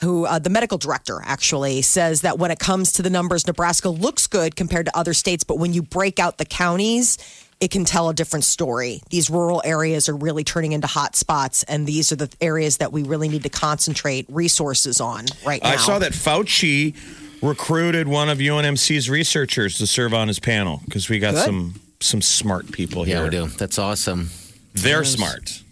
who 0.00 0.26
uh, 0.26 0.38
the 0.38 0.50
medical 0.50 0.78
director 0.78 1.20
actually 1.24 1.82
says 1.82 2.20
that 2.20 2.38
when 2.38 2.50
it 2.50 2.58
comes 2.58 2.92
to 2.92 3.02
the 3.02 3.10
numbers, 3.10 3.46
Nebraska 3.46 3.88
looks 3.88 4.26
good 4.26 4.54
compared 4.56 4.86
to 4.86 4.96
other 4.96 5.12
states, 5.12 5.42
but 5.44 5.58
when 5.58 5.72
you 5.72 5.82
break 5.82 6.20
out 6.20 6.38
the 6.38 6.44
counties, 6.44 7.18
it 7.60 7.72
can 7.72 7.84
tell 7.84 8.08
a 8.08 8.14
different 8.14 8.44
story. 8.44 9.02
These 9.10 9.28
rural 9.28 9.60
areas 9.64 10.08
are 10.08 10.14
really 10.14 10.44
turning 10.44 10.70
into 10.70 10.86
hot 10.86 11.16
spots, 11.16 11.64
and 11.64 11.84
these 11.84 12.12
are 12.12 12.16
the 12.16 12.30
areas 12.40 12.76
that 12.76 12.92
we 12.92 13.02
really 13.02 13.28
need 13.28 13.42
to 13.42 13.48
concentrate 13.48 14.26
resources 14.28 15.00
on 15.00 15.26
right 15.44 15.60
now. 15.60 15.70
I 15.70 15.76
saw 15.76 15.98
that 15.98 16.12
Fauci 16.12 16.94
recruited 17.42 18.08
one 18.08 18.28
of 18.28 18.38
UNMC's 18.38 19.08
researchers 19.08 19.78
to 19.78 19.86
serve 19.86 20.14
on 20.14 20.28
his 20.28 20.38
panel 20.38 20.80
because 20.84 21.08
we 21.08 21.18
got 21.18 21.34
Good. 21.34 21.44
some 21.44 21.80
some 22.00 22.22
smart 22.22 22.70
people 22.70 23.04
here. 23.04 23.18
Yeah, 23.18 23.24
we 23.24 23.30
do. 23.30 23.46
That's 23.46 23.78
awesome. 23.78 24.30
They're 24.74 25.04
smart. 25.04 25.62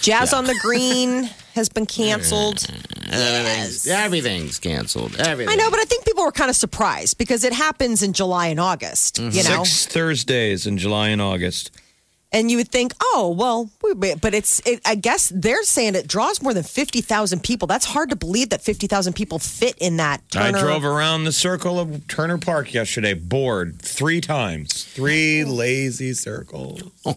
Jazz 0.00 0.32
on 0.32 0.44
the 0.44 0.54
Green 0.60 1.24
has 1.54 1.68
been 1.68 1.86
canceled. 2.00 2.66
Everything's, 3.10 3.86
everything's 3.86 4.58
canceled. 4.58 5.16
Everything. 5.16 5.52
I 5.52 5.56
know, 5.56 5.70
but 5.70 5.80
I 5.80 5.84
think 5.84 6.04
people 6.04 6.24
were 6.24 6.32
kind 6.32 6.50
of 6.50 6.56
surprised 6.56 7.18
because 7.18 7.42
it 7.42 7.52
happens 7.52 8.02
in 8.02 8.12
July 8.12 8.48
and 8.48 8.60
August, 8.60 9.18
you 9.18 9.42
know? 9.42 9.64
Six 9.64 9.86
Thursdays 9.86 10.66
in 10.66 10.78
July 10.78 11.08
and 11.08 11.22
August. 11.22 11.70
And 12.34 12.50
you 12.50 12.56
would 12.56 12.68
think, 12.68 12.92
oh, 13.00 13.32
well, 13.38 13.70
but 14.20 14.34
it's, 14.34 14.60
it, 14.66 14.80
I 14.84 14.96
guess 14.96 15.32
they're 15.34 15.62
saying 15.62 15.94
it 15.94 16.08
draws 16.08 16.42
more 16.42 16.52
than 16.52 16.64
50,000 16.64 17.44
people. 17.44 17.68
That's 17.68 17.86
hard 17.86 18.10
to 18.10 18.16
believe 18.16 18.50
that 18.50 18.60
50,000 18.60 19.12
people 19.12 19.38
fit 19.38 19.76
in 19.78 19.98
that. 19.98 20.20
I 20.34 20.50
drove 20.50 20.84
around 20.84 21.24
the 21.24 21.32
circle 21.32 21.78
of 21.78 22.08
Turner 22.08 22.38
Park 22.38 22.74
yesterday, 22.74 23.14
bored 23.14 23.80
three 23.80 24.20
times, 24.20 24.82
three 24.84 25.44
lazy 25.44 26.12
circles, 26.12 26.82
oh. 27.06 27.16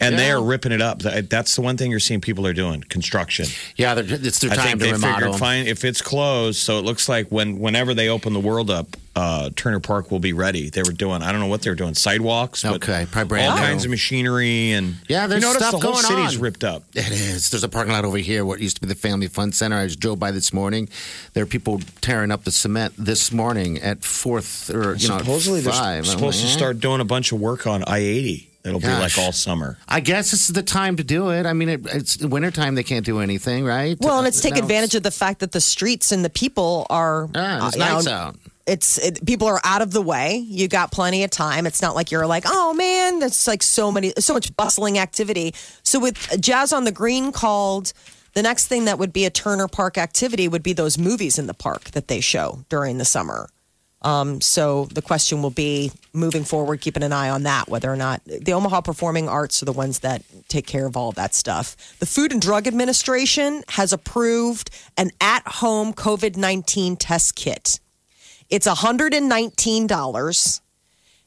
and 0.00 0.18
they 0.18 0.32
are 0.32 0.42
ripping 0.42 0.72
it 0.72 0.82
up. 0.82 0.98
That's 0.98 1.54
the 1.54 1.62
one 1.62 1.76
thing 1.76 1.92
you're 1.92 2.00
seeing 2.00 2.20
people 2.20 2.44
are 2.46 2.52
doing: 2.52 2.80
construction. 2.82 3.46
Yeah, 3.76 3.94
they're- 3.94 4.18
it's 4.20 4.40
their 4.40 4.50
I 4.50 4.56
time 4.56 4.66
think 4.66 4.80
to 4.80 4.86
they 4.86 4.92
remodel. 4.92 5.20
figured, 5.20 5.38
fine, 5.38 5.66
if 5.68 5.84
it's 5.84 6.02
closed, 6.02 6.58
so 6.58 6.78
it 6.78 6.84
looks 6.84 7.08
like 7.08 7.28
when 7.28 7.60
whenever 7.60 7.94
they 7.94 8.08
open 8.08 8.32
the 8.32 8.40
world 8.40 8.68
up, 8.68 8.96
uh, 9.16 9.50
Turner 9.56 9.80
Park 9.80 10.10
will 10.10 10.20
be 10.20 10.32
ready. 10.32 10.70
They 10.70 10.82
were 10.82 10.92
doing, 10.92 11.22
I 11.22 11.32
don't 11.32 11.40
know 11.40 11.46
what 11.48 11.62
they 11.62 11.70
were 11.70 11.76
doing, 11.76 11.94
sidewalks. 11.94 12.62
but 12.62 12.74
Okay, 12.76 13.06
probably 13.10 13.28
brand 13.28 13.50
all 13.52 13.56
new. 13.56 13.62
kinds 13.62 13.84
of 13.84 13.90
machinery 13.90 14.72
and 14.72 14.94
Yeah, 15.08 15.26
there's 15.26 15.42
you 15.42 15.48
notice 15.48 15.66
stuff 15.66 15.80
the 15.80 15.86
whole 15.86 15.94
going 15.94 16.04
city's 16.04 16.36
on. 16.36 16.42
ripped 16.42 16.64
up. 16.64 16.84
It 16.94 17.10
is. 17.10 17.50
There's 17.50 17.64
a 17.64 17.68
parking 17.68 17.92
lot 17.92 18.04
over 18.04 18.18
here, 18.18 18.44
what 18.44 18.60
used 18.60 18.76
to 18.76 18.80
be 18.80 18.86
the 18.86 18.94
Family 18.94 19.26
Fun 19.26 19.52
Center. 19.52 19.76
I 19.78 19.86
just 19.86 19.98
drove 20.00 20.18
by 20.18 20.30
this 20.30 20.52
morning. 20.52 20.88
There 21.34 21.42
are 21.42 21.46
people 21.46 21.80
tearing 22.00 22.30
up 22.30 22.44
the 22.44 22.52
cement 22.52 22.94
this 22.96 23.32
morning 23.32 23.78
at 23.78 24.04
fourth 24.04 24.70
or 24.70 24.94
you 24.94 25.08
know 25.08 25.18
Supposedly 25.18 25.60
they're 25.60 25.72
five. 25.72 25.98
I'm 25.98 26.04
supposed 26.04 26.38
to 26.40 26.46
like, 26.46 26.54
eh. 26.54 26.56
start 26.58 26.80
doing 26.80 27.00
a 27.00 27.04
bunch 27.04 27.32
of 27.32 27.40
work 27.40 27.66
on 27.66 27.82
I 27.86 27.98
eighty. 27.98 28.46
It'll 28.62 28.78
be 28.78 28.86
Gosh. 28.88 29.16
like 29.16 29.24
all 29.24 29.32
summer. 29.32 29.78
I 29.88 30.00
guess 30.00 30.32
this 30.32 30.42
is 30.42 30.48
the 30.54 30.62
time 30.62 30.96
to 30.96 31.02
do 31.04 31.30
it. 31.30 31.46
I 31.46 31.54
mean, 31.54 31.70
it, 31.70 31.80
it's 31.86 32.18
wintertime. 32.18 32.74
They 32.74 32.82
can't 32.82 33.06
do 33.06 33.20
anything, 33.20 33.64
right? 33.64 33.96
Well, 33.98 34.18
and 34.18 34.28
it's 34.28 34.42
take 34.42 34.54
No, 34.56 34.60
advantage 34.60 34.94
of 34.94 35.02
the 35.02 35.10
fact 35.10 35.40
that 35.40 35.52
the 35.52 35.62
streets 35.62 36.12
and 36.12 36.22
the 36.22 36.28
people 36.28 36.86
are. 36.90 37.26
Ah, 37.34 37.68
it's 37.68 37.76
uh, 37.80 37.84
you 37.84 37.90
nights 37.94 38.06
out. 38.06 38.36
It's 38.66 38.98
it, 38.98 39.24
people 39.26 39.48
are 39.48 39.60
out 39.64 39.82
of 39.82 39.92
the 39.92 40.02
way. 40.02 40.36
You 40.36 40.68
got 40.68 40.92
plenty 40.92 41.24
of 41.24 41.30
time. 41.30 41.66
It's 41.66 41.82
not 41.82 41.94
like 41.94 42.10
you're 42.10 42.26
like, 42.26 42.44
oh 42.46 42.74
man, 42.74 43.18
there's 43.18 43.46
like 43.46 43.62
so 43.62 43.90
many, 43.90 44.12
so 44.18 44.34
much 44.34 44.54
bustling 44.56 44.98
activity. 44.98 45.54
So 45.82 45.98
with 45.98 46.40
Jazz 46.40 46.72
on 46.72 46.84
the 46.84 46.92
Green 46.92 47.32
called, 47.32 47.92
the 48.34 48.42
next 48.42 48.68
thing 48.68 48.84
that 48.84 48.98
would 48.98 49.12
be 49.12 49.24
a 49.24 49.30
Turner 49.30 49.66
Park 49.66 49.98
activity 49.98 50.46
would 50.46 50.62
be 50.62 50.72
those 50.72 50.98
movies 50.98 51.38
in 51.38 51.46
the 51.46 51.54
park 51.54 51.90
that 51.92 52.08
they 52.08 52.20
show 52.20 52.64
during 52.68 52.98
the 52.98 53.04
summer. 53.04 53.48
Um, 54.02 54.40
so 54.40 54.86
the 54.86 55.02
question 55.02 55.42
will 55.42 55.50
be 55.50 55.92
moving 56.12 56.44
forward, 56.44 56.80
keeping 56.80 57.02
an 57.02 57.12
eye 57.12 57.28
on 57.28 57.42
that, 57.42 57.68
whether 57.68 57.92
or 57.92 57.96
not 57.96 58.24
the 58.24 58.52
Omaha 58.52 58.80
Performing 58.80 59.28
Arts 59.28 59.62
are 59.62 59.66
the 59.66 59.72
ones 59.72 59.98
that 59.98 60.22
take 60.48 60.66
care 60.66 60.86
of 60.86 60.96
all 60.96 61.12
that 61.12 61.34
stuff. 61.34 61.98
The 61.98 62.06
Food 62.06 62.32
and 62.32 62.40
Drug 62.40 62.66
Administration 62.66 63.62
has 63.68 63.92
approved 63.92 64.70
an 64.96 65.10
at 65.20 65.46
home 65.46 65.92
COVID 65.92 66.36
19 66.36 66.96
test 66.96 67.34
kit. 67.34 67.78
It's 68.50 68.66
$119 68.66 70.60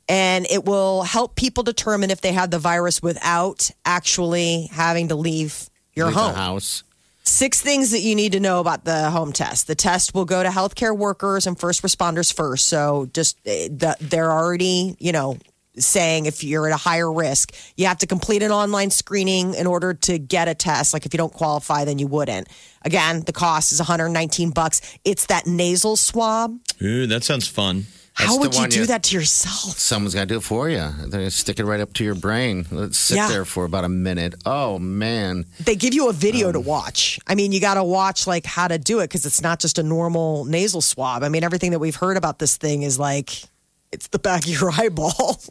and 0.10 0.46
it 0.50 0.66
will 0.66 1.04
help 1.04 1.36
people 1.36 1.64
determine 1.64 2.12
if 2.12 2.22
they 2.22 2.34
have 2.34 2.52
the 2.52 2.60
virus 2.60 3.02
without 3.02 3.72
actually 3.86 4.68
having 4.72 5.08
to 5.08 5.16
leave 5.16 5.70
your 5.94 6.08
Leave 6.08 6.16
home. 6.16 6.36
house. 6.36 6.84
Six 7.26 7.62
things 7.62 7.92
that 7.92 8.02
you 8.02 8.16
need 8.16 8.34
to 8.34 8.42
know 8.42 8.60
about 8.60 8.84
the 8.84 9.10
home 9.10 9.32
test. 9.32 9.68
The 9.68 9.76
test 9.76 10.14
will 10.14 10.26
go 10.26 10.44
to 10.44 10.50
healthcare 10.50 10.96
workers 10.96 11.48
and 11.48 11.58
first 11.58 11.82
responders 11.82 12.34
first. 12.34 12.68
So 12.68 13.10
just 13.14 13.38
eh, 13.46 13.70
they're 14.02 14.32
already, 14.32 14.98
you 15.00 15.14
know, 15.14 15.38
saying 15.78 16.26
if 16.26 16.44
you're 16.44 16.68
at 16.68 16.74
a 16.74 16.78
higher 16.78 17.12
risk, 17.12 17.54
you 17.78 17.86
have 17.88 17.98
to 18.00 18.08
complete 18.08 18.44
an 18.44 18.52
online 18.52 18.90
screening 18.92 19.54
in 19.56 19.68
order 19.68 19.94
to 19.94 20.18
get 20.20 20.48
a 20.48 20.54
test. 20.56 20.94
Like 20.94 21.06
if 21.06 21.14
you 21.14 21.18
don't 21.18 21.34
qualify, 21.34 21.86
then 21.86 22.00
you 22.00 22.08
wouldn't. 22.08 22.48
Again, 22.84 23.22
the 23.22 23.34
cost 23.34 23.72
is 23.72 23.80
119 23.80 24.52
bucks. 24.52 24.82
It's 25.04 25.26
that 25.28 25.48
nasal 25.48 25.96
swab. 25.96 26.58
Ooh, 26.82 27.08
that 27.08 27.24
sounds 27.24 27.48
fun. 27.48 27.86
How 28.16 28.26
That's 28.26 28.34
the 28.38 28.40
would 28.42 28.56
you 28.58 28.68
do 28.68 28.80
you- 28.82 28.86
that 28.88 29.02
to 29.04 29.16
yourself? 29.16 29.80
Someone's 29.80 30.14
got 30.14 30.20
to 30.22 30.26
do 30.28 30.38
it 30.38 30.44
for 30.44 30.70
you. 30.70 30.78
They're 30.78 31.08
going 31.10 31.24
to 31.26 31.32
stick 31.32 31.60
it 31.60 31.66
right 31.66 31.80
up 31.80 31.94
to 31.94 32.04
your 32.04 32.14
brain. 32.14 32.68
Let's 32.70 32.96
sit 33.00 33.16
Yeah. 33.16 33.28
there 33.28 33.44
for 33.44 33.66
about 33.66 33.86
a 33.86 33.90
minute. 33.90 34.36
Oh, 34.46 34.78
man. 34.78 35.46
They 35.60 35.76
give 35.76 35.96
you 35.96 36.10
a 36.10 36.14
video 36.14 36.48
Um, 36.50 36.54
to 36.54 36.60
watch. 36.60 37.20
I 37.26 37.34
mean, 37.34 37.52
you 37.52 37.60
got 37.60 37.74
to 37.74 37.84
watch 37.84 38.28
like 38.28 38.46
how 38.46 38.68
to 38.68 38.78
do 38.78 39.00
it 39.00 39.06
because 39.06 39.26
it's 39.26 39.42
not 39.42 39.60
just 39.60 39.80
a 39.80 39.84
normal 39.84 40.46
nasal 40.46 40.82
swab. 40.82 41.24
I 41.24 41.30
mean, 41.30 41.44
everything 41.44 41.72
that 41.72 41.80
we've 41.80 41.96
heard 41.96 42.16
about 42.16 42.38
this 42.38 42.56
thing 42.56 42.84
is 42.84 43.00
like 43.00 43.46
it's 43.94 44.08
the 44.08 44.20
back 44.20 44.44
of 44.44 44.50
your 44.50 44.72
eyeball. 44.78 45.42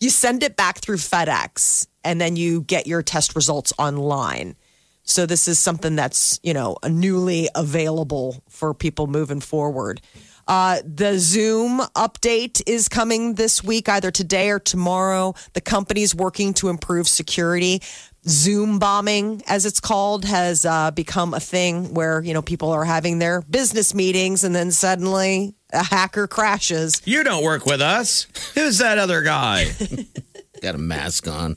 you 0.00 0.10
send 0.10 0.42
it 0.42 0.56
back 0.56 0.78
through 0.78 0.96
FedEx 0.96 1.86
and 2.04 2.20
then 2.20 2.36
you 2.36 2.62
get 2.62 2.86
your 2.86 3.02
test 3.02 3.36
results 3.36 3.72
online. 3.78 4.56
So 5.04 5.26
this 5.26 5.48
is 5.48 5.58
something 5.58 5.96
that's, 5.96 6.38
you 6.42 6.54
know, 6.54 6.76
newly 6.88 7.48
available 7.54 8.42
for 8.48 8.72
people 8.72 9.08
moving 9.08 9.40
forward. 9.40 10.00
Uh, 10.46 10.80
the 10.84 11.18
Zoom 11.18 11.80
update 11.94 12.62
is 12.66 12.88
coming 12.88 13.34
this 13.34 13.62
week, 13.62 13.88
either 13.88 14.10
today 14.10 14.50
or 14.50 14.58
tomorrow. 14.58 15.34
The 15.52 15.60
company's 15.60 16.14
working 16.14 16.52
to 16.54 16.68
improve 16.68 17.08
security. 17.08 17.80
Zoom 18.28 18.78
bombing, 18.78 19.42
as 19.48 19.66
it's 19.66 19.80
called, 19.80 20.24
has 20.24 20.64
uh, 20.64 20.90
become 20.92 21.34
a 21.34 21.40
thing 21.40 21.94
where 21.94 22.22
you 22.22 22.34
know 22.34 22.42
people 22.42 22.70
are 22.70 22.84
having 22.84 23.18
their 23.18 23.42
business 23.42 23.94
meetings 23.94 24.44
and 24.44 24.54
then 24.54 24.70
suddenly 24.70 25.54
a 25.72 25.82
hacker 25.82 26.26
crashes. 26.26 27.02
You 27.04 27.24
don't 27.24 27.42
work 27.42 27.66
with 27.66 27.80
us. 27.80 28.26
Who's 28.54 28.78
that 28.78 28.98
other 28.98 29.22
guy? 29.22 29.66
Got 30.62 30.76
a 30.76 30.78
mask 30.78 31.26
on. 31.26 31.56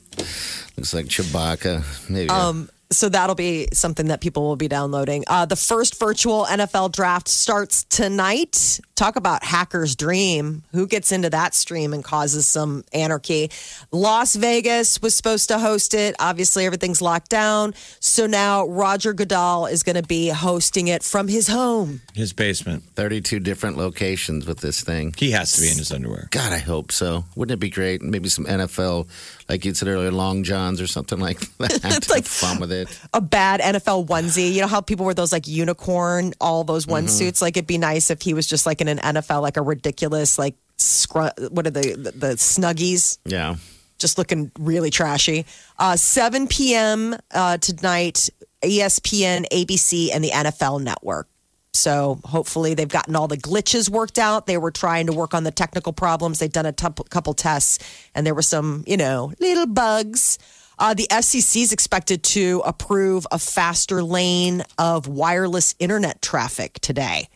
Looks 0.76 0.92
like 0.92 1.06
Chewbacca. 1.06 2.10
Maybe. 2.10 2.28
Um, 2.28 2.68
so 2.90 3.08
that'll 3.08 3.34
be 3.34 3.68
something 3.72 4.08
that 4.08 4.20
people 4.20 4.44
will 4.44 4.56
be 4.56 4.68
downloading. 4.68 5.24
Uh, 5.26 5.44
the 5.46 5.56
first 5.56 5.98
virtual 5.98 6.44
NFL 6.44 6.92
draft 6.92 7.28
starts 7.28 7.84
tonight. 7.84 8.80
Talk 8.94 9.16
about 9.16 9.42
hacker's 9.44 9.96
dream. 9.96 10.62
Who 10.72 10.86
gets 10.86 11.12
into 11.12 11.28
that 11.30 11.54
stream 11.54 11.92
and 11.92 12.02
causes 12.02 12.46
some 12.46 12.84
anarchy? 12.92 13.50
Las 13.90 14.36
Vegas 14.36 15.02
was 15.02 15.14
supposed 15.14 15.48
to 15.48 15.58
host 15.58 15.94
it. 15.94 16.14
Obviously, 16.18 16.64
everything's 16.64 17.02
locked 17.02 17.28
down. 17.28 17.74
So 18.00 18.26
now 18.26 18.66
Roger 18.66 19.12
Goodell 19.12 19.66
is 19.66 19.82
going 19.82 19.96
to 19.96 20.02
be 20.02 20.28
hosting 20.28 20.88
it 20.88 21.02
from 21.02 21.28
his 21.28 21.48
home. 21.48 22.00
His 22.14 22.32
basement. 22.32 22.84
32 22.94 23.40
different 23.40 23.76
locations 23.76 24.46
with 24.46 24.60
this 24.60 24.80
thing. 24.80 25.12
He 25.16 25.32
has 25.32 25.52
to 25.52 25.60
be 25.60 25.70
in 25.70 25.76
his 25.76 25.92
underwear. 25.92 26.28
God, 26.30 26.52
I 26.52 26.58
hope 26.58 26.92
so. 26.92 27.24
Wouldn't 27.34 27.54
it 27.54 27.60
be 27.60 27.70
great? 27.70 28.00
Maybe 28.00 28.28
some 28.28 28.46
NFL, 28.46 29.08
like 29.48 29.64
you 29.64 29.74
said 29.74 29.88
earlier, 29.88 30.10
long 30.10 30.42
johns 30.42 30.80
or 30.80 30.86
something 30.86 31.18
like 31.20 31.38
that. 31.58 31.80
It's 31.84 32.10
like- 32.10 32.24
fun 32.24 32.58
with 32.60 32.72
it. 32.72 32.88
a 33.14 33.20
bad 33.20 33.60
NFL 33.60 34.06
onesie. 34.06 34.52
You 34.52 34.62
know 34.62 34.66
how 34.66 34.80
people 34.80 35.04
wear 35.04 35.14
those 35.14 35.32
like 35.32 35.46
unicorn, 35.46 36.32
all 36.40 36.64
those 36.64 36.86
one 36.86 37.08
suits. 37.08 37.40
Like 37.42 37.56
it'd 37.56 37.66
be 37.66 37.78
nice 37.78 38.10
if 38.10 38.22
he 38.22 38.34
was 38.34 38.46
just 38.46 38.66
like 38.66 38.80
in 38.80 38.88
an 38.88 38.98
NFL, 38.98 39.42
like 39.42 39.56
a 39.56 39.62
ridiculous 39.62 40.38
like 40.38 40.54
scru- 40.78 41.50
What 41.50 41.66
are 41.66 41.70
the, 41.70 41.94
the 41.96 42.10
the 42.12 42.26
snuggies? 42.34 43.18
Yeah. 43.24 43.56
Just 43.98 44.18
looking 44.18 44.50
really 44.58 44.90
trashy. 44.90 45.46
Uh, 45.78 45.96
7 45.96 46.48
p.m. 46.48 47.16
Uh, 47.30 47.56
tonight, 47.56 48.28
ESPN, 48.62 49.46
ABC, 49.50 50.10
and 50.14 50.22
the 50.22 50.30
NFL 50.30 50.82
Network. 50.82 51.28
So 51.76 52.18
hopefully 52.24 52.74
they've 52.74 52.88
gotten 52.88 53.14
all 53.16 53.28
the 53.28 53.36
glitches 53.36 53.88
worked 53.88 54.18
out. 54.18 54.46
They 54.46 54.58
were 54.58 54.70
trying 54.70 55.06
to 55.06 55.12
work 55.12 55.34
on 55.34 55.44
the 55.44 55.50
technical 55.50 55.92
problems. 55.92 56.38
They've 56.38 56.50
done 56.52 56.66
a 56.66 56.72
couple 56.72 57.34
tests, 57.34 57.78
and 58.14 58.26
there 58.26 58.34
were 58.34 58.42
some, 58.42 58.84
you 58.86 58.96
know, 58.96 59.32
little 59.40 59.66
bugs. 59.66 60.38
Uh, 60.78 60.92
the 60.94 61.06
FCC 61.10 61.62
is 61.62 61.72
expected 61.72 62.22
to 62.22 62.62
approve 62.66 63.26
a 63.30 63.38
faster 63.38 64.02
lane 64.02 64.62
of 64.78 65.08
wireless 65.08 65.74
internet 65.78 66.20
traffic 66.20 66.74
today. 66.80 67.28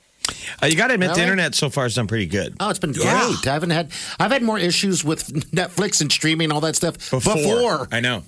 Uh, 0.62 0.66
you 0.66 0.76
got 0.76 0.88
to 0.88 0.94
admit, 0.94 1.14
the 1.14 1.22
internet 1.22 1.54
so 1.54 1.70
far 1.70 1.84
has 1.84 1.94
done 1.94 2.06
pretty 2.06 2.26
good. 2.26 2.54
Oh, 2.60 2.68
it's 2.68 2.78
been 2.78 2.92
great. 2.92 3.04
Yeah. 3.06 3.32
I 3.46 3.50
haven't 3.50 3.70
had 3.70 3.90
I've 4.20 4.30
had 4.30 4.42
more 4.42 4.58
issues 4.58 5.02
with 5.02 5.26
Netflix 5.52 6.00
and 6.02 6.12
streaming 6.12 6.52
all 6.52 6.60
that 6.60 6.76
stuff 6.76 7.10
before. 7.10 7.88
I 7.90 8.00
know. 8.00 8.22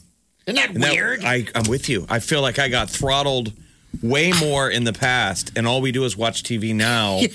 Isn't 0.47 0.57
that 0.57 0.71
And 0.71 0.83
that- 0.83 0.93
weird? 0.93 1.25
I, 1.25 1.47
I'm 1.55 1.69
with 1.69 1.89
you. 1.89 2.07
I 2.09 2.19
feel 2.19 2.41
like 2.43 2.59
I 2.59 2.69
got 2.69 2.89
throttled 2.91 3.53
way 4.03 4.33
more 4.41 4.71
in 4.71 4.85
the 4.85 4.93
past, 4.93 5.53
and 5.57 5.67
all 5.67 5.81
we 5.81 5.93
do 5.93 6.05
is 6.05 6.17
watch 6.17 6.43
TV 6.43 6.75
now. 6.75 7.21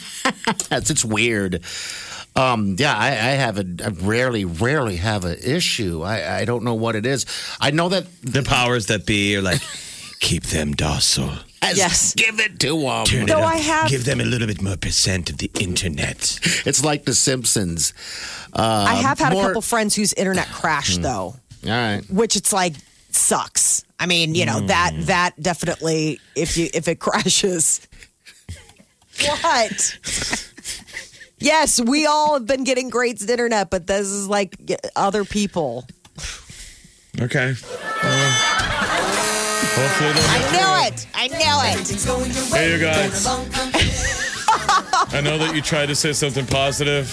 Yes, 0.71 0.89
it's 0.89 1.05
weird. 1.05 1.61
Um, 2.35 2.75
yeah, 2.77 2.95
I, 2.95 3.07
I 3.07 3.31
have 3.35 3.57
a 3.57 3.65
I 3.83 3.89
rarely, 3.89 4.45
rarely 4.45 4.97
have 4.97 5.25
an 5.25 5.37
issue. 5.43 6.03
I, 6.03 6.39
I 6.39 6.45
don't 6.45 6.63
know 6.63 6.75
what 6.75 6.95
it 6.95 7.05
is. 7.05 7.25
I 7.59 7.71
know 7.71 7.89
that 7.89 8.05
The 8.21 8.43
powers 8.43 8.87
that 8.87 9.05
be 9.05 9.35
are 9.37 9.41
like, 9.41 9.61
keep 10.19 10.43
them 10.43 10.73
docile. 10.73 11.33
Yes. 11.63 12.13
give 12.13 12.39
it 12.39 12.59
to 12.59 12.79
them. 12.81 13.05
Turn 13.05 13.23
it 13.23 13.27
Though. 13.27 13.41
I 13.41 13.55
have- 13.57 13.89
Give 13.89 14.05
them 14.05 14.21
a 14.21 14.23
little 14.25 14.47
bit 14.47 14.61
more 14.61 14.77
percent 14.77 15.29
of 15.29 15.37
the 15.39 15.49
internet. 15.59 16.39
It's 16.65 16.83
like 16.83 17.05
The 17.05 17.13
Simpsons. 17.15 17.93
I 18.53 18.95
have 18.95 19.19
had 19.19 19.33
more- 19.33 19.43
a 19.43 19.47
couple 19.47 19.61
friends 19.61 19.95
whose 19.95 20.13
internet 20.13 20.47
crashed 20.49 21.01
though. 21.01 21.35
All 21.65 21.69
right. 21.69 22.01
which 22.09 22.35
it's 22.35 22.53
like 22.53 22.73
sucks. 23.09 23.83
I 23.99 24.05
mean, 24.05 24.35
you 24.35 24.45
know 24.45 24.59
that 24.61 24.93
hmm. 24.93 25.01
that 25.03 25.41
definitely 25.41 26.19
if 26.35 26.57
you 26.57 26.69
if 26.73 26.87
it 26.87 26.99
crashes. 26.99 27.87
what? 29.41 29.97
yes, 31.39 31.81
we 31.81 32.05
all 32.05 32.35
have 32.35 32.45
been 32.45 32.63
getting 32.63 32.89
great 32.89 33.21
internet, 33.21 33.69
but 33.69 33.87
this 33.87 34.07
is 34.07 34.27
like 34.27 34.55
other 34.95 35.25
people. 35.25 35.85
Okay. 37.19 37.55
Uh, 38.03 38.57
they'll 39.75 39.89
I 40.29 40.37
knew 40.51 40.87
it. 40.87 41.07
I 41.15 41.27
knew 41.27 41.37
it. 41.37 42.51
Hey, 42.51 42.73
you 42.73 42.79
guys. 42.79 43.25
I 45.13 45.21
know 45.21 45.37
that 45.37 45.55
you 45.55 45.61
tried 45.61 45.87
to 45.87 45.95
say 45.95 46.13
something 46.13 46.45
positive, 46.45 47.07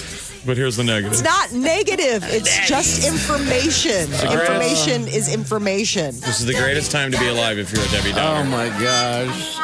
but 0.46 0.56
here's 0.56 0.76
the 0.76 0.84
negative. 0.84 1.12
It's 1.12 1.22
not 1.22 1.52
negative. 1.52 2.22
It's 2.26 2.68
just 2.68 3.06
information. 3.06 4.12
Information 4.12 5.08
is 5.08 5.32
information. 5.32 6.06
This 6.20 6.40
is 6.40 6.46
the 6.46 6.54
greatest 6.54 6.90
time 6.90 7.10
to 7.12 7.18
be 7.18 7.28
alive 7.28 7.58
if 7.58 7.72
you're 7.72 7.84
a 7.84 7.88
Debbie 7.88 8.12
Downer. 8.12 8.40
Oh 8.40 8.44
my 8.50 8.68
gosh. 8.80 9.58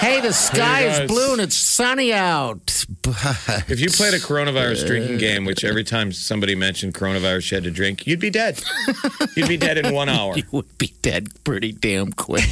Hey, 0.00 0.20
the 0.22 0.32
sky 0.32 0.78
Hey, 0.84 1.02
is 1.04 1.08
blue 1.10 1.32
and 1.32 1.42
it's 1.42 1.54
sunny 1.56 2.12
out. 2.14 2.86
If 3.68 3.80
you 3.80 3.90
played 3.90 4.14
a 4.14 4.18
coronavirus 4.18 4.86
drinking 4.86 5.18
game, 5.18 5.44
which 5.44 5.62
every 5.62 5.84
time 5.84 6.10
somebody 6.12 6.54
mentioned 6.54 6.94
coronavirus 6.94 7.50
you 7.50 7.54
had 7.56 7.64
to 7.64 7.70
drink, 7.70 8.06
you'd 8.06 8.18
be 8.20 8.30
dead. 8.30 8.62
You'd 9.36 9.48
be 9.48 9.58
dead 9.58 9.76
in 9.76 9.92
one 9.92 10.08
hour. 10.16 10.36
you 10.36 10.44
would 10.52 10.78
be 10.78 10.94
dead 11.02 11.28
pretty 11.44 11.72
damn 11.72 12.12
quick. 12.12 12.44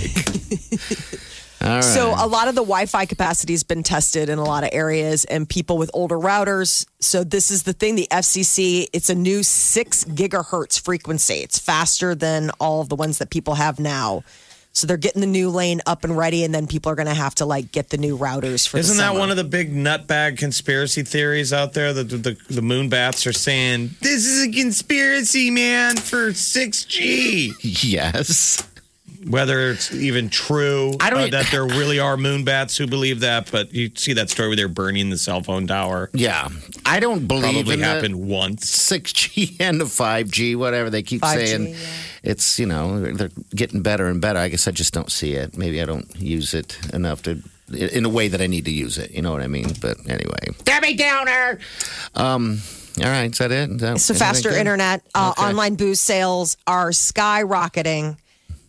All 1.61 1.69
right. 1.69 1.85
So 1.85 2.15
a 2.17 2.27
lot 2.27 2.49
of 2.49 2.55
the 2.55 2.63
Wi-Fi 2.63 3.07
capacity 3.07 3.53
has 3.53 3.65
been 3.65 3.83
tested 3.83 4.29
in 4.29 4.39
a 4.39 4.45
lot 4.45 4.65
of 4.65 4.71
areas, 4.73 5.25
and 5.25 5.49
people 5.49 5.77
with 5.77 5.91
older 5.93 6.17
routers. 6.17 6.87
So 7.01 7.25
this 7.25 7.51
is 7.51 7.65
the 7.65 7.73
thing: 7.73 7.97
the 7.97 8.09
FCC. 8.11 8.89
It's 8.93 9.11
a 9.11 9.15
new 9.15 9.43
six 9.43 10.05
gigahertz 10.05 10.81
frequency. 10.81 11.35
It's 11.35 11.59
faster 11.59 12.15
than 12.15 12.51
all 12.61 12.81
of 12.81 12.89
the 12.89 12.97
ones 12.97 13.19
that 13.19 13.31
people 13.31 13.55
have 13.55 13.81
now. 13.81 14.23
So 14.79 14.87
they're 14.87 14.97
getting 14.97 15.21
the 15.21 15.27
new 15.27 15.51
lane 15.51 15.81
up 15.87 16.05
and 16.05 16.17
ready, 16.17 16.45
and 16.45 16.55
then 16.55 16.69
people 16.69 16.93
are 16.93 16.95
going 16.95 17.09
to 17.09 17.15
have 17.15 17.35
to 17.37 17.47
like 17.47 17.73
get 17.73 17.91
the 17.91 17.99
new 17.99 18.17
routers 18.17 18.69
for. 18.69 18.79
Isn't 18.79 18.97
the 18.97 19.03
that 19.03 19.15
one 19.15 19.31
of 19.31 19.37
the 19.37 19.43
big 19.43 19.75
nutbag 19.75 20.39
conspiracy 20.39 21.03
theories 21.03 21.53
out 21.53 21.73
there? 21.73 21.93
that 21.93 22.09
the, 22.09 22.17
the, 22.17 22.37
the 22.49 22.63
moon 22.63 22.89
bats 22.89 23.27
are 23.27 23.33
saying 23.33 23.91
this 24.01 24.25
is 24.25 24.47
a 24.47 24.53
conspiracy, 24.53 25.51
man, 25.51 25.97
for 25.97 26.31
6G. 26.31 27.55
yes. 27.83 28.63
Whether 29.27 29.71
it's 29.73 29.93
even 29.93 30.29
true 30.29 30.95
I 31.01 31.11
don't 31.11 31.21
uh, 31.35 31.39
that 31.43 31.49
there 31.51 31.65
really 31.65 31.99
are 31.99 32.17
moon 32.17 32.45
bats 32.45 32.77
who 32.77 32.87
believe 32.87 33.21
that, 33.21 33.51
but 33.51 33.73
you 33.75 33.91
see 33.97 34.13
that 34.13 34.31
story 34.31 34.49
where 34.49 34.57
they're 34.57 34.69
burning 34.69 35.11
the 35.11 35.19
cell 35.19 35.43
phone 35.43 35.67
tower. 35.67 36.09
Yeah. 36.13 36.49
I 36.87 37.01
don't 37.01 37.27
believe 37.27 37.43
Probably 37.55 37.75
in 37.75 37.81
happened 37.81 38.15
the 38.15 38.19
once. 38.19 38.65
6G 38.67 39.57
and 39.61 39.81
the 39.81 39.87
5G, 39.87 40.57
whatever 40.57 40.89
they 40.91 41.03
keep 41.03 41.23
5G, 41.23 41.35
saying. 41.47 41.67
yeah. 41.69 41.77
It's, 42.23 42.59
you 42.59 42.67
know, 42.67 43.01
they're 43.13 43.31
getting 43.55 43.83
better 43.83 44.07
and 44.07 44.21
better. 44.21 44.39
I 44.39 44.49
guess 44.49 44.69
I 44.69 44.71
just 44.71 44.93
don't 44.95 45.11
see 45.11 45.35
it. 45.35 45.57
Maybe 45.59 45.83
I 45.83 45.85
don't 45.85 46.09
use 46.17 46.55
it 46.55 46.79
enough 46.93 47.23
to 47.25 47.43
in 47.77 48.05
a 48.07 48.09
way 48.09 48.29
that 48.29 48.41
I 48.41 48.47
need 48.47 48.65
to 48.65 48.71
use 48.73 48.97
it. 48.99 49.11
You 49.11 49.21
know 49.23 49.31
what 49.33 49.43
I 49.43 49.47
mean? 49.47 49.73
But 49.81 49.99
anyway. 50.09 50.49
Debbie 50.65 50.95
Downer. 50.95 51.59
Um 52.15 52.61
all 53.01 53.05
right, 53.05 53.31
is 53.31 53.39
that 53.39 53.53
it? 53.53 53.71
Is 53.71 53.77
that 53.81 54.01
So 54.01 54.15
faster 54.15 54.51
internet, 54.51 55.03
uh, 55.15 55.33
Okay. 55.37 55.49
online 55.49 55.75
booze 55.77 56.01
sales 56.01 56.57
are 56.67 56.91
skyrocketing. 56.91 58.17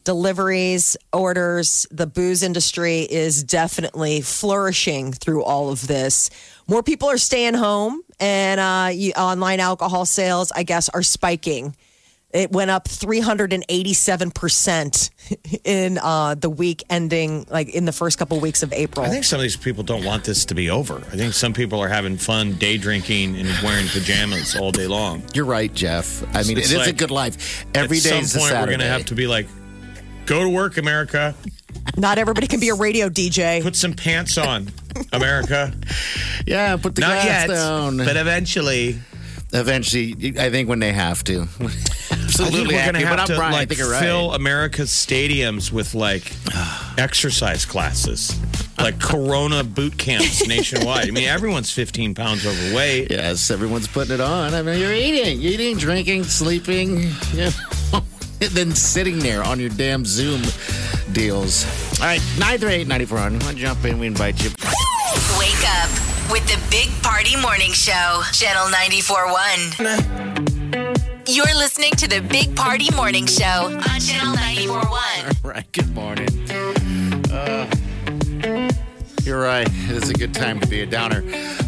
Deliveries, 0.09 0.97
orders, 1.13 1.85
the 1.91 2.07
booze 2.07 2.41
industry 2.41 3.01
is 3.01 3.43
definitely 3.43 4.21
flourishing 4.21 5.13
through 5.13 5.43
all 5.43 5.69
of 5.69 5.85
this. 5.85 6.31
More 6.67 6.81
people 6.81 7.11
are 7.11 7.19
staying 7.19 7.53
home, 7.53 8.01
and 8.19 8.59
uh, 8.59 8.89
you, 8.91 9.11
online 9.11 9.59
alcohol 9.59 10.07
sales, 10.07 10.51
I 10.51 10.63
guess, 10.63 10.89
are 10.89 11.03
spiking. 11.03 11.75
It 12.31 12.51
went 12.51 12.71
up 12.71 12.87
387% 12.87 15.09
in 15.63 15.99
uh, 15.99 16.33
the 16.33 16.49
week 16.49 16.83
ending, 16.89 17.45
like 17.51 17.69
in 17.69 17.85
the 17.85 17.91
first 17.91 18.17
couple 18.17 18.37
of 18.37 18.41
weeks 18.41 18.63
of 18.63 18.73
April. 18.73 19.05
I 19.05 19.09
think 19.09 19.25
some 19.25 19.37
of 19.37 19.43
these 19.43 19.57
people 19.57 19.83
don't 19.83 20.03
want 20.03 20.23
this 20.23 20.43
to 20.45 20.55
be 20.55 20.71
over. 20.71 21.03
I 21.11 21.17
think 21.17 21.35
some 21.35 21.53
people 21.53 21.79
are 21.83 21.87
having 21.87 22.17
fun 22.17 22.53
day 22.53 22.79
drinking 22.79 23.35
and 23.35 23.47
wearing 23.63 23.87
pajamas 23.87 24.55
all 24.55 24.71
day 24.71 24.87
long. 24.87 25.21
You're 25.35 25.45
right, 25.45 25.71
Jeff. 25.71 26.23
I 26.35 26.41
mean, 26.41 26.57
It's 26.57 26.71
it 26.71 26.81
is 26.81 26.87
a 26.87 26.93
good 26.93 27.11
life. 27.11 27.67
Every 27.75 27.99
day 27.99 28.09
At 28.09 28.13
day 28.15 28.19
some 28.23 28.23
is 28.23 28.35
a 28.35 28.39
point, 28.39 28.53
we're 28.53 28.65
going 28.65 28.79
to 28.79 28.87
have 28.87 29.05
to 29.05 29.13
be 29.13 29.27
like, 29.27 29.45
go 30.29 30.43
to 30.43 30.49
work, 30.49 30.77
America. 30.77 31.33
Not 31.97 32.19
everybody 32.19 32.45
can 32.45 32.59
be 32.59 32.69
a 32.69 32.75
radio 32.75 33.09
DJ. 33.09 33.63
Put 33.63 33.75
some 33.75 33.93
pants 33.93 34.37
on, 34.37 34.69
America. 35.11 35.73
Yeah, 36.45 36.77
put 36.77 36.93
the 36.95 37.01
Not 37.01 37.13
glass 37.13 37.25
yet, 37.25 37.47
down. 37.47 37.97
but 37.97 38.15
eventually. 38.15 38.99
Eventually, 39.51 40.35
I 40.39 40.51
think 40.51 40.69
when 40.69 40.77
they 40.77 40.93
have 40.93 41.23
to. 41.23 41.47
Absolutely, 41.59 41.65
I 42.11 42.21
think 42.51 42.67
we're 42.67 42.83
going 42.83 42.93
to 42.93 42.99
but 42.99 43.07
have 43.07 43.19
I'm 43.21 43.25
to 43.25 43.37
right. 43.39 43.47
I 43.47 43.51
like 43.51 43.69
think 43.69 43.79
you're 43.79 43.89
right. 43.89 44.03
fill 44.03 44.35
America's 44.35 44.91
stadiums 44.91 45.71
with 45.71 45.95
like 45.95 46.31
exercise 46.99 47.65
classes, 47.65 48.39
like 48.77 48.99
Corona 48.99 49.63
boot 49.63 49.97
camps 49.97 50.47
nationwide. 50.47 51.07
I 51.07 51.11
mean, 51.11 51.27
everyone's 51.27 51.71
15 51.71 52.13
pounds 52.13 52.45
overweight. 52.45 53.09
Yes, 53.09 53.49
everyone's 53.49 53.87
putting 53.87 54.13
it 54.13 54.21
on. 54.21 54.53
I 54.53 54.61
mean, 54.61 54.79
you're 54.79 54.93
eating, 54.93 55.41
eating, 55.41 55.77
drinking, 55.77 56.25
sleeping, 56.25 57.09
you 57.33 57.49
know, 57.91 58.01
then 58.51 58.71
sitting 58.71 59.19
there 59.19 59.43
on 59.43 59.59
your 59.59 59.69
damn 59.69 60.05
Zoom 60.05 60.41
deals. 61.11 61.65
All 61.99 62.05
right, 62.07 62.21
938 62.39 62.87
9400. 62.87 63.43
Want 63.43 63.57
to 63.57 63.61
jump 63.61 63.83
in? 63.85 63.99
We 63.99 64.07
invite 64.07 64.41
you. 64.43 64.49
Wake 65.37 65.63
up 65.81 65.89
with 66.31 66.47
the 66.47 66.57
Big 66.71 66.89
Party 67.01 67.35
Morning 67.35 67.73
Show, 67.73 68.21
Channel 68.31 68.67
94.1. 68.67 71.27
You're 71.27 71.53
listening 71.57 71.91
to 71.91 72.07
the 72.07 72.21
Big 72.21 72.55
Party 72.55 72.89
Morning 72.95 73.25
Show 73.25 73.43
on 73.45 73.99
Channel 73.99 74.35
94.1. 74.35 75.43
All 75.43 75.51
right, 75.51 75.69
good 75.73 75.93
morning. 75.93 76.29
Uh, 77.31 77.69
you're 79.23 79.41
right. 79.41 79.67
It 79.67 79.91
is 79.91 80.09
a 80.09 80.13
good 80.13 80.33
time 80.33 80.59
to 80.59 80.67
be 80.67 80.81
a 80.81 80.85
downer 80.85 81.23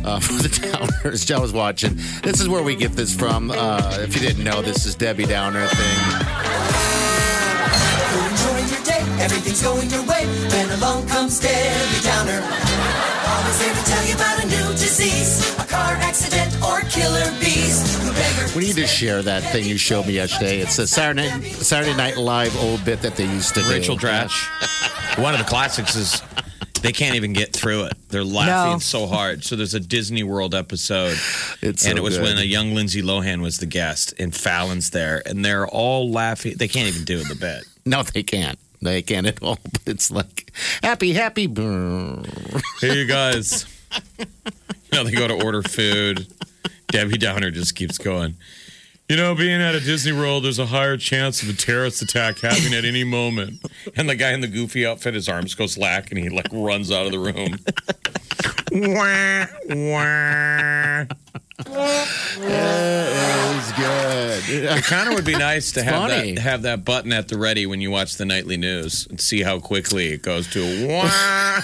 uh, 0.06 0.20
for 0.24 0.34
the 0.34 0.50
downers. 0.50 1.26
Joe 1.26 1.42
was 1.42 1.54
watching. 1.54 1.96
This 2.24 2.40
is 2.40 2.48
where 2.48 2.64
we 2.64 2.76
get 2.76 2.94
this 2.94 3.14
from. 3.14 3.52
Uh, 3.52 3.98
if 4.00 4.16
you 4.16 4.22
didn't 4.22 4.44
know, 4.44 4.62
this 4.62 4.86
is 4.86 4.96
Debbie 4.96 5.26
Downer 5.26 5.68
thing. 5.68 6.31
Everything's 9.22 9.62
going 9.62 9.90
your 9.90 10.04
way. 10.04 10.26
Then 10.50 10.70
along 10.80 11.08
comes 11.08 11.40
Debbie 11.40 12.04
Downer. 12.04 12.42
Always 12.42 13.60
there 13.60 13.74
to 13.74 13.84
tell 13.86 14.06
you 14.06 14.16
about 14.16 14.44
a 14.44 14.48
new 14.48 14.72
disease, 14.74 15.54
a 15.60 15.66
car 15.66 15.94
accident, 16.02 16.52
or 16.64 16.82
killer 16.90 17.30
bees. 17.40 18.00
We 18.56 18.64
need 18.66 18.76
to 18.76 18.88
share 18.88 19.22
that 19.22 19.44
thing 19.52 19.66
you 19.66 19.78
showed 19.78 20.08
me 20.08 20.14
yesterday. 20.14 20.60
It's 20.60 20.78
a 20.80 20.88
Saturday 20.88 21.30
Saturday 21.52 21.96
Night 21.96 22.18
Live 22.18 22.56
old 22.58 22.84
bit 22.84 23.02
that 23.04 23.16
they 23.16 23.26
used 23.26 23.54
to 23.56 23.62
do. 23.62 23.70
Rachel 23.70 23.96
Dratch. 23.98 24.34
One 25.22 25.34
of 25.34 25.40
the 25.40 25.46
classics 25.46 25.96
is 25.96 26.22
they 26.82 26.92
can't 26.92 27.16
even 27.16 27.34
get 27.34 27.54
through 27.54 27.84
it. 27.86 27.94
They're 28.10 28.24
laughing 28.24 28.74
No. 28.74 28.80
so 28.80 29.06
hard. 29.08 29.44
So 29.44 29.56
there's 29.56 29.76
a 29.76 29.80
Disney 29.80 30.24
World 30.24 30.56
episode, 30.56 31.18
It's 31.62 31.86
and 31.86 31.92
so 31.92 31.98
it 31.98 32.04
was 32.04 32.18
good. 32.18 32.24
when 32.24 32.38
a 32.38 32.44
young 32.44 32.74
Lindsay 32.74 33.02
Lohan 33.04 33.42
was 33.42 33.60
the 33.60 33.66
guest, 33.68 34.14
and 34.20 34.34
Fallon's 34.36 34.90
there, 34.90 35.22
and 35.26 35.46
they're 35.46 35.68
all 35.68 36.10
laughing. 36.12 36.56
They 36.58 36.68
can't 36.68 36.88
even 36.88 37.04
do 37.06 37.24
the 37.24 37.36
bit. 37.36 37.66
No, 37.86 38.02
they 38.04 38.24
can't. 38.24 38.58
They 38.82 39.02
can't 39.02 39.28
at 39.28 39.42
all. 39.44 39.60
But 39.64 39.82
it's 39.86 40.12
like 40.12 40.52
happy, 40.82 41.14
happy. 41.14 41.44
Hey, 42.80 43.00
you 43.00 43.06
guys. 43.06 43.66
know, 44.92 45.04
they 45.04 45.12
go 45.12 45.28
to 45.28 45.44
order 45.44 45.62
food. 45.64 46.28
Debbie 46.88 47.18
Downer 47.18 47.52
just 47.52 47.76
keeps 47.76 47.98
going. 47.98 48.36
You 49.10 49.18
know, 49.18 49.36
being 49.36 49.62
at 49.62 49.76
a 49.76 49.80
Disney 49.82 50.14
World, 50.14 50.46
there's 50.46 50.60
a 50.60 50.66
higher 50.66 50.96
chance 50.96 51.44
of 51.44 51.50
a 51.50 51.54
terrorist 51.54 52.02
attack 52.02 52.40
happening 52.40 52.74
at 52.74 52.86
any 52.86 53.04
moment. 53.04 53.60
And 53.98 54.10
the 54.10 54.16
guy 54.16 54.32
in 54.32 54.40
the 54.40 54.48
goofy 54.48 54.86
outfit, 54.86 55.16
his 55.16 55.28
arms 55.28 55.54
go 55.54 55.68
slack, 55.68 56.12
and 56.12 56.20
he 56.20 56.30
like 56.30 56.48
runs 56.52 56.92
out 56.92 57.06
of 57.06 57.12
the 57.12 57.20
room. 57.20 57.58
wah, 58.72 59.46
wah. 59.76 61.06
It 62.44 63.56
was 63.56 63.72
good. 63.74 64.44
It 64.78 64.84
kind 64.86 65.10
of 65.10 65.16
would 65.16 65.26
be 65.26 65.34
nice 65.38 65.72
to 65.74 65.84
have 65.84 66.10
funny. 66.10 66.34
that 66.34 66.42
have 66.42 66.62
that 66.64 66.84
button 66.86 67.12
at 67.14 67.28
the 67.28 67.38
ready 67.38 67.66
when 67.66 67.82
you 67.82 67.92
watch 67.92 68.16
the 68.16 68.26
nightly 68.26 68.58
news 68.58 69.06
and 69.08 69.20
see 69.20 69.42
how 69.42 69.60
quickly 69.60 70.08
it 70.14 70.22
goes 70.24 70.48
to. 70.52 70.88
Wah. 70.88 71.62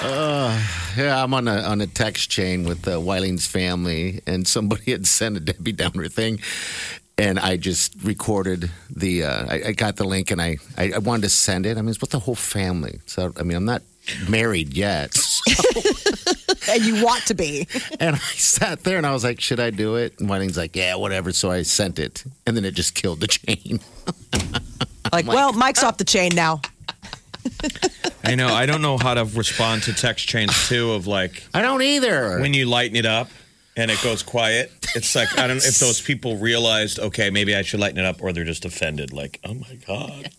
Yeah, 0.96 1.22
I'm 1.22 1.32
on 1.34 1.46
a 1.46 1.58
on 1.60 1.80
a 1.80 1.86
text 1.86 2.30
chain 2.30 2.64
with 2.64 2.86
uh, 2.88 3.00
Wiling's 3.00 3.46
family, 3.46 4.20
and 4.26 4.46
somebody 4.46 4.90
had 4.90 5.06
sent 5.06 5.36
a 5.36 5.40
Debbie 5.40 5.72
Downer 5.72 6.08
thing, 6.08 6.40
and 7.16 7.38
I 7.38 7.56
just 7.56 7.94
recorded 8.02 8.70
the. 8.94 9.24
Uh, 9.24 9.46
I, 9.48 9.62
I 9.68 9.72
got 9.72 9.96
the 9.96 10.04
link, 10.04 10.30
and 10.30 10.42
I, 10.42 10.56
I 10.76 10.92
I 10.96 10.98
wanted 10.98 11.22
to 11.22 11.28
send 11.30 11.64
it. 11.64 11.78
I 11.78 11.82
mean, 11.82 11.90
it's 11.90 12.00
with 12.00 12.10
the 12.10 12.18
whole 12.18 12.34
family. 12.34 13.00
So 13.06 13.32
I 13.38 13.44
mean, 13.44 13.56
I'm 13.56 13.64
not 13.64 13.82
married 14.28 14.74
yet, 14.74 15.14
and 16.68 16.84
you 16.84 17.04
want 17.04 17.26
to 17.26 17.34
be. 17.34 17.66
and 18.00 18.16
I 18.16 18.18
sat 18.18 18.84
there 18.84 18.98
and 18.98 19.06
I 19.06 19.12
was 19.12 19.24
like, 19.24 19.40
should 19.40 19.60
I 19.60 19.70
do 19.70 19.96
it? 19.96 20.18
And 20.20 20.28
Wiling's 20.28 20.56
like, 20.56 20.76
yeah, 20.76 20.94
whatever. 20.94 21.32
So 21.32 21.50
I 21.50 21.62
sent 21.62 21.98
it, 21.98 22.24
and 22.46 22.56
then 22.56 22.64
it 22.64 22.74
just 22.74 22.94
killed 22.94 23.20
the 23.20 23.28
chain. 23.28 23.80
Like, 25.12 25.26
well, 25.26 25.52
Mike's 25.52 25.82
off 25.82 25.96
the 25.96 26.04
chain 26.04 26.30
now. 26.34 26.60
I 28.24 28.34
know. 28.34 28.48
I 28.48 28.66
don't 28.66 28.82
know 28.82 28.98
how 28.98 29.14
to 29.14 29.24
respond 29.24 29.82
to 29.84 29.94
text 29.94 30.28
chains 30.28 30.68
too. 30.68 30.92
Of 30.92 31.06
like 31.06 31.42
I 31.54 31.62
don't 31.62 31.82
either. 31.82 32.38
when 32.40 32.54
you 32.54 32.66
lighten 32.66 32.96
it 32.96 33.06
up 33.06 33.28
and 33.76 33.90
it 33.90 34.00
goes 34.02 34.22
quiet. 34.22 34.72
It's 34.94 35.14
like 35.14 35.32
I 35.38 35.46
don't 35.46 35.58
know 35.58 35.64
if 35.64 35.78
those 35.78 36.00
people 36.00 36.36
realized, 36.36 36.98
okay, 36.98 37.30
maybe 37.30 37.54
I 37.54 37.62
should 37.62 37.80
lighten 37.80 37.98
it 37.98 38.04
up, 38.04 38.22
or 38.22 38.32
they're 38.32 38.44
just 38.44 38.64
offended. 38.64 39.12
Like, 39.12 39.40
oh 39.44 39.54
my 39.54 39.78
god, 39.86 40.30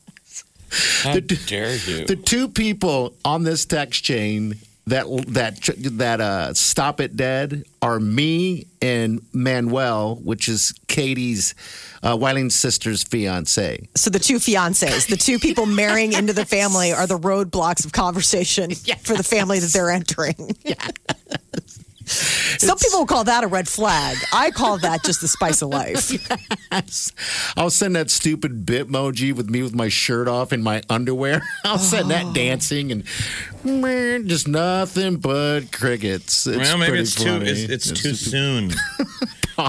how 1.04 1.20
dare 1.20 1.76
you? 1.76 2.06
the 2.06 2.16
two 2.16 2.48
people 2.48 3.14
on 3.26 3.44
this 3.44 3.66
text 3.66 4.04
chain 4.04 4.56
that 4.88 5.06
that 5.28 5.60
that 5.98 6.22
uh, 6.22 6.54
stop 6.54 7.00
it 7.00 7.16
dead 7.16 7.64
are 7.82 8.00
me 8.00 8.68
and 8.82 9.22
Manuel, 9.32 10.16
which 10.24 10.48
is 10.48 10.74
Katie's 10.88 11.56
uh, 12.04 12.18
Wiling's 12.20 12.56
sister's 12.56 13.04
fiance. 13.04 13.88
So 13.96 14.10
the 14.10 14.20
two 14.20 14.38
fiancés, 14.38 15.08
the 15.08 15.18
two 15.18 15.40
people 15.40 15.66
marrying 15.68 16.14
into 16.14 16.34
the 16.34 16.46
family, 16.46 16.92
are 16.92 17.08
the 17.08 17.20
roadblocks 17.20 17.86
of 17.86 17.92
conversation 17.92 18.72
for 19.02 19.16
the 19.16 19.24
family 19.24 19.60
that 19.60 19.72
they're 19.72 19.92
entering. 19.92 20.56
Some 22.12 22.78
people 22.78 23.06
call 23.06 23.24
that 23.26 23.44
a 23.44 23.48
red 23.48 23.68
flag. 23.68 24.18
I 24.34 24.52
call 24.52 24.78
that 24.80 25.04
just 25.04 25.22
the 25.22 25.28
spice 25.28 25.62
of 25.62 25.70
life. 25.70 26.12
I'll 27.58 27.70
send 27.70 27.96
that 27.96 28.10
stupid 28.10 28.66
bitmoji 28.66 29.34
with 29.34 29.50
me 29.50 29.64
with 29.64 29.74
my 29.74 29.90
shirt 29.90 30.28
off 30.28 30.52
and 30.52 30.64
my 30.64 30.82
underwear. 30.90 31.42
I'll 31.66 31.78
send 31.80 32.06
Oh. 32.06 32.10
that 32.10 32.34
dancing 32.34 32.92
and 32.92 33.04
man, 33.64 34.28
just 34.28 34.48
nothing 34.48 35.18
but 35.18 35.72
crickets. 35.72 36.48
It's 36.48 36.58
well, 36.58 36.78
maybe 36.78 36.90
pretty 36.90 37.04
it's 37.04 37.16
too 37.16 37.24
funny. 37.40 37.50
it's, 37.50 37.90
it's 37.90 38.02
too 38.02 38.14
soon. 38.16 38.72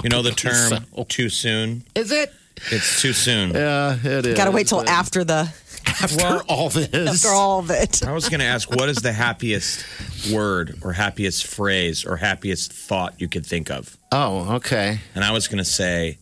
You 0.02 0.08
know 0.08 0.22
the 0.22 0.30
term 0.30 0.86
so. 0.96 1.04
too 1.04 1.28
soon. 1.28 1.84
Is 1.94 2.12
it? 2.12 2.32
It's 2.70 3.02
too 3.02 3.12
soon. 3.12 3.50
Yeah, 3.50 3.98
it 4.02 4.24
is. 4.24 4.36
Got 4.38 4.46
to 4.46 4.50
wait 4.50 4.66
till 4.68 4.78
but 4.78 4.88
after 4.88 5.22
the 5.22 5.52
after 6.00 6.42
all 6.48 6.68
this. 6.68 7.24
after 7.24 7.28
all 7.34 7.58
of 7.60 7.70
it. 7.70 8.04
I 8.06 8.12
was 8.12 8.28
going 8.28 8.40
to 8.40 8.46
ask, 8.46 8.70
what 8.70 8.88
is 8.88 8.96
the 8.98 9.12
happiest 9.12 9.84
word 10.32 10.78
or 10.82 10.92
happiest 10.92 11.46
phrase 11.46 12.04
or 12.04 12.16
happiest 12.16 12.72
thought 12.72 13.20
you 13.20 13.28
could 13.28 13.44
think 13.46 13.70
of? 13.70 13.96
Oh, 14.12 14.54
okay. 14.56 14.98
And 15.14 15.24
I 15.24 15.32
was 15.32 15.48
going 15.48 15.58
to 15.58 15.64
say 15.64 16.18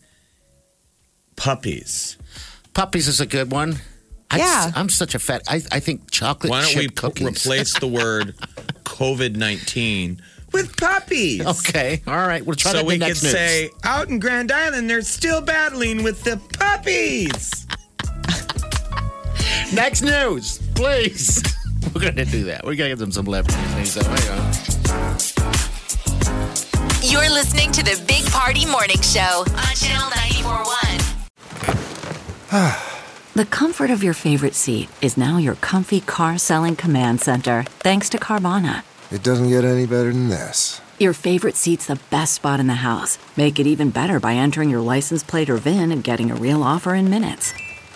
puppies. 1.37 2.17
Puppies 2.75 3.09
is 3.09 3.21
a 3.21 3.27
good 3.27 3.51
one. 3.51 3.77
I, 4.31 4.39
Yeah. 4.39 4.71
I'm 4.75 4.89
such 4.89 5.15
a 5.15 5.19
fat. 5.19 5.43
I, 5.49 5.57
I 5.73 5.81
think 5.81 6.11
chocolate 6.11 6.51
Why 6.51 6.63
don't 6.63 6.77
we 6.77 6.89
cookies. 6.89 7.27
replace 7.47 7.79
the 7.79 7.89
word 7.89 8.35
COVID 8.85 9.37
19 9.37 10.23
with 10.53 10.77
puppies? 10.77 11.45
Okay, 11.47 12.03
all 12.07 12.15
right. 12.17 12.45
We'll 12.45 12.57
try 12.57 12.73
So 12.73 12.77
that 12.79 12.83
in 12.83 12.87
we 12.87 12.95
the 12.99 13.07
could 13.07 13.09
next 13.09 13.23
news. 13.25 13.33
say, 13.33 13.71
out 13.85 14.09
in 14.09 14.19
Grand 14.21 14.53
Island, 14.53 14.89
they're 14.89 15.03
still 15.03 15.41
battling 15.41 16.03
with 16.05 16.23
the 16.23 16.37
puppies. 16.59 17.60
Next 19.73 20.03
news, 20.03 20.59
please. 20.75 21.43
We're 21.95 22.03
gonna 22.03 22.25
do 22.25 22.45
that. 22.45 22.65
We're 22.65 22.75
gonna 22.75 22.91
give 22.91 22.99
them 22.99 23.13
some 23.13 23.25
left 23.25 23.51
things. 23.51 23.93
So 23.93 24.03
hang 24.05 24.29
on. 24.31 24.53
You're 27.03 27.31
listening 27.31 27.73
to 27.73 27.83
the 27.83 28.03
Big 28.07 28.25
Party 28.27 28.67
Morning 28.67 29.01
Show 29.01 29.45
on 29.47 29.75
Channel 29.75 30.11
941. 32.51 32.87
The 33.33 33.47
comfort 33.47 33.91
of 33.91 34.03
your 34.03 34.13
favorite 34.13 34.57
seat 34.57 34.89
is 35.01 35.17
now 35.17 35.39
your 35.39 35.55
comfy 35.55 36.01
car 36.01 36.37
selling 36.37 36.75
command 36.75 37.21
center, 37.21 37.63
thanks 37.79 38.09
to 38.11 38.19
Carvana. 38.19 38.83
It 39.13 39.23
doesn't 39.23 39.49
get 39.49 39.65
any 39.65 39.87
better 39.87 40.13
than 40.13 40.29
this. 40.29 40.81
Your 40.99 41.13
favorite 41.13 41.57
seat's 41.57 41.87
the 41.87 42.01
best 42.11 42.35
spot 42.35 42.61
in 42.61 42.67
the 42.67 42.75
house. 42.75 43.19
Make 43.37 43.59
it 43.61 43.67
even 43.69 43.91
better 43.91 44.19
by 44.21 44.35
entering 44.35 44.69
your 44.69 44.81
license 44.81 45.23
plate 45.23 45.49
or 45.49 45.57
VIN 45.57 45.93
and 45.93 46.05
getting 46.05 46.31
a 46.31 46.35
real 46.35 46.63
offer 46.63 46.95
in 46.95 47.09
minutes. 47.09 47.55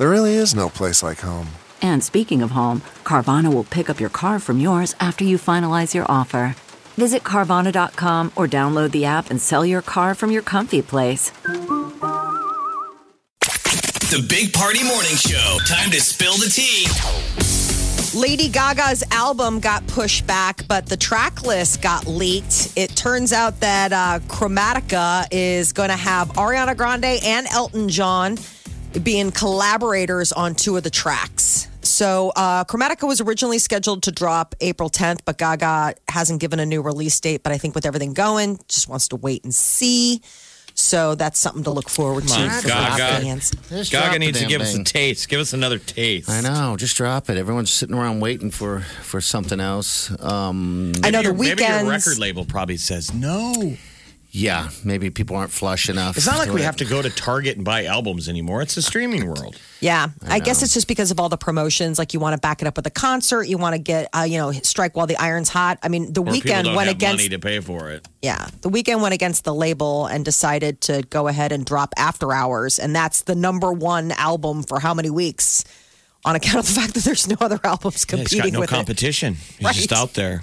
There 0.00 0.08
really 0.08 0.32
is 0.36 0.54
no 0.54 0.70
place 0.70 1.02
like 1.02 1.18
home. 1.18 1.48
And 1.82 2.02
speaking 2.02 2.40
of 2.40 2.52
home, 2.52 2.80
Carvana 3.04 3.52
will 3.52 3.64
pick 3.64 3.90
up 3.90 4.00
your 4.00 4.08
car 4.08 4.38
from 4.38 4.58
yours 4.58 4.96
after 4.98 5.24
you 5.24 5.36
finalize 5.36 5.92
your 5.92 6.06
offer. 6.10 6.56
Visit 6.96 7.22
Carvana.com 7.22 8.32
or 8.34 8.48
download 8.48 8.92
the 8.92 9.04
app 9.04 9.28
and 9.28 9.42
sell 9.42 9.62
your 9.62 9.82
car 9.82 10.14
from 10.14 10.30
your 10.30 10.40
comfy 10.40 10.80
place. 10.80 11.28
The 14.08 14.24
Big 14.26 14.54
Party 14.54 14.82
Morning 14.84 15.16
Show. 15.16 15.58
Time 15.68 15.90
to 15.90 16.00
spill 16.00 16.38
the 16.38 16.48
tea. 16.48 16.86
Lady 18.18 18.48
Gaga's 18.48 19.04
album 19.10 19.60
got 19.60 19.86
pushed 19.86 20.26
back, 20.26 20.66
but 20.66 20.86
the 20.86 20.96
track 20.96 21.42
list 21.42 21.82
got 21.82 22.06
leaked. 22.06 22.72
It 22.74 22.96
turns 22.96 23.34
out 23.34 23.60
that 23.60 23.92
uh, 23.92 24.20
Chromatica 24.28 25.26
is 25.30 25.74
going 25.74 25.90
to 25.90 25.96
have 25.96 26.28
Ariana 26.30 26.74
Grande 26.74 27.20
and 27.22 27.46
Elton 27.48 27.90
John 27.90 28.38
being 29.02 29.30
collaborators 29.30 30.32
on 30.32 30.54
two 30.54 30.76
of 30.76 30.82
the 30.82 30.90
tracks. 30.90 31.68
So, 31.82 32.32
uh, 32.36 32.64
Chromatica 32.64 33.06
was 33.06 33.20
originally 33.20 33.58
scheduled 33.58 34.02
to 34.04 34.12
drop 34.12 34.54
April 34.60 34.90
10th, 34.90 35.20
but 35.24 35.38
Gaga 35.38 35.94
hasn't 36.08 36.40
given 36.40 36.58
a 36.60 36.66
new 36.66 36.82
release 36.82 37.18
date. 37.20 37.42
But 37.42 37.52
I 37.52 37.58
think 37.58 37.74
with 37.74 37.86
everything 37.86 38.12
going, 38.14 38.58
just 38.68 38.88
wants 38.88 39.08
to 39.08 39.16
wait 39.16 39.44
and 39.44 39.54
see. 39.54 40.20
So 40.74 41.14
that's 41.14 41.38
something 41.38 41.64
to 41.64 41.70
look 41.70 41.90
forward 41.90 42.26
to 42.28 42.34
on, 42.34 42.50
for 42.50 42.68
Gaga. 42.68 43.20
fans. 43.22 43.50
Just 43.68 43.92
Gaga 43.92 44.18
needs 44.18 44.38
to 44.38 44.44
damn 44.44 44.48
give 44.48 44.60
us 44.62 44.74
a 44.74 44.84
taste. 44.84 45.28
Give 45.28 45.40
us 45.40 45.52
another 45.52 45.78
taste. 45.78 46.30
I 46.30 46.40
know. 46.40 46.76
Just 46.76 46.96
drop 46.96 47.28
it. 47.28 47.36
Everyone's 47.36 47.70
sitting 47.70 47.94
around 47.94 48.20
waiting 48.20 48.50
for 48.50 48.80
for 49.02 49.20
something 49.20 49.60
else. 49.60 50.10
Um, 50.22 50.92
I 51.02 51.10
know 51.10 51.18
the 51.18 51.24
Your- 51.24 51.34
Maybe 51.34 51.64
your 51.64 51.84
record 51.84 52.18
label 52.18 52.44
probably 52.44 52.76
says 52.78 53.12
no. 53.12 53.76
Yeah, 54.32 54.70
maybe 54.84 55.10
people 55.10 55.34
aren't 55.34 55.50
flush 55.50 55.88
enough. 55.88 56.16
It's 56.16 56.24
not 56.26 56.38
like 56.38 56.50
we 56.52 56.60
it. 56.60 56.64
have 56.64 56.76
to 56.76 56.84
go 56.84 57.02
to 57.02 57.10
Target 57.10 57.56
and 57.56 57.64
buy 57.64 57.86
albums 57.86 58.28
anymore. 58.28 58.62
It's 58.62 58.76
a 58.76 58.82
streaming 58.82 59.26
world. 59.26 59.58
Yeah, 59.80 60.10
I, 60.24 60.38
guess 60.38 60.62
it's 60.62 60.72
just 60.72 60.86
because 60.86 61.10
of 61.10 61.18
all 61.18 61.28
the 61.28 61.36
promotions. 61.36 61.98
Like 61.98 62.14
you 62.14 62.20
want 62.20 62.34
to 62.34 62.40
back 62.40 62.62
it 62.62 62.68
up 62.68 62.76
with 62.76 62.86
a 62.86 62.90
concert, 62.90 63.48
you 63.48 63.58
want 63.58 63.74
to 63.74 63.80
get, 63.80 64.08
uh, 64.16 64.22
you 64.22 64.38
know, 64.38 64.52
strike 64.52 64.96
while 64.96 65.08
the 65.08 65.16
iron's 65.16 65.48
hot. 65.48 65.78
I 65.82 65.88
mean, 65.88 66.12
the 66.12 66.20
Or 66.22 66.26
Weeknd 66.26 66.62
don't 66.62 66.76
went 66.76 66.86
have 66.86 66.96
against, 66.96 67.16
money 67.16 67.28
to 67.30 67.40
pay 67.40 67.58
for 67.58 67.90
it. 67.90 68.06
yeah, 68.22 68.46
the 68.60 68.70
Weeknd 68.70 69.00
went 69.02 69.14
against 69.14 69.42
the 69.42 69.52
label 69.52 70.06
and 70.06 70.24
decided 70.24 70.80
to 70.82 71.02
go 71.10 71.26
ahead 71.26 71.50
and 71.50 71.66
drop 71.66 71.92
After 71.96 72.32
Hours, 72.32 72.78
and 72.78 72.94
that's 72.94 73.22
the 73.22 73.34
number 73.34 73.72
one 73.72 74.12
album 74.12 74.62
for 74.62 74.78
how 74.78 74.94
many 74.94 75.10
weeks? 75.10 75.64
On 76.24 76.36
account 76.36 76.58
of 76.58 76.66
the 76.66 76.80
fact 76.80 76.94
that 76.94 77.02
there's 77.02 77.26
no 77.26 77.36
other 77.40 77.58
albums 77.64 78.06
Yeah, 78.08 78.18
it's 78.20 78.28
competing 78.30 78.52
got 78.52 78.52
no 78.52 78.60
with 78.60 78.70
it. 78.70 78.74
competition. 78.76 79.38
It's 79.54 79.62
Right. 79.64 79.74
just 79.74 79.92
out 79.92 80.12
there. 80.14 80.42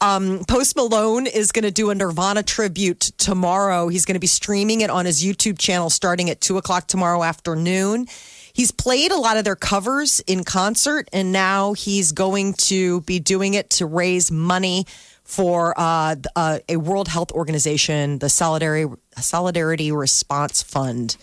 Post 0.00 0.76
Malone 0.76 1.26
is 1.26 1.52
going 1.52 1.64
to 1.64 1.70
do 1.70 1.90
a 1.90 1.94
Nirvana 1.94 2.42
tribute 2.42 3.00
tomorrow. 3.18 3.88
He's 3.88 4.04
going 4.04 4.14
to 4.14 4.20
be 4.20 4.26
streaming 4.26 4.80
it 4.80 4.90
on 4.90 5.06
his 5.06 5.22
YouTube 5.22 5.58
channel 5.58 5.90
starting 5.90 6.30
at 6.30 6.40
two 6.40 6.58
o'clock 6.58 6.86
tomorrow 6.86 7.22
afternoon. 7.22 8.06
He's 8.52 8.70
played 8.70 9.12
a 9.12 9.16
lot 9.16 9.36
of 9.36 9.44
their 9.44 9.56
covers 9.56 10.20
in 10.20 10.42
concert, 10.42 11.08
and 11.12 11.32
now 11.32 11.74
he's 11.74 12.12
going 12.12 12.54
to 12.54 13.02
be 13.02 13.20
doing 13.20 13.54
it 13.54 13.70
to 13.70 13.86
raise 13.86 14.32
money 14.32 14.84
for 15.22 15.78
uh, 15.78 16.16
uh, 16.34 16.58
a 16.68 16.76
World 16.76 17.06
Health 17.06 17.30
Organization, 17.32 18.18
the 18.18 18.28
Solidarity 18.28 18.92
Solidarity 19.16 19.92
Response 19.92 20.62
Fund. 20.62 21.16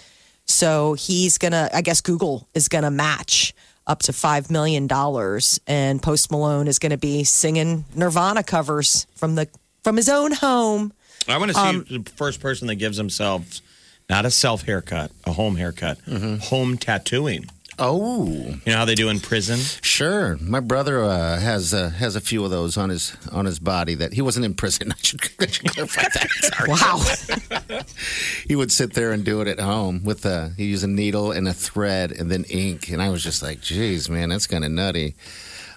So 0.46 0.94
he's 0.94 1.38
gonna, 1.38 1.70
I 1.74 1.82
guess 1.82 2.02
Google 2.02 2.48
is 2.54 2.68
gonna 2.68 2.92
match 2.92 3.54
up 3.88 4.00
to 4.04 4.14
five 4.14 4.50
million 4.50 4.88
dollars, 4.88 5.60
and 5.68 6.02
Post 6.02 6.32
Malone 6.32 6.68
is 6.68 6.80
gonna 6.80 6.98
be 6.98 7.24
singing 7.24 7.86
Nirvana 7.96 8.44
covers 8.44 9.08
from 9.16 9.36
the 9.36 9.48
from 9.84 9.98
his 9.98 10.10
own 10.10 10.32
home. 10.32 10.94
I 11.28 11.38
want 11.38 11.50
to 11.52 11.56
see 11.56 11.62
Um, 11.62 11.86
the 11.90 12.10
first 12.16 12.40
person 12.40 12.68
that 12.68 12.76
gives 12.76 12.98
themselves 12.98 13.62
not 14.10 14.26
a 14.26 14.32
self 14.32 14.64
haircut, 14.64 15.12
a 15.26 15.32
home 15.34 15.56
haircut, 15.56 16.00
home 16.44 16.78
tattooing. 16.78 17.46
Oh, 17.78 18.26
You 18.66 18.72
know 18.72 18.78
how 18.78 18.86
they 18.86 18.96
do 18.96 19.10
in 19.10 19.20
prison? 19.20 19.60
sure. 19.82 20.38
My 20.38 20.60
brother 20.62 21.04
uh, 21.04 21.40
has 21.40 21.74
uh, 21.74 21.90
has 21.90 22.16
a 22.16 22.22
few 22.22 22.44
of 22.46 22.52
those 22.52 22.78
on 22.78 22.90
his 22.90 23.16
on 23.32 23.46
his 23.46 23.60
body. 23.60 23.96
That 23.96 24.14
he 24.14 24.22
wasn't 24.22 24.46
in 24.46 24.54
prison. 24.54 24.92
I 24.94 24.96
should, 25.02 25.22
I 25.40 25.48
should 25.48 25.66
clarify 25.72 26.04
that. 26.04 26.30
Sorry. 27.60 27.70
Wow, 27.70 27.82
He 28.48 28.56
would 28.56 28.72
sit 28.72 28.94
there 28.94 29.12
and 29.12 29.26
do 29.26 29.42
it 29.42 29.48
at 29.48 29.60
home 29.60 30.04
with 30.04 30.26
a 30.26 30.54
he 30.56 30.66
used 30.66 30.84
a 30.84 30.88
needle 30.88 31.32
and 31.32 31.48
a 31.48 31.54
thread 31.54 32.12
and 32.12 32.32
then 32.32 32.46
ink. 32.46 32.90
And 32.90 33.02
I 33.02 33.10
was 33.10 33.24
just 33.24 33.44
like, 33.44 33.60
"Geez, 33.62 34.10
man, 34.10 34.30
that's 34.30 34.48
kind 34.48 34.64
of 34.64 34.72
nutty." 34.72 35.16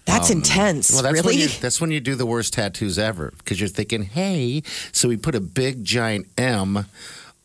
that's 0.06 0.30
intense. 0.30 0.90
Well, 0.90 1.02
that's 1.02 1.12
really? 1.16 1.26
when 1.26 1.38
you, 1.38 1.48
that's 1.61 1.82
when 1.82 1.90
you 1.90 2.00
do 2.00 2.14
the 2.14 2.24
worst 2.24 2.54
tattoos 2.54 2.98
ever 2.98 3.34
because 3.38 3.61
you're 3.61 3.68
thinking, 3.68 4.04
"Hey," 4.04 4.62
so 4.92 5.08
we 5.08 5.16
put 5.16 5.34
a 5.34 5.40
big 5.40 5.84
giant 5.84 6.26
M 6.38 6.87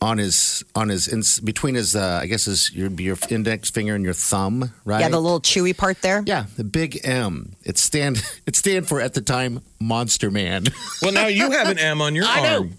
on 0.03 0.17
his 0.17 0.63
on 0.75 0.89
his 0.89 1.07
in, 1.07 1.23
between 1.45 1.75
his 1.75 1.95
uh, 1.95 2.19
I 2.21 2.27
guess 2.27 2.45
his 2.45 2.73
your 2.73 2.91
your 2.91 3.17
index 3.29 3.69
finger 3.71 3.95
and 3.95 4.03
your 4.03 4.13
thumb, 4.13 4.71
right? 4.83 4.99
yeah, 4.99 5.07
the 5.09 5.19
little 5.19 5.39
chewy 5.39 5.75
part 5.75 6.01
there. 6.01 6.23
yeah, 6.25 6.45
the 6.57 6.65
big 6.65 6.99
M. 7.05 7.53
It 7.63 7.77
stand 7.77 8.21
it 8.45 8.55
stand 8.57 8.87
for 8.87 8.99
at 8.99 9.13
the 9.13 9.21
time 9.21 9.61
Monster 9.79 10.29
Man. 10.29 10.65
Well, 11.01 11.11
now 11.13 11.27
you 11.27 11.51
have 11.51 11.67
an 11.69 11.79
M 11.79 12.01
on 12.01 12.15
your 12.15 12.25
arm. 12.25 12.39
I 12.39 12.41
know. 12.41 12.57
arm. 12.59 12.73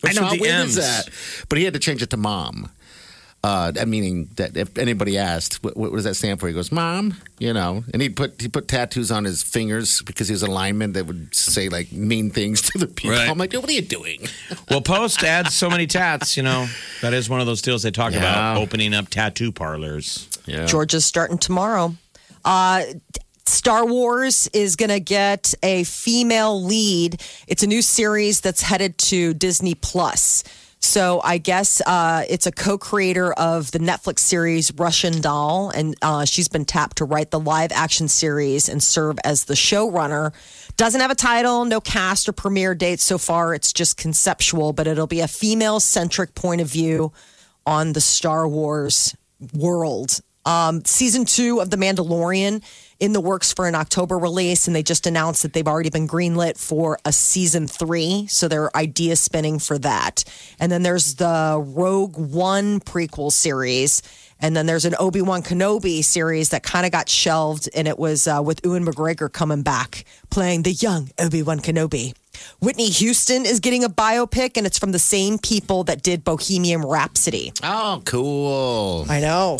What's 0.00 0.18
I 0.18 0.20
know 0.20 0.26
with 0.26 0.30
how 0.30 0.34
the 0.36 0.40
weird 0.40 0.54
M's? 0.54 0.76
is 0.76 0.76
that? 0.76 1.08
But 1.48 1.58
he 1.58 1.64
had 1.64 1.74
to 1.74 1.80
change 1.80 2.02
it 2.02 2.10
to 2.10 2.16
Mom. 2.16 2.70
Uh, 3.44 3.70
that 3.70 3.86
meaning 3.86 4.28
that 4.36 4.56
if 4.56 4.76
anybody 4.76 5.16
asked, 5.16 5.62
what, 5.62 5.76
what 5.76 5.92
does 5.92 6.02
that 6.02 6.14
stand 6.14 6.40
for? 6.40 6.48
He 6.48 6.54
goes, 6.54 6.72
"Mom," 6.72 7.16
you 7.38 7.52
know. 7.52 7.84
And 7.92 8.02
he 8.02 8.08
put 8.08 8.40
he 8.40 8.48
put 8.48 8.66
tattoos 8.66 9.12
on 9.12 9.22
his 9.24 9.42
fingers 9.42 10.02
because 10.02 10.26
he 10.26 10.32
was 10.32 10.42
a 10.42 10.50
lineman 10.50 10.94
that 10.94 11.06
would 11.06 11.32
say 11.32 11.68
like 11.68 11.92
mean 11.92 12.30
things 12.30 12.60
to 12.72 12.78
the 12.78 12.88
people. 12.88 13.16
Right. 13.16 13.28
I'm 13.28 13.38
like, 13.38 13.52
what 13.52 13.68
are 13.68 13.72
you 13.72 13.82
doing? 13.82 14.26
Well, 14.68 14.80
Post 14.80 15.22
adds 15.22 15.54
so 15.54 15.70
many 15.70 15.86
tats, 15.86 16.36
you 16.36 16.42
know. 16.42 16.66
That 17.00 17.14
is 17.14 17.28
one 17.30 17.40
of 17.40 17.46
those 17.46 17.62
deals 17.62 17.84
they 17.84 17.92
talk 17.92 18.14
about 18.14 18.56
opening 18.56 18.94
up 18.94 19.08
tattoo 19.08 19.52
parlors. 19.52 20.28
Yeah. 20.44 20.66
Georgia's 20.66 21.04
starting 21.04 21.38
tomorrow. 21.38 21.94
Uh, 22.44 22.82
Star 23.46 23.86
Wars 23.86 24.48
is 24.52 24.74
going 24.74 24.90
to 24.90 24.98
get 25.00 25.54
a 25.62 25.84
female 25.84 26.62
lead. 26.62 27.22
It's 27.46 27.62
a 27.62 27.66
new 27.66 27.80
series 27.80 28.40
that's 28.40 28.60
headed 28.60 28.98
to 28.98 29.34
Disney 29.34 29.74
Plus. 29.74 30.42
So 30.78 31.20
I 31.24 31.38
guess 31.38 31.80
uh, 31.84 32.24
it's 32.28 32.46
a 32.46 32.52
co-creator 32.52 33.32
of 33.32 33.70
the 33.72 33.78
Netflix 33.78 34.20
series 34.20 34.72
Russian 34.74 35.20
Doll, 35.20 35.70
and 35.70 35.96
uh, 36.00 36.24
she's 36.24 36.48
been 36.48 36.64
tapped 36.64 36.98
to 36.98 37.04
write 37.04 37.30
the 37.30 37.40
live-action 37.40 38.08
series 38.08 38.68
and 38.68 38.82
serve 38.82 39.18
as 39.24 39.44
the 39.44 39.54
showrunner. 39.54 40.32
Doesn't 40.76 41.00
have 41.00 41.10
a 41.10 41.16
title, 41.16 41.64
no 41.64 41.80
cast 41.80 42.28
or 42.28 42.32
premiere 42.32 42.74
date 42.74 43.00
so 43.00 43.18
far. 43.18 43.52
It's 43.52 43.72
just 43.72 43.96
conceptual, 43.96 44.72
but 44.72 44.86
it'll 44.86 45.06
be 45.06 45.20
a 45.20 45.28
female-centric 45.28 46.34
point 46.34 46.60
of 46.60 46.68
view 46.68 47.12
on 47.66 47.92
the 47.92 48.00
Star 48.00 48.46
Wars 48.46 49.16
world. 49.54 50.20
Um, 50.44 50.84
season 50.84 51.24
two 51.24 51.60
of 51.60 51.70
The 51.70 51.76
Mandalorian 51.76 52.62
in 52.98 53.12
the 53.12 53.20
works 53.20 53.52
for 53.52 53.66
an 53.66 53.74
October 53.74 54.18
release, 54.18 54.66
and 54.66 54.74
they 54.74 54.82
just 54.82 55.06
announced 55.06 55.42
that 55.42 55.52
they've 55.52 55.68
already 55.68 55.90
been 55.90 56.08
greenlit 56.08 56.58
for 56.58 56.98
a 57.04 57.12
season 57.12 57.66
three. 57.66 58.26
So 58.28 58.48
they're 58.48 58.74
idea 58.76 59.16
spinning 59.16 59.58
for 59.58 59.78
that. 59.78 60.24
And 60.58 60.72
then 60.72 60.82
there's 60.82 61.16
the 61.16 61.62
Rogue 61.64 62.16
One 62.16 62.80
prequel 62.80 63.30
series. 63.30 64.02
And 64.38 64.54
then 64.54 64.66
there's 64.66 64.84
an 64.84 64.94
Obi 64.98 65.22
Wan 65.22 65.42
Kenobi 65.42 66.04
series 66.04 66.50
that 66.50 66.62
kind 66.62 66.84
of 66.84 66.92
got 66.92 67.08
shelved, 67.08 67.70
and 67.74 67.88
it 67.88 67.98
was 67.98 68.26
uh, 68.26 68.42
with 68.44 68.60
Ewan 68.64 68.84
McGregor 68.84 69.32
coming 69.32 69.62
back 69.62 70.04
playing 70.28 70.62
the 70.62 70.72
young 70.72 71.10
Obi 71.18 71.42
Wan 71.42 71.60
Kenobi. 71.60 72.14
Whitney 72.60 72.90
Houston 72.90 73.46
is 73.46 73.60
getting 73.60 73.82
a 73.82 73.88
biopic, 73.88 74.58
and 74.58 74.66
it's 74.66 74.78
from 74.78 74.92
the 74.92 74.98
same 74.98 75.38
people 75.38 75.84
that 75.84 76.02
did 76.02 76.22
Bohemian 76.22 76.82
Rhapsody. 76.82 77.52
Oh, 77.62 78.02
cool. 78.04 79.06
I 79.08 79.20
know. 79.20 79.58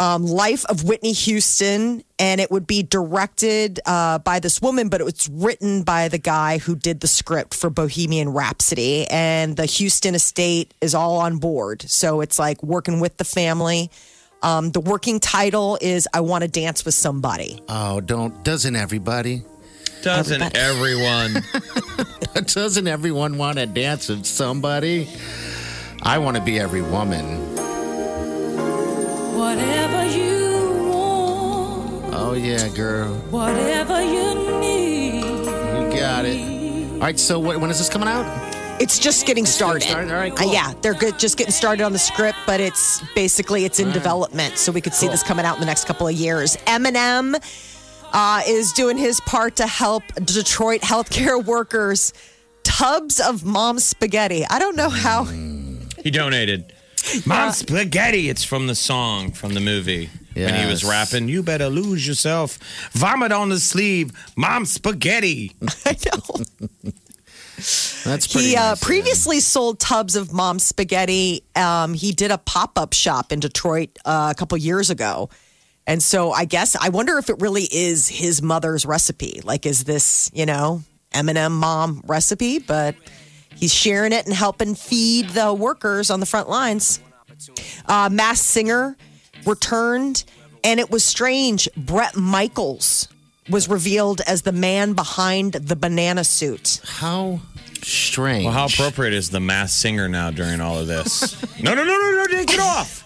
Um, 0.00 0.26
Life 0.26 0.64
of 0.66 0.84
Whitney 0.84 1.12
Houston, 1.12 2.04
and 2.18 2.40
it 2.40 2.50
would 2.50 2.66
be 2.66 2.82
directed 2.84 3.80
uh, 3.84 4.18
by 4.20 4.38
this 4.38 4.62
woman, 4.62 4.88
but 4.88 5.00
it 5.00 5.04
was 5.04 5.28
written 5.28 5.82
by 5.82 6.08
the 6.08 6.18
guy 6.18 6.58
who 6.58 6.76
did 6.76 7.00
the 7.00 7.08
script 7.08 7.54
for 7.54 7.68
Bohemian 7.68 8.28
Rhapsody. 8.28 9.06
And 9.08 9.56
the 9.56 9.66
Houston 9.66 10.14
estate 10.14 10.72
is 10.80 10.94
all 10.94 11.18
on 11.18 11.38
board. 11.38 11.82
So 11.82 12.20
it's 12.20 12.38
like 12.38 12.62
working 12.62 13.00
with 13.00 13.16
the 13.16 13.24
family. 13.24 13.90
Um, 14.42 14.70
the 14.70 14.80
working 14.80 15.18
title 15.18 15.78
is 15.80 16.06
I 16.14 16.20
Want 16.20 16.42
to 16.42 16.48
Dance 16.48 16.84
with 16.84 16.94
Somebody. 16.94 17.60
Oh, 17.68 18.00
don't. 18.00 18.44
Doesn't 18.44 18.76
everybody? 18.76 19.42
Doesn't 20.02 20.56
everyone? 20.56 21.42
Doesn't 22.46 22.86
everyone 22.86 23.36
want 23.36 23.58
to 23.58 23.66
dance 23.66 24.08
with 24.08 24.24
somebody? 24.26 25.08
I 26.02 26.18
want 26.18 26.36
to 26.36 26.42
be 26.42 26.60
every 26.60 26.82
woman. 26.82 27.57
Whatever 29.48 30.04
you 30.04 30.90
want, 30.90 32.14
Oh, 32.14 32.34
yeah, 32.34 32.68
girl. 32.68 33.14
whatever 33.30 34.02
you 34.02 34.60
need. 34.60 35.24
You 35.24 35.98
got 35.98 36.26
it. 36.26 36.92
All 36.92 36.98
right, 36.98 37.18
so 37.18 37.38
what, 37.38 37.58
when 37.58 37.70
is 37.70 37.78
this 37.78 37.88
coming 37.88 38.08
out? 38.08 38.26
It's 38.78 38.98
just 38.98 39.24
getting 39.26 39.46
started. 39.46 39.84
started? 39.88 40.10
All 40.12 40.18
right, 40.20 40.38
Uh, 40.38 40.44
yeah, 40.52 40.74
they're 40.82 40.92
good, 40.92 41.18
just 41.18 41.38
getting 41.38 41.52
started 41.54 41.82
on 41.82 41.92
the 41.94 41.98
script, 41.98 42.36
but 42.46 42.60
it's 42.60 43.02
basically 43.14 43.64
it's 43.64 43.80
in 43.80 43.90
development, 43.90 44.58
so 44.58 44.70
we 44.70 44.82
could 44.82 44.92
see 44.92 45.06
Cool. 45.06 45.12
this 45.12 45.22
coming 45.22 45.46
out 45.46 45.54
in 45.54 45.60
the 45.60 45.66
next 45.66 45.86
couple 45.86 46.06
of 46.06 46.14
years. 46.14 46.58
Eminem 46.66 47.34
uh, 48.12 48.42
is 48.46 48.72
doing 48.74 48.98
his 48.98 49.18
part 49.20 49.56
to 49.56 49.66
help 49.66 50.02
Detroit 50.26 50.82
healthcare 50.82 51.42
workers. 51.54 52.12
Tubs 52.64 53.18
of 53.18 53.46
mom 53.46 53.78
spaghetti. 53.78 54.44
I 54.44 54.58
don't 54.58 54.76
know 54.76 54.90
how. 54.90 55.24
He 56.04 56.10
donated. 56.10 56.74
Mom 57.26 57.52
spaghetti. 57.52 58.28
It's 58.28 58.44
from 58.44 58.66
the 58.66 58.74
song 58.74 59.32
from 59.32 59.54
the 59.54 59.60
movie. 59.60 60.10
When 60.34 60.54
he 60.54 60.66
was 60.66 60.82
Yes. 60.82 60.90
rapping, 60.90 61.28
you 61.28 61.42
better 61.42 61.68
lose 61.68 62.06
yourself. 62.06 62.58
Vomit 62.92 63.32
on 63.32 63.48
the 63.48 63.58
sleeve. 63.58 64.12
Mom 64.36 64.64
spaghetti. 64.66 65.52
I 65.84 65.96
know. 66.06 66.44
That's 68.04 68.26
pretty 68.28 68.50
He 68.50 68.56
uh, 68.56 68.70
nice, 68.70 68.80
yeah. 68.82 68.86
previously 68.86 69.40
sold 69.40 69.80
tubs 69.80 70.14
of 70.14 70.32
mom 70.32 70.60
spaghetti. 70.60 71.42
Um, 71.56 71.92
he 71.92 72.12
did 72.12 72.30
a 72.30 72.38
pop 72.38 72.78
up 72.78 72.92
shop 72.92 73.32
in 73.32 73.40
Detroit 73.40 73.98
uh, 74.04 74.28
a 74.30 74.38
couple 74.38 74.56
years 74.58 74.90
ago. 74.90 75.28
And 75.86 76.00
so 76.02 76.30
I 76.30 76.44
guess 76.44 76.76
I 76.76 76.90
wonder 76.90 77.18
if 77.18 77.30
it 77.30 77.40
really 77.40 77.64
is 77.64 78.06
his 78.08 78.42
mother's 78.42 78.86
recipe. 78.86 79.40
Like, 79.42 79.66
is 79.66 79.84
this, 79.84 80.30
you 80.32 80.46
know, 80.46 80.82
Eminem 81.12 81.50
mom 81.52 82.02
recipe? 82.06 82.58
But 82.60 82.94
he's 83.58 83.74
sharing 83.74 84.12
it 84.12 84.24
and 84.26 84.34
helping 84.34 84.74
feed 84.74 85.30
the 85.30 85.52
workers 85.52 86.10
on 86.10 86.20
the 86.20 86.26
front 86.26 86.48
lines. 86.48 87.00
Uh, 87.86 88.08
Masked 88.10 88.46
Singer 88.46 88.96
returned, 89.46 90.24
and 90.64 90.80
it 90.80 90.90
was 90.90 91.04
strange. 91.04 91.68
Bret 91.76 92.16
Michaels 92.16 93.08
was 93.50 93.68
revealed 93.68 94.20
as 94.26 94.42
the 94.42 94.52
man 94.52 94.92
behind 94.92 95.52
the 95.52 95.76
banana 95.76 96.24
suit. 96.24 96.80
How 96.84 97.40
strange. 97.82 98.44
Well, 98.44 98.52
how 98.52 98.66
appropriate 98.66 99.14
is 99.14 99.30
the 99.30 99.40
Masked 99.40 99.78
Singer 99.78 100.08
now 100.08 100.30
during 100.30 100.60
all 100.60 100.78
of 100.78 100.86
this? 100.86 101.40
no, 101.62 101.74
no, 101.74 101.84
no, 101.84 101.92
no, 101.96 102.12
no, 102.12 102.26
take 102.26 102.52
it 102.52 102.60
off. 102.60 103.04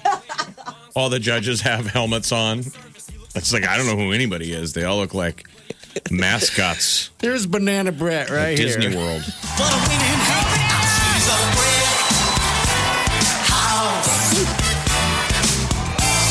all 0.96 1.08
the 1.10 1.20
judges 1.20 1.60
have 1.60 1.86
helmets 1.86 2.32
on. 2.32 2.60
It's 3.34 3.52
like 3.52 3.66
I 3.66 3.76
don't 3.76 3.86
know 3.86 3.96
who 3.96 4.12
anybody 4.12 4.52
is. 4.52 4.72
They 4.72 4.84
all 4.84 4.98
look 4.98 5.14
like 5.14 5.48
mascots 6.10 7.10
There's 7.18 7.46
Banana 7.46 7.92
Brett 7.92 8.30
at 8.30 8.34
right 8.36 8.56
Disney. 8.56 8.94
World. 8.96 9.22
But 9.58 9.72
a 9.72 9.78
winning 9.88 10.20
hand, 10.22 10.48
she's 10.88 11.28
a 11.28 11.38
brick 11.56 11.88
house. 13.48 14.32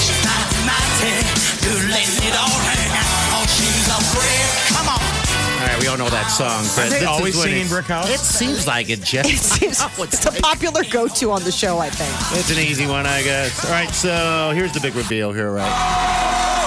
She's 0.02 0.22
not 0.26 0.48
mighty, 0.66 1.14
you're 1.66 1.90
letting 1.90 2.28
it 2.28 2.36
all 2.36 2.58
hang 2.66 2.92
out. 2.98 3.38
Oh, 3.38 3.46
she's 3.48 3.88
a 3.88 4.00
brick. 4.14 4.78
Come 4.78 4.88
on. 4.90 5.02
All 5.62 5.68
right, 5.68 5.80
we 5.80 5.88
all 5.88 5.98
know 5.98 6.10
that 6.10 6.28
song. 6.28 6.66
But 6.76 6.90
they 6.90 7.00
this 7.00 7.08
always 7.08 7.36
when 7.38 7.48
singing 7.48 7.66
it- 7.66 7.70
Brick 7.70 7.86
House? 7.86 8.10
It 8.10 8.20
seems 8.20 8.66
like 8.68 8.90
it, 8.90 9.02
Jeff. 9.04 9.26
It 9.30 9.38
seems 9.38 9.80
it's 10.00 10.26
a 10.26 10.32
popular 10.42 10.84
go 10.90 11.08
to 11.08 11.32
on 11.32 11.44
the 11.44 11.52
show, 11.52 11.78
I 11.78 11.90
think. 11.90 12.40
It's 12.40 12.50
an 12.52 12.58
easy 12.58 12.88
one, 12.88 13.06
I 13.06 13.22
guess. 13.22 13.64
All 13.66 13.72
right, 13.72 13.90
so 13.92 14.52
here's 14.56 14.74
the 14.74 14.80
big 14.80 14.96
reveal 14.96 15.32
here, 15.32 15.52
right? 15.52 16.61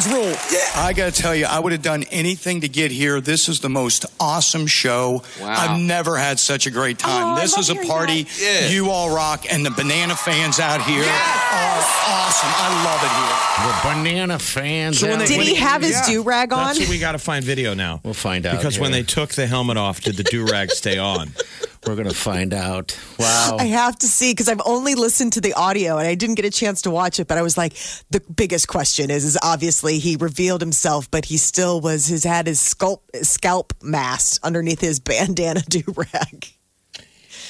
Fans 0.00 0.12
rule. 0.12 0.34
I 0.74 0.92
got 0.92 1.12
to 1.12 1.22
tell 1.22 1.34
you, 1.34 1.46
I 1.46 1.58
would 1.58 1.72
have 1.72 1.82
done 1.82 2.04
anything 2.10 2.62
to 2.62 2.68
get 2.68 2.90
here. 2.90 3.20
This 3.20 3.48
is 3.48 3.60
the 3.60 3.68
most 3.68 4.06
awesome 4.18 4.66
show. 4.66 5.22
I've 5.42 5.80
never 5.80 6.16
had 6.16 6.38
such 6.38 6.66
a 6.66 6.70
great 6.70 7.02
oh, 7.04 7.08
time. 7.08 7.36
Oh, 7.36 7.40
this 7.40 7.56
is 7.58 7.70
a 7.70 7.74
hearing 7.74 7.88
party. 7.88 8.26
You 8.68 8.90
all 8.90 9.14
rock, 9.14 9.44
and 9.50 9.64
the 9.64 9.70
banana 9.70 10.16
fans 10.16 10.60
out 10.60 10.82
here 10.82 11.02
are 11.02 11.82
awesome. 12.06 12.50
I 12.54 12.84
love 12.84 13.02
it 13.02 13.12
here. 13.12 13.94
The 13.94 14.02
banana 14.02 14.38
fans. 14.38 15.00
So 15.00 15.10
out 15.10 15.18
they- 15.18 15.26
Did 15.26 15.40
he 15.42 15.54
have 15.56 15.82
his 15.82 15.92
Yeah. 15.92 16.06
do 16.06 16.22
rag 16.22 16.52
on? 16.52 16.66
That's 16.66 16.80
what 16.80 16.88
we 16.88 16.98
got 16.98 17.12
to 17.12 17.18
find 17.18 17.44
video 17.44 17.74
now. 17.74 18.00
We'll 18.02 18.14
find 18.14 18.46
out. 18.46 18.56
Because 18.56 18.78
when 18.78 18.92
they 18.92 19.02
took 19.02 19.30
the 19.30 19.46
helmet 19.46 19.76
off, 19.76 20.00
did 20.00 20.16
the 20.16 20.24
do 20.24 20.46
rag 20.46 20.70
stay 20.70 20.98
on? 20.98 21.32
we're 21.86 21.96
gonna 21.96 22.12
find 22.14 22.54
out. 22.54 22.98
Wow. 23.18 23.56
I 23.58 23.64
have 23.64 23.98
to 23.98 24.06
see 24.06 24.32
because 24.32 24.48
I've 24.48 24.60
only 24.64 24.94
listened 24.94 25.32
to 25.34 25.40
the 25.40 25.54
audio 25.54 25.98
and 25.98 26.06
I 26.06 26.14
didn't 26.14 26.36
get 26.36 26.44
a 26.44 26.50
chance 26.50 26.82
to 26.82 26.90
watch 26.90 27.18
it. 27.18 27.26
But 27.26 27.38
I 27.38 27.42
was 27.42 27.56
like, 27.58 27.74
the 28.10 28.20
biggest 28.34 28.68
question 28.68 29.10
is, 29.10 29.24
is 29.24 29.38
obviously 29.42 29.98
he 29.98 30.16
revealed 30.16 30.60
himself, 30.60 31.10
but 31.10 31.24
he 31.24 31.36
still 31.36 31.80
was 31.80 32.06
his 32.06 32.24
had 32.24 32.46
his 32.46 32.60
scalp 32.60 33.04
scalp 33.22 33.72
masked 33.82 34.38
underneath 34.42 34.80
his 34.80 35.00
bandana 35.00 35.62
do 35.62 35.82
rag. 35.96 36.46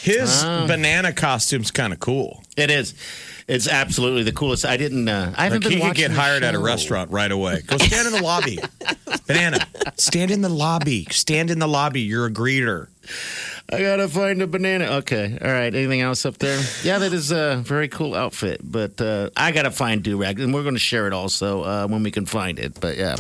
His 0.03 0.43
banana 0.43 1.13
costume's 1.13 1.71
kind 1.71 1.93
of 1.93 2.01
cool. 2.01 2.43
It 2.57 2.73
is. 2.73 2.95
It's 3.47 3.69
absolutely 3.69 4.25
the 4.25 4.33
coolest. 4.33 4.65
I 4.65 4.77
didn't. 4.77 5.09
Uh, 5.09 5.33
I 5.37 5.45
haven't 5.45 5.63
Like 5.65 5.71
been 5.71 5.81
he 5.81 5.87
could 5.87 5.97
get 5.97 6.11
the 6.11 6.21
hired 6.21 6.43
at 6.43 6.55
a 6.55 6.59
restaurant 6.59 7.11
right 7.13 7.31
away. 7.31 7.61
Go 7.67 7.77
stand 7.79 8.09
in 8.09 8.13
the 8.15 8.23
lobby. 8.23 8.59
Banana, 9.29 9.65
stand 9.97 10.31
in 10.33 10.41
the 10.41 10.49
lobby. 10.49 11.07
Stand 11.11 11.51
in 11.51 11.61
the 11.61 11.69
lobby. 11.69 12.01
You're 12.01 12.27
a 12.27 12.31
greeter. 12.33 12.89
I 13.73 13.81
gotta 13.81 14.07
find 14.09 14.43
a 14.43 14.47
banana. 14.47 14.85
Okay, 14.99 15.39
all 15.41 15.51
right. 15.51 15.75
Anything 15.75 16.03
else 16.03 16.27
up 16.27 16.37
there? 16.39 16.61
Yeah, 16.83 16.99
that 16.99 17.13
is 17.15 17.31
a 17.33 17.57
very 17.65 17.89
cool 17.89 18.15
outfit. 18.15 18.61
But 18.63 19.01
uh, 19.01 19.31
I 19.37 19.51
gotta 19.53 19.71
find 19.71 20.03
do 20.03 20.19
rag, 20.21 20.39
and 20.41 20.53
we're 20.53 20.63
gonna 20.65 20.79
share 20.79 21.07
it 21.07 21.13
also 21.15 21.63
uh, 21.63 21.87
when 21.89 22.03
we 22.03 22.11
can 22.11 22.27
find 22.27 22.59
it. 22.59 22.79
But 22.81 22.97
yeah. 22.99 23.17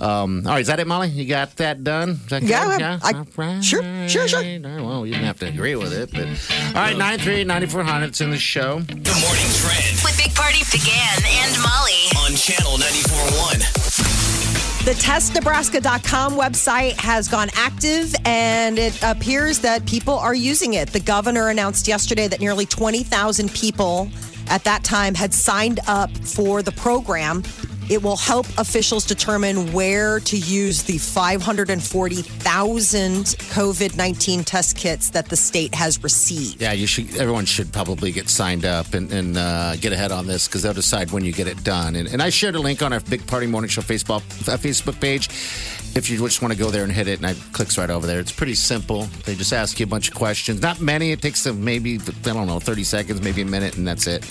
Um, 0.00 0.46
all 0.46 0.52
right, 0.52 0.60
is 0.60 0.68
that 0.68 0.78
it, 0.78 0.86
Molly? 0.86 1.08
You 1.08 1.26
got 1.26 1.56
that 1.56 1.82
done? 1.82 2.10
Is 2.10 2.26
that 2.26 2.42
Yeah, 2.44 2.64
good? 2.66 2.82
I- 2.82 2.98
I- 3.02 3.12
All 3.18 3.26
right. 3.36 3.64
sure, 3.64 3.82
sure, 4.08 4.28
sure. 4.28 4.38
All 4.38 4.44
right, 4.44 4.80
well, 4.80 5.04
you 5.06 5.12
didn't 5.14 5.26
have 5.26 5.40
to 5.40 5.46
agree 5.48 5.74
with 5.74 5.92
it, 5.92 6.10
but 6.12 6.26
all 6.76 6.82
right. 6.82 6.96
Nine 6.96 7.18
three 7.18 7.42
ninety 7.44 7.66
four 7.66 7.82
hundred. 7.82 8.06
It's 8.10 8.20
in 8.20 8.30
the 8.30 8.38
show. 8.38 8.78
The 8.80 8.92
morning 8.94 9.50
trend 9.58 9.98
With 10.04 10.16
Big 10.16 10.34
Party 10.34 10.62
began 10.70 11.18
and 11.42 11.56
Molly. 11.62 12.02
on 12.26 12.36
channel 12.36 12.78
94.1. 12.78 13.87
The 14.84 14.94
testnebraska.com 14.94 16.32
website 16.32 16.92
has 16.92 17.28
gone 17.28 17.50
active 17.54 18.14
and 18.24 18.78
it 18.78 18.98
appears 19.02 19.58
that 19.58 19.84
people 19.84 20.14
are 20.14 20.34
using 20.34 20.74
it. 20.74 20.88
The 20.90 21.00
governor 21.00 21.48
announced 21.48 21.86
yesterday 21.86 22.26
that 22.28 22.40
nearly 22.40 22.64
20,000 22.64 23.52
people 23.52 24.08
at 24.48 24.64
that 24.64 24.84
time 24.84 25.14
had 25.14 25.34
signed 25.34 25.80
up 25.86 26.10
for 26.18 26.62
the 26.62 26.72
program. 26.72 27.42
It 27.90 28.02
will 28.02 28.16
help 28.16 28.46
officials 28.58 29.06
determine 29.06 29.72
where 29.72 30.20
to 30.20 30.36
use 30.36 30.82
the 30.82 30.98
540,000 30.98 33.24
COVID 33.24 33.96
19 33.96 34.44
test 34.44 34.76
kits 34.76 35.08
that 35.10 35.28
the 35.28 35.36
state 35.36 35.74
has 35.74 36.02
received. 36.02 36.60
Yeah, 36.60 36.72
you 36.72 36.86
should. 36.86 37.16
Everyone 37.16 37.46
should 37.46 37.72
probably 37.72 38.12
get 38.12 38.28
signed 38.28 38.66
up 38.66 38.92
and, 38.94 39.10
and 39.12 39.36
uh, 39.38 39.76
get 39.76 39.92
ahead 39.92 40.12
on 40.12 40.26
this 40.26 40.46
because 40.46 40.62
they'll 40.62 40.74
decide 40.74 41.10
when 41.10 41.24
you 41.24 41.32
get 41.32 41.46
it 41.46 41.64
done. 41.64 41.96
And, 41.96 42.08
and 42.08 42.22
I 42.22 42.28
shared 42.28 42.54
a 42.56 42.60
link 42.60 42.82
on 42.82 42.92
our 42.92 43.00
Big 43.00 43.26
Party 43.26 43.46
Morning 43.46 43.70
Show 43.70 43.82
Facebook 43.82 44.22
uh, 44.48 44.56
Facebook 44.56 45.00
page. 45.00 45.28
If 45.96 46.10
you 46.10 46.18
just 46.18 46.42
want 46.42 46.52
to 46.52 46.58
go 46.58 46.70
there 46.70 46.84
and 46.84 46.92
hit 46.92 47.08
it, 47.08 47.20
and 47.20 47.30
it 47.30 47.38
clicks 47.52 47.78
right 47.78 47.90
over 47.90 48.06
there. 48.06 48.20
It's 48.20 48.30
pretty 48.30 48.54
simple. 48.54 49.04
They 49.24 49.34
just 49.34 49.52
ask 49.52 49.80
you 49.80 49.84
a 49.84 49.88
bunch 49.88 50.08
of 50.08 50.14
questions. 50.14 50.60
Not 50.60 50.80
many. 50.80 51.12
It 51.12 51.22
takes 51.22 51.42
them 51.42 51.64
maybe 51.64 51.96
I 51.96 52.10
don't 52.22 52.46
know, 52.46 52.60
thirty 52.60 52.84
seconds, 52.84 53.22
maybe 53.22 53.42
a 53.42 53.46
minute, 53.46 53.76
and 53.76 53.88
that's 53.88 54.06
it. 54.06 54.30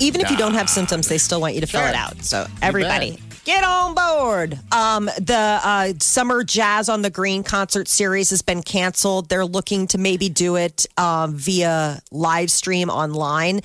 Even 0.00 0.20
if 0.20 0.30
you 0.30 0.36
don't 0.36 0.54
have 0.54 0.68
symptoms, 0.68 1.08
they 1.08 1.18
still 1.18 1.40
want 1.40 1.54
you 1.54 1.60
to 1.60 1.66
fill 1.66 1.86
it 1.86 1.94
out. 1.94 2.22
So 2.22 2.46
everybody. 2.62 3.18
Get 3.44 3.64
on 3.64 3.94
board. 3.94 4.58
Um, 4.70 5.06
the 5.06 5.60
uh, 5.64 5.92
Summer 5.98 6.44
Jazz 6.44 6.88
on 6.88 7.02
the 7.02 7.10
Green 7.10 7.42
concert 7.42 7.88
series 7.88 8.30
has 8.30 8.42
been 8.42 8.62
canceled. 8.62 9.28
They're 9.28 9.46
looking 9.46 9.86
to 9.88 9.98
maybe 9.98 10.28
do 10.28 10.56
it 10.56 10.86
um, 10.98 11.34
via 11.34 12.02
live 12.10 12.50
stream 12.50 12.90
online. 12.90 13.60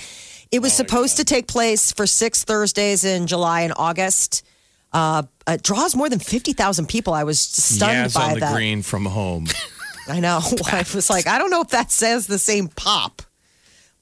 It 0.51 0.61
was 0.61 0.71
supposed 0.71 1.17
to 1.17 1.25
take 1.25 1.47
place 1.47 1.91
for 1.91 2.07
six 2.07 2.45
Thursdays 2.45 3.03
in 3.03 3.27
July 3.27 3.61
and 3.61 3.73
August. 3.75 4.45
Uh, 4.93 5.23
it 5.45 5.61
draws 5.61 5.93
more 5.93 6.09
than 6.09 6.19
50,000 6.19 6.87
people. 6.87 7.13
I 7.13 7.25
was 7.25 7.39
stunned 7.39 8.09
Yaz 8.09 8.15
by 8.15 8.21
on 8.29 8.33
the 8.35 8.39
that. 8.39 8.53
green 8.55 8.81
from 8.81 9.05
home. 9.05 9.47
I 10.07 10.21
know. 10.21 10.39
I 10.71 10.85
was 10.93 11.09
like, 11.09 11.27
I 11.27 11.37
don't 11.37 11.49
know 11.49 11.61
if 11.61 11.69
that 11.69 11.91
says 11.91 12.27
the 12.27 12.39
same 12.39 12.69
pop, 12.69 13.21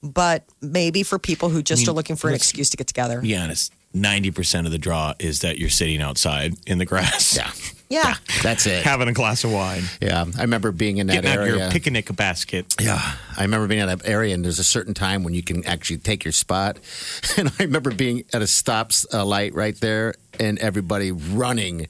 but 0.04 0.44
maybe 0.60 1.02
for 1.02 1.18
people 1.18 1.48
who 1.48 1.62
just 1.62 1.80
I 1.80 1.82
mean, 1.82 1.88
are 1.90 1.92
looking 1.94 2.16
for 2.16 2.28
an 2.28 2.34
excuse 2.34 2.70
to 2.70 2.76
get 2.76 2.86
together. 2.86 3.20
Be 3.20 3.34
honest, 3.36 3.72
90% 3.94 4.66
of 4.66 4.72
the 4.72 4.78
draw 4.78 5.14
is 5.18 5.40
that 5.40 5.58
you're 5.58 5.70
sitting 5.70 6.00
outside 6.02 6.54
in 6.66 6.78
the 6.78 6.84
grass. 6.84 7.36
Yeah. 7.36 7.50
Yeah. 7.90 8.14
That's 8.42 8.66
it. 8.66 8.82
Having 8.82 9.08
a 9.08 9.12
glass 9.12 9.44
of 9.44 9.52
wine. 9.52 9.84
Yeah. 10.00 10.24
I 10.36 10.40
remember 10.42 10.72
being 10.72 10.96
in 10.98 11.06
that 11.08 11.22
Getting 11.22 11.30
out 11.30 11.38
area. 11.38 11.56
your 11.58 11.70
picnic 11.70 12.14
basket. 12.16 12.74
Yeah, 12.80 12.98
I 13.36 13.42
remember 13.42 13.68
being 13.68 13.82
in 13.82 13.86
that 13.86 14.00
area, 14.08 14.34
and 14.34 14.44
there's 14.44 14.58
a 14.58 14.64
certain 14.64 14.94
time 14.94 15.22
when 15.22 15.32
you 15.34 15.42
can 15.42 15.64
actually 15.66 15.98
take 15.98 16.24
your 16.24 16.32
spot. 16.32 16.78
And 17.36 17.48
I 17.58 17.64
remember 17.64 17.92
being 17.92 18.24
at 18.32 18.42
a 18.42 18.46
stop 18.46 18.90
uh, 19.12 19.24
light 19.24 19.54
right 19.54 19.78
there, 19.80 20.14
and 20.40 20.58
everybody 20.58 21.12
running, 21.12 21.88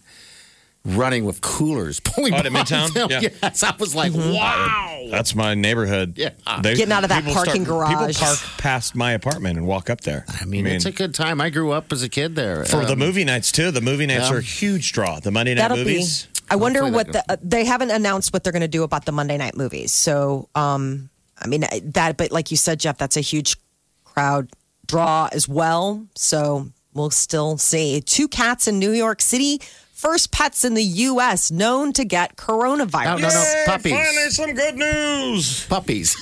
running 0.84 1.24
with 1.24 1.40
coolers 1.40 1.98
pulling 2.00 2.34
Oh, 2.34 2.42
to 2.42 2.50
behind 2.50 2.66
Midtown? 2.68 2.92
them. 2.94 3.10
Yeah. 3.10 3.20
Yes, 3.42 3.62
I 3.62 3.74
was 3.78 3.94
like, 3.94 4.12
wow. 4.14 5.06
That's 5.10 5.34
my 5.34 5.54
neighborhood. 5.54 6.14
Yeah. 6.18 6.30
They, 6.62 6.74
Getting 6.74 6.92
out 6.92 7.04
of 7.04 7.08
that 7.08 7.24
people 7.24 7.34
parking 7.34 7.62
People 7.62 7.76
garage. 7.78 8.18
People 8.18 8.26
park 8.26 8.38
past 8.58 8.94
my 8.94 9.12
apartment 9.12 9.56
and 9.58 9.66
walk 9.66 9.88
up 9.88 10.02
there. 10.02 10.24
I 10.40 10.44
mean, 10.44 10.66
it's 10.66 10.84
a 10.84 10.92
good 10.92 11.14
time. 11.14 11.40
I 11.40 11.50
grew 11.50 11.72
up 11.72 11.92
as 11.92 12.02
a 12.02 12.08
kid 12.08 12.34
there. 12.36 12.64
For 12.64 12.84
the 12.84 12.92
Um, 12.92 12.98
movie 12.98 13.24
nights 13.24 13.50
too. 13.52 13.70
The 13.70 13.80
movie 13.80 14.06
nights 14.06 14.28
yeah. 14.28 14.34
are 14.36 14.38
a 14.38 14.42
huge 14.42 14.92
draw. 14.92 15.20
The 15.20 15.30
Monday 15.30 15.54
night 15.54 15.62
That'll 15.62 15.78
movies. 15.78 16.24
be. 16.26 16.40
I 16.50 16.56
wonder 16.56 16.80
Hopefully 16.80 16.96
what 16.96 17.12
that 17.14 17.26
the, 17.28 17.32
uh, 17.34 17.36
they 17.42 17.64
haven't 17.64 17.90
announced 17.90 18.32
what 18.34 18.44
they're 18.44 18.52
going 18.52 18.60
to 18.60 18.68
do 18.68 18.82
about 18.82 19.06
the 19.06 19.12
Monday 19.12 19.38
night 19.38 19.56
movies. 19.56 19.92
So, 19.92 20.48
um, 20.54 21.08
I 21.40 21.46
mean 21.46 21.64
that, 21.82 22.16
but 22.18 22.30
like 22.30 22.50
you 22.50 22.56
said, 22.58 22.78
Jeff, 22.80 22.98
that's 22.98 23.16
a 23.16 23.20
huge 23.22 23.56
crowd 24.04 24.50
draw 24.86 25.28
as 25.32 25.48
well. 25.48 26.06
So 26.14 26.68
we'll 26.92 27.10
still 27.10 27.56
see 27.56 28.02
two 28.02 28.28
cats 28.28 28.68
in 28.68 28.78
New 28.78 28.92
York 28.92 29.22
City. 29.22 29.60
First 30.04 30.30
pets 30.32 30.64
in 30.66 30.74
the 30.74 30.82
U.S. 30.82 31.50
known 31.50 31.94
to 31.94 32.04
get 32.04 32.36
coronavirus. 32.36 33.04
No, 33.04 33.16
no, 33.16 33.28
no, 33.28 33.40
Yay, 33.42 33.62
puppies. 33.66 33.92
Finally, 33.92 34.30
some 34.30 34.52
good 34.52 34.74
news. 34.76 35.64
Puppies. 35.66 36.16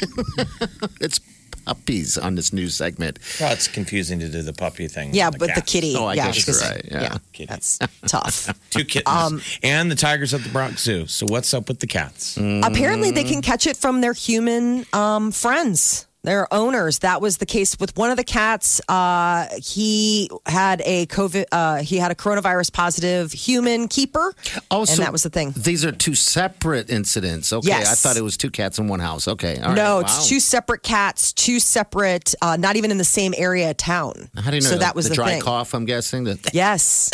it's 1.00 1.18
puppies 1.66 2.16
on 2.16 2.36
this 2.36 2.52
news 2.52 2.76
segment. 2.76 3.18
Oh, 3.40 3.46
it's 3.50 3.66
confusing 3.66 4.20
to 4.20 4.28
do 4.28 4.42
the 4.42 4.52
puppy 4.52 4.86
thing. 4.86 5.12
Yeah, 5.12 5.26
on 5.26 5.32
but 5.36 5.54
the 5.56 5.62
kitty. 5.62 5.94
Oh, 5.96 6.06
I 6.06 6.14
yeah, 6.14 6.26
guess 6.26 6.46
you're 6.46 6.54
because- 6.54 6.70
right, 6.70 6.84
yeah. 6.90 7.16
Kitty. 7.32 7.46
that's 7.46 7.78
tough. 8.06 8.54
Two 8.70 8.84
kittens. 8.84 9.08
Um, 9.16 9.42
and 9.64 9.90
the 9.90 9.96
tigers 9.96 10.32
at 10.32 10.42
the 10.42 10.48
Bronx 10.50 10.82
Zoo. 10.82 11.08
So 11.08 11.26
what's 11.28 11.52
up 11.52 11.66
with 11.68 11.80
the 11.80 11.88
cats? 11.88 12.36
Apparently, 12.36 13.10
they 13.10 13.24
can 13.24 13.42
catch 13.42 13.66
it 13.66 13.76
from 13.76 14.00
their 14.00 14.12
human 14.12 14.86
um, 14.92 15.32
friends, 15.32 16.06
their 16.24 16.52
owners. 16.52 17.00
That 17.00 17.20
was 17.20 17.38
the 17.38 17.46
case 17.46 17.78
with 17.78 17.96
one 17.96 18.10
of 18.10 18.16
the 18.16 18.24
cats. 18.24 18.80
Uh, 18.88 19.46
he 19.62 20.30
had 20.46 20.80
a 20.84 21.06
COVID. 21.06 21.44
Uh, 21.50 21.76
he 21.78 21.96
had 21.98 22.10
a 22.10 22.14
coronavirus 22.14 22.72
positive 22.72 23.32
human 23.32 23.88
keeper. 23.88 24.34
Oh, 24.70 24.80
and 24.80 24.88
so 24.88 25.02
that 25.02 25.12
was 25.12 25.22
the 25.24 25.30
thing. 25.30 25.52
These 25.56 25.84
are 25.84 25.92
two 25.92 26.14
separate 26.14 26.90
incidents. 26.90 27.52
Okay, 27.52 27.68
Yes. 27.68 27.90
I 27.90 27.94
thought 27.94 28.16
it 28.16 28.22
was 28.22 28.36
two 28.36 28.50
cats 28.50 28.78
in 28.78 28.88
one 28.88 29.00
house. 29.00 29.26
Okay, 29.28 29.58
all 29.58 29.68
right. 29.68 29.74
no, 29.74 29.94
Wow. 29.96 30.00
it's 30.02 30.28
two 30.28 30.40
separate 30.40 30.82
cats, 30.82 31.32
two 31.32 31.58
separate, 31.58 32.34
uh, 32.40 32.56
not 32.56 32.76
even 32.76 32.90
in 32.90 32.98
the 32.98 33.04
same 33.04 33.34
area 33.36 33.70
of 33.70 33.76
town. 33.76 34.30
How 34.36 34.50
do 34.50 34.56
you 34.56 34.62
know? 34.62 34.68
So 34.70 34.78
that 34.78 34.94
was 34.94 35.06
the, 35.06 35.10
the, 35.10 35.14
dry 35.16 35.30
thing. 35.32 35.42
cough. 35.42 35.74
I'm 35.74 35.84
guessing 35.84 36.24
that. 36.24 36.54
Yes. 36.54 37.10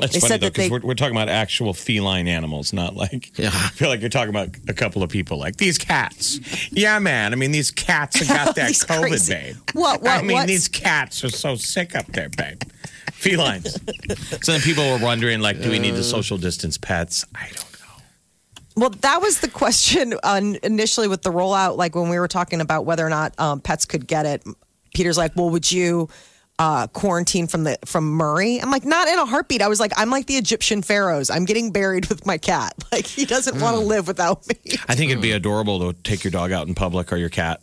That's 0.00 0.12
They 0.14 0.20
funny 0.20 0.28
said 0.30 0.40
though, 0.40 0.48
because 0.50 0.64
they- 0.64 0.70
we're, 0.70 0.80
we're 0.80 0.94
talking 0.94 1.16
about 1.16 1.28
actual 1.28 1.72
feline 1.74 2.28
animals, 2.28 2.72
not 2.72 2.94
like. 2.94 3.32
Yeah. 3.38 3.48
I 3.52 3.68
feel 3.70 3.88
like 3.88 4.00
you're 4.00 4.08
talking 4.10 4.30
about 4.30 4.48
a 4.68 4.72
couple 4.74 5.02
of 5.02 5.10
people, 5.10 5.38
like 5.38 5.56
these 5.56 5.78
cats. 5.78 6.40
Yeah, 6.72 6.98
man. 6.98 7.32
I 7.32 7.36
mean, 7.36 7.52
these 7.52 7.70
cats 7.70 8.18
have 8.20 8.28
got 8.28 8.54
that 8.56 8.72
COVID, 8.72 9.00
crazy- 9.02 9.32
babe. 9.34 9.56
What? 9.74 10.02
What? 10.02 10.10
I 10.10 10.22
mean, 10.22 10.46
these 10.46 10.68
cats 10.68 11.22
are 11.24 11.28
so 11.30 11.54
sick 11.56 11.94
up 11.94 12.06
there, 12.06 12.28
babe. 12.30 12.62
Felines. 13.12 13.72
so 14.42 14.52
then 14.52 14.60
people 14.60 14.88
were 14.92 14.98
wondering, 15.04 15.40
like, 15.40 15.60
do 15.60 15.70
we 15.70 15.78
need 15.78 15.94
to 15.96 16.04
social 16.04 16.38
distance 16.38 16.78
pets? 16.78 17.24
I 17.34 17.46
don't 17.48 17.56
know. 17.56 18.02
Well, 18.76 18.90
that 18.90 19.20
was 19.20 19.40
the 19.40 19.48
question 19.48 20.14
uh, 20.22 20.40
initially 20.62 21.08
with 21.08 21.22
the 21.22 21.30
rollout. 21.30 21.76
Like 21.76 21.96
when 21.96 22.08
we 22.08 22.18
were 22.18 22.28
talking 22.28 22.60
about 22.60 22.84
whether 22.84 23.04
or 23.04 23.10
not 23.10 23.34
um, 23.40 23.60
pets 23.60 23.84
could 23.84 24.06
get 24.06 24.24
it, 24.24 24.44
Peter's 24.94 25.18
like, 25.18 25.32
"Well, 25.34 25.50
would 25.50 25.70
you 25.70 26.08
uh, 26.58 26.86
quarantine 26.88 27.46
from 27.46 27.64
the 27.64 27.78
from 27.84 28.10
Murray?" 28.10 28.58
I'm 28.60 28.70
like, 28.70 28.84
"Not 28.84 29.08
in 29.08 29.18
a 29.18 29.26
heartbeat." 29.26 29.62
I 29.62 29.68
was 29.68 29.80
like, 29.80 29.92
"I'm 29.96 30.10
like 30.10 30.26
the 30.26 30.36
Egyptian 30.36 30.82
pharaohs. 30.82 31.30
I'm 31.30 31.44
getting 31.44 31.70
buried 31.72 32.06
with 32.06 32.26
my 32.26 32.38
cat. 32.38 32.74
Like 32.92 33.06
he 33.06 33.24
doesn't 33.26 33.60
want 33.60 33.76
to 33.76 33.82
live 33.82 34.06
without 34.08 34.46
me." 34.48 34.54
I 34.88 34.94
think 34.94 35.10
it'd 35.10 35.22
be 35.22 35.32
adorable 35.32 35.92
to 35.92 35.98
take 36.02 36.24
your 36.24 36.30
dog 36.30 36.52
out 36.52 36.66
in 36.68 36.74
public 36.74 37.12
or 37.12 37.16
your 37.16 37.28
cat 37.28 37.60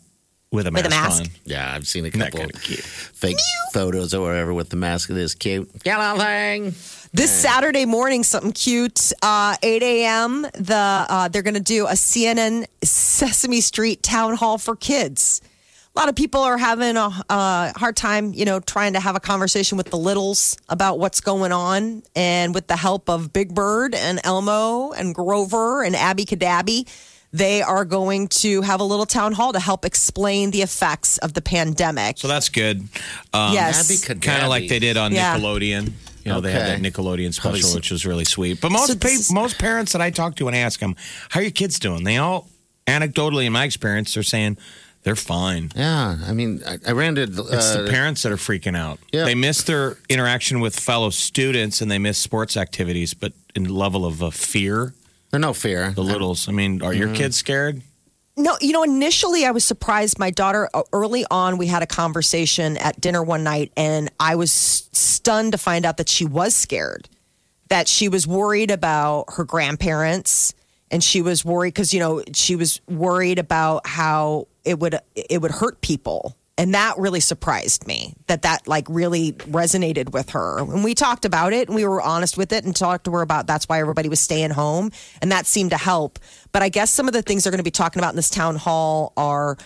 with 0.52 0.66
a 0.66 0.70
mask, 0.70 0.84
With 0.84 0.92
a 0.92 0.96
mask. 0.96 1.22
on. 1.24 1.28
Yeah, 1.44 1.74
I've 1.74 1.86
seen 1.86 2.04
a 2.06 2.10
couple 2.10 2.38
kinda 2.40 2.58
cute? 2.60 2.80
fake 2.80 3.36
photos 3.72 4.14
or 4.14 4.22
whatever 4.22 4.54
with 4.54 4.70
the 4.70 4.76
mask. 4.76 5.10
It 5.10 5.16
is 5.16 5.34
cute. 5.34 5.82
Get 5.82 5.98
on 5.98 6.18
thing. 6.18 6.74
This 7.12 7.30
Saturday 7.30 7.84
morning, 7.86 8.22
something 8.24 8.52
cute. 8.52 9.12
Uh, 9.22 9.56
8 9.62 9.82
a.m. 9.82 10.42
The 10.54 11.06
uh, 11.08 11.28
they're 11.28 11.42
going 11.42 11.54
to 11.54 11.60
do 11.60 11.86
a 11.86 11.92
CNN 11.92 12.66
Sesame 12.84 13.60
Street 13.60 14.02
town 14.02 14.36
hall 14.36 14.58
for 14.58 14.76
kids. 14.76 15.40
A 15.96 15.98
lot 15.98 16.10
of 16.10 16.14
people 16.14 16.42
are 16.42 16.58
having 16.58 16.98
a 16.98 17.10
uh, 17.30 17.72
hard 17.74 17.96
time, 17.96 18.34
you 18.34 18.44
know, 18.44 18.60
trying 18.60 18.92
to 18.92 19.00
have 19.00 19.16
a 19.16 19.20
conversation 19.20 19.78
with 19.78 19.88
the 19.88 19.96
littles 19.96 20.58
about 20.68 20.98
what's 20.98 21.22
going 21.22 21.52
on, 21.52 22.02
and 22.14 22.54
with 22.54 22.66
the 22.66 22.76
help 22.76 23.08
of 23.08 23.32
Big 23.32 23.54
Bird 23.54 23.94
and 23.94 24.20
Elmo 24.22 24.92
and 24.92 25.14
Grover 25.14 25.82
and 25.82 25.96
Abby 25.96 26.26
Cadabby. 26.26 26.86
They 27.32 27.62
are 27.62 27.86
going 27.86 28.28
to 28.28 28.60
have 28.60 28.80
a 28.80 28.84
little 28.84 29.06
town 29.06 29.32
hall 29.32 29.54
to 29.54 29.58
help 29.58 29.86
explain 29.86 30.50
the 30.50 30.60
effects 30.60 31.16
of 31.18 31.32
the 31.32 31.40
pandemic. 31.40 32.18
So 32.18 32.28
that's 32.28 32.50
good. 32.50 32.80
Um, 33.32 33.54
Yes. 33.54 34.04
Kind 34.06 34.42
of 34.42 34.50
like 34.50 34.68
they 34.68 34.78
did 34.78 34.98
on 34.98 35.12
Yeah. 35.12 35.38
Nickelodeon. 35.38 35.92
You 36.24 36.32
know, 36.32 36.40
they 36.42 36.52
had 36.52 36.66
that 36.66 36.80
Nickelodeon 36.82 37.32
special, 37.32 37.74
which 37.74 37.90
was 37.90 38.04
really 38.04 38.24
sweet. 38.26 38.60
But 38.60 38.70
most 38.70 38.88
So 38.88 38.96
pa- 38.96 39.32
most 39.34 39.58
parents 39.58 39.92
that 39.92 40.02
I 40.02 40.10
talk 40.10 40.36
to 40.36 40.46
and 40.46 40.56
ask 40.56 40.78
them, 40.78 40.94
"How 41.30 41.40
are 41.40 41.42
your 41.42 41.52
kids 41.52 41.78
doing?" 41.78 42.04
They 42.04 42.18
all, 42.18 42.48
anecdotally, 42.86 43.46
in 43.46 43.52
my 43.54 43.64
experience, 43.64 44.12
they're 44.12 44.22
saying 44.22 44.58
they're 45.06 45.14
fine. 45.14 45.70
Yeah, 45.76 46.18
I 46.26 46.32
mean, 46.32 46.62
I, 46.66 46.78
I 46.88 46.90
ran 46.90 47.14
to. 47.14 47.22
Uh, 47.22 47.44
It's 47.52 47.76
the 47.76 47.86
parents 47.88 48.24
that 48.24 48.32
are 48.32 48.36
freaking 48.36 48.76
out. 48.76 48.98
Yeah. 49.12 49.24
They 49.24 49.36
miss 49.36 49.62
their 49.62 49.98
interaction 50.08 50.58
with 50.58 50.74
fellow 50.78 51.10
students 51.10 51.80
and 51.80 51.88
they 51.88 51.98
miss 52.00 52.18
sports 52.18 52.56
activities, 52.56 53.14
but 53.14 53.32
in 53.54 53.66
level 53.66 54.04
of 54.04 54.20
uh, 54.20 54.30
fear, 54.30 54.94
There's 55.30 55.40
no 55.40 55.52
fear. 55.54 55.92
the 55.92 56.02
littles. 56.02 56.48
I 56.48 56.52
mean, 56.52 56.82
are 56.82 56.92
your 56.92 57.14
kids 57.14 57.36
scared? 57.36 57.82
No, 58.36 58.56
you 58.60 58.72
know, 58.72 58.82
initially 58.82 59.46
I 59.46 59.52
was 59.52 59.64
surprised. 59.64 60.18
My 60.18 60.30
daughter, 60.32 60.68
uh, 60.74 60.82
early 60.92 61.24
on, 61.30 61.56
we 61.56 61.68
had 61.68 61.84
a 61.84 61.86
conversation 61.86 62.76
at 62.78 63.00
dinner 63.00 63.22
one 63.22 63.44
night, 63.44 63.70
and 63.76 64.10
I 64.18 64.34
was 64.34 64.50
stunned 64.50 65.52
to 65.52 65.58
find 65.58 65.86
out 65.86 65.98
that 65.98 66.08
she 66.08 66.24
was 66.24 66.54
scared, 66.56 67.08
that 67.68 67.86
she 67.86 68.08
was 68.08 68.26
worried 68.26 68.72
about 68.72 69.26
her 69.36 69.44
grandparents, 69.44 70.52
and 70.90 71.02
she 71.02 71.22
was 71.22 71.44
worried 71.44 71.74
because 71.74 71.94
you 71.94 72.00
know 72.00 72.24
she 72.34 72.56
was 72.56 72.80
worried 72.88 73.38
about 73.38 73.86
how 73.86 74.48
it 74.66 74.78
would 74.78 74.98
it 75.14 75.40
would 75.40 75.52
hurt 75.52 75.80
people. 75.80 76.36
And 76.58 76.72
that 76.72 76.96
really 76.96 77.20
surprised 77.20 77.86
me 77.86 78.14
that 78.28 78.42
that 78.42 78.66
like 78.66 78.86
really 78.88 79.32
resonated 79.32 80.12
with 80.12 80.30
her. 80.30 80.58
And 80.58 80.82
we 80.82 80.94
talked 80.94 81.26
about 81.26 81.52
it 81.52 81.68
and 81.68 81.76
we 81.76 81.84
were 81.84 82.00
honest 82.00 82.38
with 82.38 82.50
it 82.52 82.64
and 82.64 82.74
talked 82.74 83.04
to 83.04 83.10
her 83.12 83.20
about 83.20 83.46
that's 83.46 83.68
why 83.68 83.78
everybody 83.78 84.08
was 84.08 84.20
staying 84.20 84.52
home. 84.52 84.90
And 85.20 85.30
that 85.32 85.46
seemed 85.46 85.70
to 85.70 85.76
help. 85.76 86.18
But 86.52 86.62
I 86.62 86.70
guess 86.70 86.90
some 86.90 87.08
of 87.08 87.12
the 87.12 87.20
things 87.20 87.44
they're 87.44 87.50
going 87.50 87.58
to 87.58 87.64
be 87.64 87.70
talking 87.70 88.00
about 88.00 88.10
in 88.10 88.16
this 88.16 88.30
town 88.30 88.56
hall 88.56 89.12
are 89.18 89.58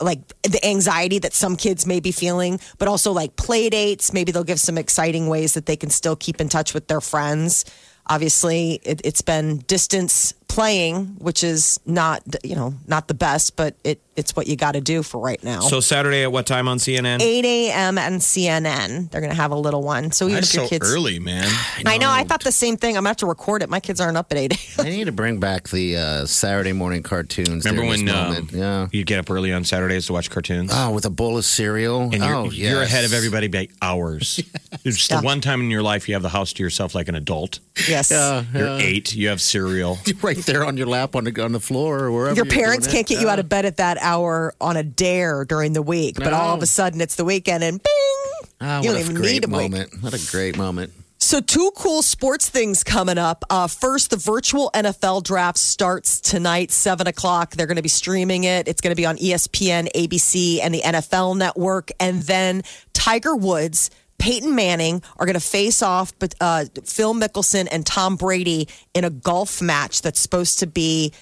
like 0.00 0.20
the 0.42 0.64
anxiety 0.66 1.20
that 1.20 1.32
some 1.32 1.54
kids 1.54 1.86
may 1.86 2.00
be 2.00 2.10
feeling, 2.10 2.58
but 2.78 2.88
also 2.88 3.12
like 3.12 3.36
play 3.36 3.70
dates. 3.70 4.12
Maybe 4.12 4.32
they'll 4.32 4.42
give 4.42 4.58
some 4.58 4.78
exciting 4.78 5.28
ways 5.28 5.54
that 5.54 5.66
they 5.66 5.76
can 5.76 5.90
still 5.90 6.16
keep 6.16 6.40
in 6.40 6.48
touch 6.48 6.74
with 6.74 6.88
their 6.88 7.00
friends. 7.00 7.64
Obviously, 8.08 8.80
it, 8.82 9.00
it's 9.04 9.22
been 9.22 9.58
distance 9.58 10.34
playing, 10.52 11.06
which 11.18 11.42
is 11.42 11.80
not 11.86 12.22
you 12.44 12.54
know 12.54 12.74
not 12.86 13.08
the 13.08 13.14
best, 13.14 13.56
but 13.56 13.74
it 13.84 14.00
it's 14.16 14.36
what 14.36 14.46
you 14.46 14.56
got 14.56 14.72
to 14.72 14.80
do 14.80 15.02
for 15.02 15.18
right 15.18 15.42
now. 15.42 15.60
So 15.60 15.80
Saturday 15.80 16.22
at 16.22 16.32
what 16.32 16.46
time 16.46 16.68
on 16.68 16.78
CNN? 16.78 17.22
8 17.22 17.44
a.m. 17.44 17.96
and 17.96 18.20
CNN. 18.20 19.10
They're 19.10 19.22
going 19.22 19.30
to 19.30 19.36
have 19.36 19.52
a 19.52 19.56
little 19.56 19.82
one. 19.82 20.12
So 20.12 20.26
even 20.26 20.36
That's 20.36 20.50
if 20.50 20.54
your 20.54 20.64
so 20.66 20.68
kids, 20.68 20.94
early, 20.94 21.18
man. 21.18 21.50
I 21.86 21.96
know. 21.96 22.10
I 22.10 22.24
thought 22.24 22.44
the 22.44 22.52
same 22.52 22.76
thing. 22.76 22.96
I'm 22.96 23.04
going 23.04 23.04
to 23.04 23.08
have 23.10 23.16
to 23.18 23.26
record 23.26 23.62
it. 23.62 23.70
My 23.70 23.80
kids 23.80 24.00
aren't 24.00 24.18
up 24.18 24.30
at 24.30 24.36
8 24.36 24.78
I 24.80 24.82
need 24.84 25.04
to 25.04 25.12
bring 25.12 25.40
back 25.40 25.68
the 25.68 25.96
uh, 25.96 26.26
Saturday 26.26 26.72
morning 26.72 27.02
cartoons. 27.02 27.64
Remember 27.64 27.88
when 27.88 28.08
um, 28.10 28.48
yeah. 28.52 28.88
you 28.92 29.04
get 29.04 29.18
up 29.18 29.30
early 29.30 29.52
on 29.52 29.64
Saturdays 29.64 30.06
to 30.06 30.12
watch 30.12 30.30
cartoons? 30.30 30.70
Oh, 30.74 30.90
with 30.90 31.06
a 31.06 31.10
bowl 31.10 31.38
of 31.38 31.46
cereal. 31.46 32.02
and 32.02 32.16
you're, 32.16 32.34
oh, 32.34 32.50
you're 32.50 32.82
ahead 32.82 33.06
of 33.06 33.14
everybody 33.14 33.48
by 33.48 33.68
hours. 33.80 34.42
It's 34.84 35.08
Yeah. 35.08 35.20
the 35.20 35.24
one 35.24 35.40
time 35.40 35.60
in 35.60 35.70
your 35.70 35.82
life 35.82 36.08
you 36.08 36.14
have 36.14 36.22
the 36.22 36.28
house 36.30 36.52
to 36.54 36.62
yourself 36.62 36.94
like 36.94 37.08
an 37.08 37.14
adult. 37.14 37.60
Yes. 37.88 38.10
Yeah, 38.10 38.44
You're 38.52 38.66
yeah. 38.78 38.84
eight. 38.84 39.14
You 39.14 39.28
have 39.28 39.40
cereal. 39.40 39.98
right 40.22 40.36
there 40.38 40.64
on 40.64 40.76
your 40.76 40.86
lap 40.88 41.14
on 41.14 41.24
the 41.24 41.42
on 41.42 41.52
the 41.52 41.60
floor 41.60 42.00
or 42.00 42.12
wherever. 42.12 42.34
Your 42.36 42.44
you're 42.46 42.52
parents 42.54 42.86
doing 42.86 42.96
can't 42.96 43.10
it. 43.10 43.14
get 43.14 43.22
you 43.22 43.28
out 43.28 43.38
of 43.38 43.48
bed 43.48 43.64
at 43.64 43.76
that 43.76 43.98
hour 44.00 44.54
on 44.60 44.76
a 44.76 44.82
dare 44.82 45.44
during 45.44 45.72
the 45.72 45.82
week, 45.82 46.16
but 46.16 46.32
all 46.32 46.54
of 46.56 46.62
a 46.62 46.66
sudden 46.66 47.00
it's 47.00 47.14
the 47.16 47.24
weekend 47.24 47.62
and 47.64 47.82
bing, 47.82 48.50
Ah, 48.60 48.80
you 48.80 48.88
what 48.88 48.94
don't 48.94 48.96
a 48.96 49.00
even 49.00 49.14
great 49.14 49.32
need 49.32 49.44
a 49.44 49.48
wake. 49.48 49.70
moment. 49.70 50.02
What 50.02 50.14
a 50.14 50.30
great 50.30 50.56
moment. 50.56 50.92
So, 51.18 51.40
two 51.40 51.70
cool 51.76 52.02
sports 52.02 52.48
things 52.48 52.82
coming 52.82 53.16
up. 53.16 53.44
Uh, 53.48 53.68
first, 53.68 54.10
the 54.10 54.16
virtual 54.16 54.72
NFL 54.74 55.22
draft 55.22 55.56
starts 55.56 56.20
tonight, 56.20 56.72
7 56.72 57.06
o'clock. 57.06 57.52
They're 57.54 57.68
going 57.68 57.76
to 57.76 57.82
be 57.82 57.88
streaming 57.88 58.42
it. 58.42 58.66
It's 58.66 58.80
going 58.80 58.90
to 58.90 58.96
be 58.96 59.06
on 59.06 59.16
ESPN, 59.18 59.88
ABC, 59.94 60.58
and 60.60 60.74
the 60.74 60.80
NFL 60.82 61.36
network. 61.36 61.92
And 62.00 62.22
then 62.22 62.62
Tiger 62.92 63.36
Woods, 63.36 63.88
Peyton 64.22 64.54
Manning 64.54 65.02
are 65.18 65.26
going 65.26 65.34
to 65.34 65.40
face 65.40 65.82
off 65.82 66.16
but, 66.20 66.36
uh, 66.40 66.66
Phil 66.84 67.12
Mickelson 67.12 67.66
and 67.72 67.84
Tom 67.84 68.14
Brady 68.14 68.68
in 68.94 69.02
a 69.02 69.10
golf 69.10 69.60
match 69.60 70.00
that's 70.02 70.20
supposed 70.20 70.60
to 70.60 70.68
be 70.68 71.12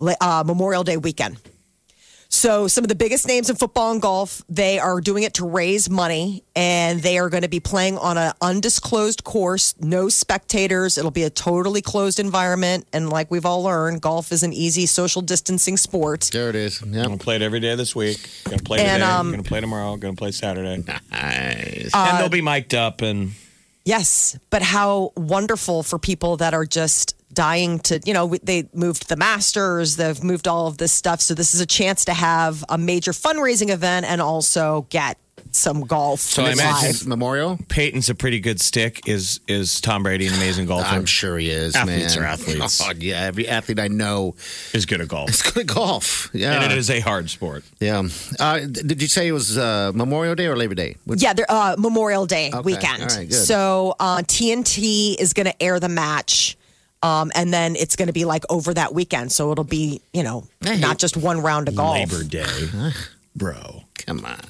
uh, 0.00 0.44
Memorial 0.46 0.82
Day 0.82 0.96
weekend. 0.96 1.36
So, 2.30 2.68
some 2.68 2.84
of 2.84 2.88
the 2.88 2.94
biggest 2.94 3.26
names 3.26 3.48
in 3.48 3.56
football 3.56 3.90
and 3.90 4.02
golf, 4.02 4.42
they 4.50 4.78
are 4.78 5.00
doing 5.00 5.22
it 5.22 5.32
to 5.34 5.48
raise 5.48 5.88
money, 5.88 6.44
and 6.54 7.00
they 7.00 7.16
are 7.18 7.30
going 7.30 7.42
to 7.42 7.48
be 7.48 7.58
playing 7.58 7.96
on 7.96 8.18
an 8.18 8.32
undisclosed 8.42 9.24
course, 9.24 9.74
no 9.80 10.10
spectators. 10.10 10.98
It'll 10.98 11.10
be 11.10 11.22
a 11.22 11.30
totally 11.30 11.80
closed 11.80 12.20
environment. 12.20 12.86
And 12.92 13.08
like 13.08 13.30
we've 13.30 13.46
all 13.46 13.62
learned, 13.62 14.02
golf 14.02 14.30
is 14.30 14.42
an 14.42 14.52
easy 14.52 14.84
social 14.84 15.22
distancing 15.22 15.78
sport. 15.78 16.28
There 16.30 16.50
it 16.50 16.54
is. 16.54 16.82
I'm 16.82 16.92
Yep. 16.92 17.04
gonna 17.06 17.16
play 17.16 17.36
it 17.36 17.42
every 17.42 17.60
day 17.60 17.74
this 17.76 17.96
week. 17.96 18.28
Gonna 18.44 18.58
play 18.62 18.80
And, 18.80 19.00
today. 19.00 19.10
um, 19.10 19.30
gonna 19.30 19.42
play 19.42 19.60
tomorrow. 19.62 19.96
Gonna 19.96 20.14
play 20.14 20.30
Saturday. 20.32 20.84
Nice. 21.10 21.90
and 21.94 22.18
they'll 22.20 22.28
be 22.28 22.42
mic'd 22.42 22.74
up 22.74 23.00
and 23.00 23.32
Yes, 23.86 24.38
but 24.50 24.60
how 24.60 25.12
wonderful 25.16 25.82
for 25.82 25.98
people 25.98 26.36
that 26.36 26.52
are 26.52 26.66
just 26.66 27.14
dying 27.32 27.78
to, 27.80 28.00
you 28.04 28.14
know, 28.14 28.34
they 28.42 28.68
moved 28.74 29.08
the 29.08 29.16
Masters, 29.16 29.96
they've 29.96 30.22
moved 30.22 30.48
all 30.48 30.66
of 30.66 30.78
this 30.78 30.92
stuff. 30.92 31.20
So, 31.20 31.34
this 31.34 31.54
is 31.54 31.60
a 31.60 31.66
chance 31.66 32.04
to 32.06 32.14
have 32.14 32.64
a 32.68 32.78
major 32.78 33.12
fundraising 33.12 33.70
event 33.70 34.06
and 34.06 34.20
also 34.20 34.86
get 34.90 35.18
some 35.50 35.80
golf. 35.82 36.20
So 36.20 36.42
I 36.42 36.46
live. 36.48 36.58
imagine 36.58 37.08
Memorial. 37.08 37.58
Peyton's 37.68 38.10
a 38.10 38.14
pretty 38.14 38.38
good 38.38 38.60
stick. 38.60 39.08
Is 39.08 39.40
is 39.48 39.80
Tom 39.80 40.02
Brady 40.02 40.26
an 40.26 40.34
amazing 40.34 40.66
golfer? 40.66 40.84
I'm 40.86 41.06
sure 41.06 41.38
he 41.38 41.48
is. 41.48 41.74
Athletes 41.74 42.16
man. 42.16 42.24
are 42.24 42.28
athletes. 42.28 42.82
Oh, 42.88 42.92
yeah, 42.98 43.22
every 43.22 43.48
athlete 43.48 43.78
I 43.80 43.88
know 43.88 44.34
is 44.74 44.84
good 44.84 45.00
at 45.00 45.08
golf. 45.08 45.30
It's 45.30 45.42
good 45.50 45.62
at 45.62 45.66
golf. 45.74 46.28
Yeah, 46.34 46.52
And 46.60 46.70
it 46.72 46.76
is 46.76 46.90
a 46.90 47.00
hard 47.00 47.30
sport. 47.30 47.64
Yeah. 47.80 48.02
Uh, 48.38 48.58
did 48.60 49.00
you 49.00 49.08
say 49.08 49.28
it 49.28 49.32
was 49.32 49.56
uh, 49.56 49.92
Memorial 49.94 50.34
Day 50.34 50.46
or 50.46 50.56
Labor 50.56 50.74
Day? 50.74 50.96
Which- 51.06 51.22
Yeah, 51.22 51.32
uh, 51.48 51.76
Memorial 51.78 52.26
Day 52.26 52.48
Okay, 52.52 52.60
weekend. 52.60 53.02
all 53.02 53.08
right, 53.16 53.28
good. 53.28 53.32
So 53.34 53.94
uh, 53.98 54.18
TNT 54.18 55.16
is 55.18 55.32
going 55.32 55.46
to 55.46 55.62
air 55.62 55.80
the 55.80 55.88
match. 55.88 56.57
Um, 57.02 57.30
and 57.34 57.52
then 57.54 57.76
it's 57.76 57.94
going 57.96 58.08
to 58.08 58.12
be 58.12 58.24
like 58.24 58.44
over 58.50 58.74
that 58.74 58.92
weekend. 58.92 59.30
So 59.32 59.52
it'll 59.52 59.62
be, 59.64 60.00
you 60.12 60.22
know, 60.22 60.44
not 60.62 60.98
just 60.98 61.16
one 61.16 61.40
round 61.40 61.68
of 61.68 61.76
golf. 61.76 61.94
Labor 62.12 62.24
Day, 62.24 62.68
bro. 63.36 63.84
Come 63.98 64.24
on. 64.24 64.40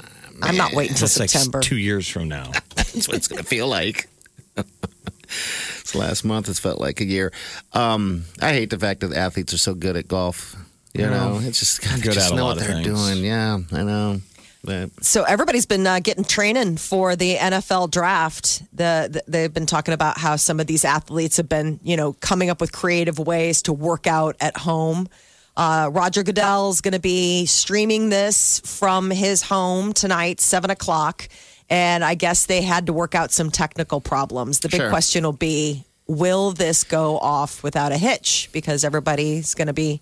I'm 0.42 0.57
not 0.57 0.72
waiting 0.72 0.92
until 0.92 1.09
That's 1.09 1.18
like 1.18 1.30
September. 1.30 1.61
two 1.61 1.76
years 1.76 2.09
from 2.09 2.28
now. 2.28 2.53
That's 2.76 3.09
what 3.09 3.16
it's 3.16 3.28
going 3.28 3.42
to 3.42 3.49
feel 3.49 3.66
like. 3.66 4.09
this 4.57 5.94
last 5.94 6.24
month, 6.24 6.49
it's 6.49 6.59
felt 6.59 6.80
like 6.80 7.01
a 7.01 7.05
year. 7.05 7.32
Um, 7.72 8.24
I 8.40 8.53
hate 8.53 8.70
the 8.70 8.78
fact 8.78 9.01
that 9.01 9.12
athletes 9.12 9.53
are 9.53 9.59
so 9.59 9.74
good 9.74 9.96
at 9.96 10.09
golf. 10.09 10.57
You 10.94 11.03
Yeah. 11.05 11.11
know, 11.11 11.40
it's 11.42 11.59
just 11.59 11.82
God, 11.82 12.03
Good 12.03 12.12
just 12.14 12.26
at 12.28 12.32
a 12.32 12.36
know 12.36 12.44
lot 12.46 12.57
what 12.57 12.62
of 12.62 12.66
they're 12.68 12.82
things. 12.82 12.86
doing. 13.09 13.24
Yeah, 13.24 13.59
I 13.72 13.82
know. 13.82 14.20
But 14.65 15.05
So 15.05 15.23
everybody's 15.23 15.67
been 15.67 15.87
uh, 15.87 16.01
getting 16.01 16.25
training 16.25 16.79
for 16.79 17.15
the 17.17 17.37
NFL 17.37 17.91
draft. 17.91 18.63
The, 18.77 19.09
the 19.11 19.23
they've 19.29 19.53
been 19.55 19.67
talking 19.67 19.95
about 19.95 20.19
how 20.19 20.37
some 20.37 20.59
of 20.61 20.67
these 20.67 20.85
athletes 20.85 21.37
have 21.37 21.49
been, 21.49 21.79
you 21.83 21.97
know, 21.97 22.13
coming 22.15 22.51
up 22.51 22.61
with 22.61 22.73
creative 22.73 23.19
ways 23.19 23.63
to 23.63 23.73
work 23.73 24.07
out 24.07 24.37
at 24.41 24.57
home. 24.57 25.09
Uh, 25.57 25.91
Roger 25.93 26.23
Goodell's 26.23 26.81
going 26.81 26.93
to 26.95 27.01
be 27.01 27.47
streaming 27.47 28.09
this 28.11 28.61
from 28.65 29.11
his 29.11 29.43
home 29.43 29.93
tonight, 29.93 30.41
seven 30.41 30.71
o'clock, 30.71 31.29
and 31.69 32.05
I 32.05 32.15
guess 32.15 32.47
they 32.47 32.63
had 32.63 32.87
to 32.87 32.93
work 32.93 33.15
out 33.15 33.33
some 33.33 33.51
technical 33.51 34.01
problems. 34.01 34.61
The 34.61 34.69
big 34.69 34.81
Sure. 34.81 34.91
question 34.91 35.25
will 35.25 35.33
be: 35.33 35.85
Will 36.07 36.53
this 36.53 36.85
go 36.85 37.19
off 37.19 37.63
without 37.63 37.91
a 37.93 37.97
hitch? 37.97 38.51
Because 38.53 38.85
everybody's 38.85 39.55
going 39.55 39.67
to 39.67 39.73
be 39.73 40.01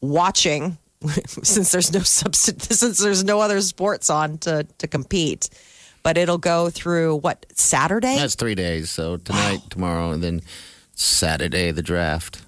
watching 0.00 0.76
since 1.42 1.72
there's 1.72 1.92
no 1.92 2.00
substitute 2.00 2.62
since 2.76 2.98
there's 2.98 3.24
no 3.24 3.40
other 3.40 3.60
sports 3.60 4.10
on 4.10 4.38
to 4.38 4.66
to 4.78 4.86
compete. 4.86 5.48
But 6.02 6.16
it'll 6.16 6.38
go 6.38 6.70
through 6.70 7.16
what 7.16 7.46
Saturday? 7.54 8.16
that's 8.16 8.36
three 8.36 8.54
days. 8.54 8.90
So 8.90 9.16
tonight, 9.16 9.62
tomorrow, 9.70 10.12
and 10.12 10.22
then 10.22 10.40
Saturday, 10.94 11.72
the 11.72 11.82
draft. 11.82 12.42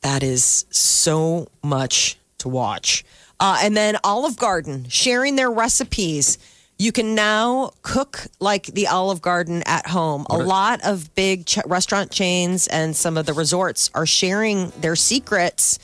That 0.00 0.22
is 0.22 0.64
so 0.70 1.48
much 1.62 2.16
to 2.38 2.48
watch. 2.48 3.04
Uh, 3.38 3.58
and 3.62 3.76
then 3.76 3.98
Olive 4.02 4.36
Garden 4.36 4.88
sharing 4.88 5.36
their 5.36 5.50
recipes. 5.50 6.38
You 6.78 6.92
can 6.92 7.14
now 7.14 7.72
cook 7.82 8.26
like 8.38 8.66
the 8.66 8.86
Olive 8.86 9.22
Garden 9.22 9.62
at 9.66 9.86
home. 9.86 10.26
A 10.28 10.36
lot 10.36 10.80
of 10.84 11.14
big 11.14 11.46
ch- 11.46 11.58
restaurant 11.66 12.10
chains 12.10 12.66
and 12.66 12.94
some 12.94 13.16
of 13.16 13.26
the 13.26 13.32
resorts 13.32 13.90
are 13.94 14.06
sharing 14.06 14.70
their 14.80 14.96
secrets 14.96 15.78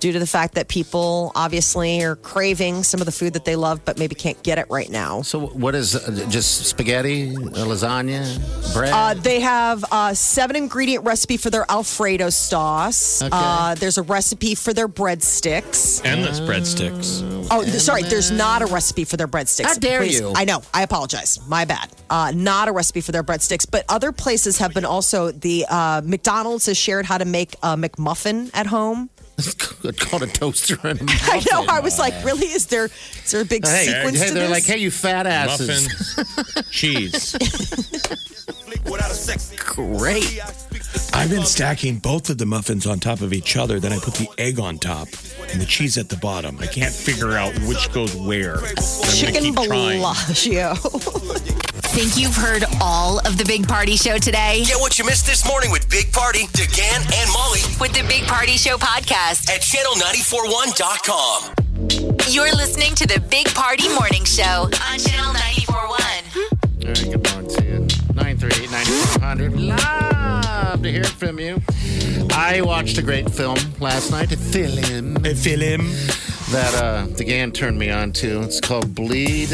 due 0.00 0.12
to 0.12 0.18
the 0.18 0.26
fact 0.26 0.54
that 0.54 0.68
people 0.68 1.32
obviously 1.34 2.02
are 2.02 2.16
craving 2.16 2.82
some 2.82 3.00
of 3.00 3.06
the 3.06 3.12
food 3.12 3.32
that 3.32 3.44
they 3.44 3.56
love, 3.56 3.84
but 3.84 3.98
maybe 3.98 4.14
can't 4.14 4.40
get 4.42 4.58
it 4.58 4.66
right 4.70 4.90
now. 4.90 5.22
So, 5.22 5.46
what 5.46 5.74
is 5.74 5.96
uh, 5.96 6.26
just 6.28 6.66
spaghetti, 6.66 7.34
uh, 7.34 7.40
lasagna, 7.66 8.74
bread? 8.74 8.92
Uh, 8.92 9.14
they 9.14 9.40
have 9.40 9.84
a 9.90 10.14
seven 10.14 10.56
ingredient 10.56 11.04
recipe 11.04 11.36
for 11.36 11.50
their 11.50 11.64
Alfredo 11.70 12.30
sauce. 12.30 13.22
Okay. 13.22 13.30
Uh, 13.32 13.74
there's 13.74 13.98
a 13.98 14.02
recipe 14.02 14.54
for 14.54 14.72
their 14.72 14.88
breadsticks. 14.88 16.04
Endless 16.04 16.40
breadsticks. 16.40 17.48
Oh, 17.50 17.62
th- 17.64 17.74
sorry. 17.80 18.02
There's 18.02 18.30
not 18.30 18.62
a 18.62 18.66
recipe 18.66 19.04
for 19.04 19.16
their 19.16 19.28
breadsticks. 19.28 19.66
How 19.66 19.74
dare 19.74 20.00
Please. 20.00 20.20
you. 20.20 20.32
I 20.34 20.44
know. 20.44 20.62
I 20.72 20.82
apologize. 20.82 21.40
My 21.48 21.64
bad. 21.64 21.90
Uh, 22.10 22.32
not 22.34 22.68
a 22.68 22.72
recipe 22.72 23.00
for 23.00 23.12
their 23.12 23.24
breadsticks, 23.24 23.66
but 23.70 23.84
other 23.88 24.12
places 24.12 24.58
have 24.58 24.74
been 24.74 24.84
also. 24.84 25.30
The 25.30 25.66
uh, 25.68 26.02
McDonald's 26.04 26.66
has 26.66 26.76
shared 26.76 27.06
how 27.06 27.18
to 27.18 27.24
make 27.24 27.54
a 27.62 27.76
McMuffin 27.76 28.50
at 28.54 28.66
home. 28.66 29.10
It's 29.38 29.94
called 29.94 30.22
a 30.22 30.26
toaster. 30.26 30.78
And 30.84 31.00
a 31.00 31.04
I 31.08 31.36
know. 31.50 31.60
muffin. 31.60 31.70
I 31.70 31.80
was 31.80 31.98
like, 31.98 32.12
really? 32.24 32.46
Is 32.46 32.66
there 32.66 32.86
is 32.86 33.30
there 33.30 33.40
a 33.42 33.44
big 33.44 33.66
Hey, 33.66 33.86
sequence 33.86 34.18
hey, 34.20 34.28
to 34.28 34.34
they're 34.34 34.42
this? 34.48 34.50
like, 34.50 34.64
hey, 34.64 34.78
you 34.78 34.90
fat 34.90 35.26
asses. 35.26 35.88
Muffin, 36.16 36.64
cheese. 36.70 37.36
Great. 39.66 40.40
I've 41.14 41.30
been 41.30 41.44
stacking 41.44 41.98
both 41.98 42.30
of 42.30 42.38
the 42.38 42.46
muffins 42.46 42.86
on 42.86 42.98
top 43.00 43.20
of 43.20 43.32
each 43.32 43.56
other. 43.56 43.78
Then 43.80 43.92
I 43.92 43.98
put 43.98 44.14
the 44.14 44.28
egg 44.38 44.58
on 44.58 44.78
top 44.78 45.08
and 45.52 45.60
the 45.60 45.66
cheese 45.66 45.96
at 45.98 46.08
the 46.08 46.16
bottom. 46.16 46.58
I 46.60 46.66
can't 46.66 46.92
figure 46.94 47.32
out 47.32 47.52
which 47.68 47.90
goes 47.92 48.14
where. 48.14 48.56
But 48.56 48.68
I'm 48.68 48.74
gonna 48.74 49.12
Chicken 49.14 49.42
keep 49.42 49.54
trying. 49.56 49.98
Bellagio. 50.00 50.74
Think 51.88 52.16
you've 52.16 52.36
heard 52.36 52.64
all 52.80 53.18
of 53.26 53.38
the 53.38 53.44
Big 53.44 53.66
Party 53.66 53.96
Show 53.96 54.18
today? 54.18 54.62
Get 54.64 54.78
what 54.78 54.98
you 54.98 55.04
missed 55.04 55.26
this 55.26 55.44
morning 55.48 55.70
with 55.72 55.88
Big 55.90 56.12
Party, 56.12 56.44
DeGan, 56.52 57.00
and 57.12 57.30
Molly 57.32 57.60
With 57.80 57.92
the 57.92 58.04
Big 58.08 58.24
Party 58.24 58.52
Show 58.56 58.76
podcast. 58.76 59.48
at 59.50 59.62
channel941.com. 59.62 61.54
You're 62.28 62.52
listening 62.54 62.94
to 62.96 63.06
the 63.06 63.20
Big 63.28 63.46
Party 63.54 63.88
Morning 63.88 64.24
Show 64.24 64.68
on 64.90 64.98
Channel 64.98 65.32
941. 65.32 65.88
All 65.88 66.88
right, 66.88 67.10
good 67.10 67.32
morning 67.32 67.50
to 67.56 67.64
you. 67.64 67.78
938 68.14 68.70
9400. 68.70 69.60
Love 69.60 70.82
to 70.82 70.92
hear 70.92 71.04
from 71.04 71.38
you. 71.38 71.60
I 72.32 72.60
watched 72.62 72.98
a 72.98 73.02
great 73.02 73.30
film 73.30 73.58
last 73.80 74.10
night, 74.10 74.32
a 74.32 74.36
film 74.36 75.16
A 75.24 75.34
film. 75.34 75.86
that 76.50 76.74
uh, 76.82 77.06
DeGan 77.08 77.52
turned 77.52 77.78
me 77.78 77.90
on 77.90 78.12
to. 78.14 78.42
It's 78.42 78.60
called 78.60 78.94
Bleed. 78.94 79.48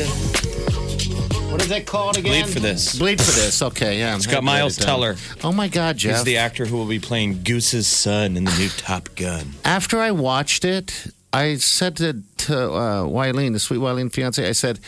What 1.50 1.62
is 1.62 1.68
that 1.68 1.86
called 1.86 2.16
again? 2.16 2.42
Bleed 2.44 2.52
for 2.52 2.60
This. 2.60 2.98
Bleed 2.98 3.20
for 3.20 3.30
this. 3.30 3.62
Okay, 3.62 3.98
yeah. 3.98 4.16
It's 4.16 4.26
got 4.26 4.42
Miles 4.44 4.76
Teller. 4.76 5.16
Oh 5.42 5.52
my 5.52 5.68
God, 5.68 5.96
Jeff! 5.96 6.16
He's 6.16 6.24
the 6.24 6.36
actor 6.38 6.66
who 6.66 6.76
will 6.76 6.86
be 6.86 6.98
playing 6.98 7.42
Goose's 7.44 7.86
son 7.86 8.36
in 8.36 8.44
the 8.44 8.54
new 8.58 8.68
Top 8.68 9.14
Gun. 9.14 9.52
After 9.64 10.00
I 10.00 10.10
watched 10.10 10.64
it, 10.64 11.06
I 11.32 11.56
said 11.56 11.96
to, 11.98 12.22
to 12.38 12.58
uh, 12.72 13.02
Wileen, 13.04 13.52
the 13.52 13.60
sweet 13.60 13.78
Wileen 13.80 14.12
fiance, 14.12 14.46
I 14.46 14.52
said, 14.52 14.80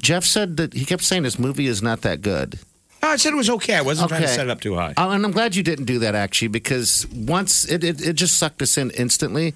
Jeff 0.00 0.24
said 0.24 0.56
that 0.58 0.74
he 0.74 0.84
kept 0.84 1.02
saying 1.02 1.22
this 1.22 1.38
movie 1.38 1.66
is 1.66 1.82
not 1.82 2.02
that 2.02 2.22
good. 2.22 2.58
No, 3.02 3.08
I 3.08 3.16
said 3.16 3.32
it 3.32 3.36
was 3.36 3.50
okay. 3.50 3.74
I 3.74 3.82
wasn't 3.82 4.08
trying 4.08 4.22
to 4.22 4.28
set 4.28 4.46
it 4.46 4.50
up 4.50 4.60
too 4.60 4.74
high. 4.74 4.94
Oh, 4.96 5.10
and 5.10 5.24
I'm 5.24 5.32
glad 5.32 5.54
you 5.54 5.62
didn't 5.62 5.84
do 5.84 5.98
that 6.00 6.14
actually, 6.14 6.48
because 6.48 7.06
once 7.14 7.64
it, 7.70 7.84
it, 7.84 8.00
it 8.00 8.12
just 8.14 8.36
sucked 8.36 8.62
us 8.62 8.76
in 8.76 8.90
instantly. 8.90 9.54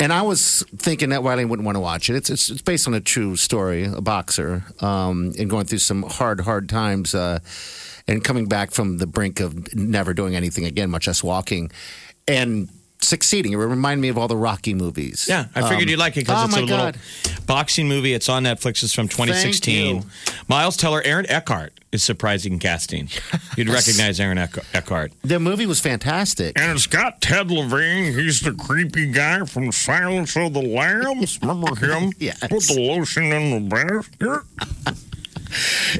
And 0.00 0.12
I 0.12 0.22
was 0.22 0.64
thinking 0.76 1.10
that 1.10 1.22
Wiley 1.22 1.44
wouldn't 1.44 1.64
want 1.64 1.76
to 1.76 1.80
watch 1.80 2.10
it. 2.10 2.16
It's, 2.16 2.28
it's, 2.28 2.50
it's 2.50 2.62
based 2.62 2.88
on 2.88 2.94
a 2.94 3.00
true 3.00 3.36
story, 3.36 3.84
a 3.84 4.00
boxer, 4.00 4.64
um, 4.80 5.32
and 5.38 5.48
going 5.48 5.66
through 5.66 5.78
some 5.78 6.02
hard, 6.02 6.40
hard 6.40 6.68
times, 6.68 7.14
uh, 7.14 7.38
and 8.08 8.24
coming 8.24 8.46
back 8.46 8.72
from 8.72 8.98
the 8.98 9.06
brink 9.06 9.38
of 9.38 9.72
never 9.76 10.12
doing 10.12 10.34
anything 10.34 10.64
again, 10.64 10.90
much 10.90 11.06
less 11.06 11.22
walking. 11.22 11.70
And 12.26 12.68
succeeding. 13.02 13.52
It 13.52 13.56
reminded 13.56 14.00
me 14.02 14.08
of 14.08 14.18
all 14.18 14.28
the 14.28 14.36
Rocky 14.36 14.74
movies. 14.74 15.26
Yeah, 15.28 15.46
I 15.54 15.62
figured 15.62 15.82
Um, 15.82 15.88
you'd 15.88 15.98
like 15.98 16.16
it 16.16 16.20
because 16.20 16.42
oh 16.42 16.44
it's 16.46 16.54
my 16.54 16.58
a 16.60 16.62
little 16.62 16.76
God. 16.78 16.98
boxing 17.46 17.88
movie. 17.88 18.14
It's 18.14 18.28
on 18.28 18.44
Netflix. 18.44 18.82
It's 18.82 18.92
from 18.94 19.08
2016. 19.08 19.96
you. 19.96 20.02
Miles 20.48 20.76
Teller, 20.76 21.02
Aaron 21.04 21.26
Eckhart 21.28 21.72
is 21.92 22.02
surprising 22.02 22.58
casting. 22.58 23.08
You'd 23.56 23.68
recognize 23.78 24.18
Aaron 24.20 24.38
Eck- 24.38 24.64
Eckhart. 24.74 25.12
The 25.22 25.38
movie 25.38 25.66
was 25.66 25.80
fantastic. 25.80 26.58
And 26.58 26.72
it's 26.72 26.86
got 26.86 27.20
Ted 27.20 27.50
Levine. 27.50 28.14
He's 28.14 28.40
the 28.40 28.52
creepy 28.52 29.06
guy 29.12 29.44
from 29.44 29.70
Silence 29.72 30.36
of 30.36 30.54
the 30.54 30.62
Lambs. 30.62 31.38
Remember 31.42 31.74
him? 31.74 32.12
Yes. 32.18 32.38
Put 32.40 32.62
the 32.62 32.80
lotion 32.80 33.24
in 33.32 33.68
the 33.68 33.68
basket. 33.68 34.96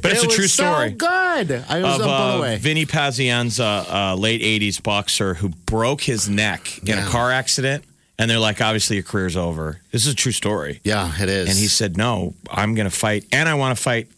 But 0.03 0.13
it's 0.13 0.23
It 0.25 0.33
a 0.33 0.35
true 0.35 0.45
was 0.45 0.53
so 0.53 0.65
story. 0.65 0.91
good. 0.91 1.65
I 1.69 1.83
was 1.83 1.97
of 1.99 2.05
blown 2.07 2.31
uh, 2.35 2.39
away. 2.39 2.57
Vinny 2.59 2.87
Pazienza, 2.87 3.85
uh, 3.89 4.15
late 4.15 4.41
80s 4.43 4.83
boxer 4.83 5.35
who 5.35 5.49
broke 5.51 6.01
his 6.03 6.29
neck 6.29 6.79
in 6.87 6.99
a 6.99 7.07
car 7.07 7.31
accident. 7.31 7.85
And 8.19 8.31
they're 8.31 8.39
like, 8.39 8.61
obviously, 8.61 8.97
your 8.97 9.03
career's 9.05 9.37
over. 9.37 9.81
This 9.91 10.07
is 10.07 10.13
a 10.13 10.17
true 10.17 10.33
story. 10.33 10.81
Yeah, 10.85 11.11
it 11.21 11.29
is. 11.29 11.49
And 11.49 11.59
he 11.59 11.67
said, 11.67 11.97
no, 11.97 12.35
I'm 12.51 12.75
going 12.75 12.89
to 12.89 12.95
fight. 12.97 13.25
And 13.33 13.49
I 13.49 13.55
want 13.55 13.77
to 13.77 13.83
fight 13.83 14.09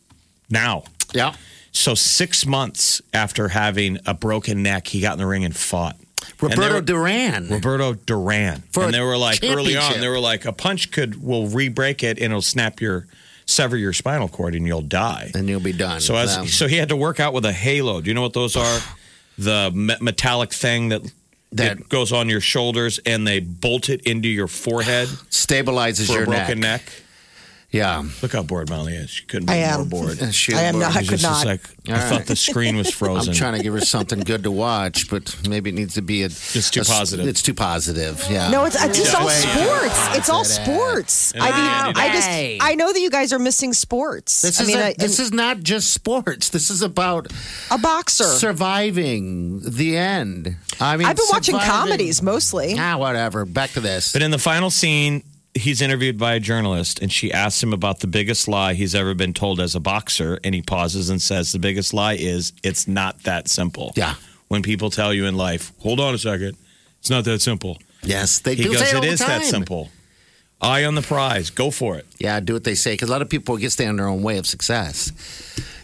now. 0.51 0.85
yeah. 1.15 1.35
So, 1.73 1.95
six 1.95 2.47
months 2.47 3.03
after 3.13 3.49
having 3.49 3.99
a 4.07 4.15
broken 4.15 4.63
neck, 4.63 4.87
he 4.89 5.01
got 5.01 5.15
in 5.15 5.19
the 5.19 5.27
ring 5.27 5.45
and 5.45 5.57
fought. 5.57 5.97
And 6.41 6.51
Roberto 6.51 6.75
were- 6.77 6.81
Duran. 6.83 7.49
Roberto 7.49 7.95
Duran. 7.95 8.63
For 8.73 8.85
and 8.85 8.95
they 8.95 9.01
were 9.01 9.17
like 9.17 9.41
early 9.43 9.77
on, 9.77 10.01
they 10.01 10.09
were 10.09 10.21
like 10.21 10.45
a 10.45 10.53
punch 10.53 10.91
could 10.93 11.21
will 11.23 11.49
re-break 11.49 12.03
it 12.05 12.19
and 12.19 12.27
it'll 12.27 12.43
snap 12.43 12.81
your 12.81 13.07
sever 13.47 13.77
your 13.77 13.93
spinal 13.93 14.29
cord 14.29 14.55
and 14.55 14.67
you'll 14.67 14.81
die. 14.83 15.31
and 15.35 15.49
you'll 15.49 15.61
be 15.61 15.73
done. 15.73 16.01
So 16.01 16.17
as 16.17 16.37
Um, 16.37 16.47
so 16.49 16.67
he 16.67 16.77
had 16.77 16.89
to 16.89 16.97
work 16.97 17.21
out 17.21 17.33
with 17.35 17.45
a 17.45 17.53
halo. 17.53 18.01
Do 18.01 18.09
you 18.09 18.15
know 18.15 18.23
what 18.23 18.33
those 18.35 18.57
are? 18.57 18.81
The 19.37 19.73
me- 19.75 19.97
metallic 20.01 20.53
thing 20.53 20.91
that 20.91 21.03
That- 21.51 21.89
goes 21.89 22.13
on 22.13 22.29
your 22.29 22.41
shoulders 22.41 23.01
and 23.05 23.27
they 23.27 23.41
bolt 23.41 23.89
it 23.89 24.01
into 24.03 24.29
your 24.29 24.47
forehead 24.47 25.09
stabilizes 25.31 26.09
your 26.09 26.25
broken 26.25 26.61
neck. 26.61 26.83
neck. 26.85 26.93
Yeah. 27.75 28.05
Look 28.23 28.33
how 28.33 28.43
bored 28.43 28.71
Molly 28.71 28.95
is. 28.95 29.11
She 29.11 29.25
couldn't 29.25 29.47
be 29.47 29.53
I 29.55 29.73
more 29.75 29.83
am. 29.83 29.89
bored. 29.89 30.19
She 30.33 30.55
I 30.55 30.63
am 30.63 30.77
was- 30.77 30.83
not. 30.87 30.97
I 30.97 31.01
She's 31.01 31.09
could 31.11 31.19
just 31.19 31.45
not. 31.45 31.47
like 31.47 31.61
I 31.89 31.93
All 32.03 32.09
thought 32.11 32.27
the 32.27 32.37
screen 32.37 32.77
was 32.77 32.89
frozen. 33.01 33.33
I'm 33.33 33.37
trying 33.37 33.57
to 33.57 33.63
give 33.63 33.73
her 33.75 33.81
something 33.81 34.21
good 34.21 34.45
to 34.45 34.51
watch, 34.51 35.11
but 35.11 35.37
maybe 35.49 35.71
it 35.71 35.75
needs 35.75 35.95
to 35.95 36.03
be 36.03 36.23
a. 36.23 36.27
It's 36.27 36.71
too 36.71 36.83
a- 36.83 36.85
positive. 36.85 37.27
It's 37.27 37.43
too 37.43 37.53
positive. 37.55 38.25
Yeah. 38.31 38.51
No, 38.51 38.65
it's, 38.65 38.77
it's 38.83 38.99
just 38.99 39.15
all 39.15 39.27
Way- 39.27 39.33
sports. 39.35 40.17
It's 40.17 40.29
all 40.31 40.45
sports. 40.45 41.33
I 41.35 41.51
mean, 41.51 41.95
I 41.97 42.13
just 42.13 42.29
I 42.71 42.75
know 42.77 42.93
that 42.93 43.01
you 43.01 43.11
guys 43.11 43.33
are 43.33 43.39
missing 43.41 43.73
sports. 43.73 44.43
This 44.43 44.61
I 44.61 44.63
is 44.63 44.69
mean, 44.69 44.79
a- 44.79 44.85
I- 44.91 44.95
this 44.97 45.19
is 45.19 45.33
not 45.33 45.61
just 45.61 45.93
sports. 45.93 46.51
This 46.51 46.71
is 46.71 46.81
about 46.83 47.27
a 47.71 47.79
boxer. 47.79 48.25
surviving 48.25 49.61
the 49.65 49.97
end. 49.97 50.57
I 50.81 50.97
mean, 50.97 51.07
I've 51.07 51.17
been 51.17 51.27
watching 51.31 51.55
surviving- 51.55 51.71
comedies 51.73 52.23
mostly. 52.23 52.77
Ah, 52.79 52.97
whatever. 52.99 53.45
Back 53.45 53.71
to 53.73 53.81
this. 53.81 54.13
But 54.13 54.23
in 54.23 54.31
the 54.31 54.39
final 54.39 54.71
scene, 54.71 55.23
he's 55.55 55.81
interviewed 55.81 56.19
by 56.19 56.35
a 56.35 56.41
journalist, 56.41 57.01
and 57.01 57.11
she 57.13 57.33
asks 57.33 57.63
him 57.63 57.73
about 57.73 58.01
the 58.01 58.07
biggest 58.07 58.49
lie 58.49 58.75
he's 58.75 58.95
ever 58.95 59.15
been 59.15 59.33
told 59.33 59.61
as 59.61 59.75
a 59.75 59.81
boxer, 59.81 60.39
and 60.45 60.55
he 60.55 60.63
pauses 60.63 61.09
and 61.11 61.23
says, 61.23 61.53
"The 61.53 61.59
biggest 61.59 61.95
lie 61.95 62.15
is 62.15 62.53
it's 62.63 62.87
not 62.89 63.23
that 63.23 63.49
simple." 63.49 63.93
Yeah. 63.97 64.15
When 64.49 64.63
people 64.63 64.91
tell 64.91 65.15
you 65.15 65.27
in 65.27 65.37
life, 65.37 65.73
"Hold 65.79 66.01
on 66.01 66.15
a 66.15 66.19
second, 66.19 66.57
it's 67.01 67.11
not 67.11 67.25
that 67.25 67.41
simple," 67.41 67.79
yes, 68.03 68.41
they 68.41 68.55
he 68.55 68.65
do 68.65 68.73
goes, 68.73 68.81
say 68.81 68.97
it, 68.97 69.05
"It 69.05 69.13
is 69.13 69.21
that 69.21 69.45
simple. 69.45 69.91
Eye 70.61 70.85
on 70.85 70.95
the 70.95 71.03
prize, 71.03 71.51
go 71.51 71.71
for 71.71 71.97
it." 71.97 72.07
Yeah, 72.19 72.41
do 72.41 72.53
what 72.55 72.65
they 72.65 72.75
say 72.75 72.93
because 72.95 73.09
a 73.09 73.13
lot 73.13 73.23
of 73.23 73.29
people 73.29 73.57
get 73.57 73.73
stay 73.73 73.87
in 73.87 73.97
their 73.97 74.09
own 74.09 74.23
way 74.23 74.39
of 74.39 74.47
success. 74.47 75.13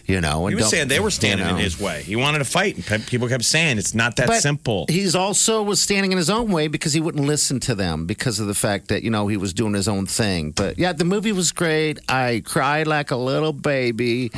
You 0.07 0.21
know, 0.21 0.47
He 0.47 0.55
was 0.55 0.69
saying 0.69 0.87
they 0.87 0.99
were 0.99 1.11
standing 1.11 1.45
you 1.45 1.51
know. 1.51 1.57
in 1.57 1.63
his 1.63 1.79
way. 1.79 2.03
He 2.03 2.15
wanted 2.15 2.39
to 2.39 2.45
fight, 2.45 2.89
and 2.91 3.05
people 3.05 3.27
kept 3.27 3.43
saying 3.45 3.77
it's 3.77 3.93
not 3.93 4.15
that 4.17 4.27
But 4.27 4.41
simple. 4.41 4.85
He's 4.89 5.15
also 5.15 5.63
was 5.63 5.81
standing 5.81 6.11
in 6.11 6.17
his 6.17 6.29
own 6.29 6.51
way 6.51 6.67
because 6.67 6.93
he 6.93 6.99
wouldn't 6.99 7.25
listen 7.25 7.59
to 7.61 7.75
them 7.75 8.05
because 8.05 8.39
of 8.39 8.47
the 8.47 8.53
fact 8.53 8.87
that 8.89 9.03
you 9.03 9.09
know 9.09 9.27
he 9.27 9.37
was 9.37 9.53
doing 9.53 9.73
his 9.73 9.87
own 9.87 10.05
thing. 10.05 10.51
But 10.51 10.77
yeah, 10.77 10.93
the 10.93 11.05
movie 11.05 11.31
was 11.31 11.51
great. 11.51 11.99
I 12.09 12.41
cried 12.45 12.87
like 12.87 13.11
a 13.11 13.15
little 13.15 13.53
baby, 13.53 14.31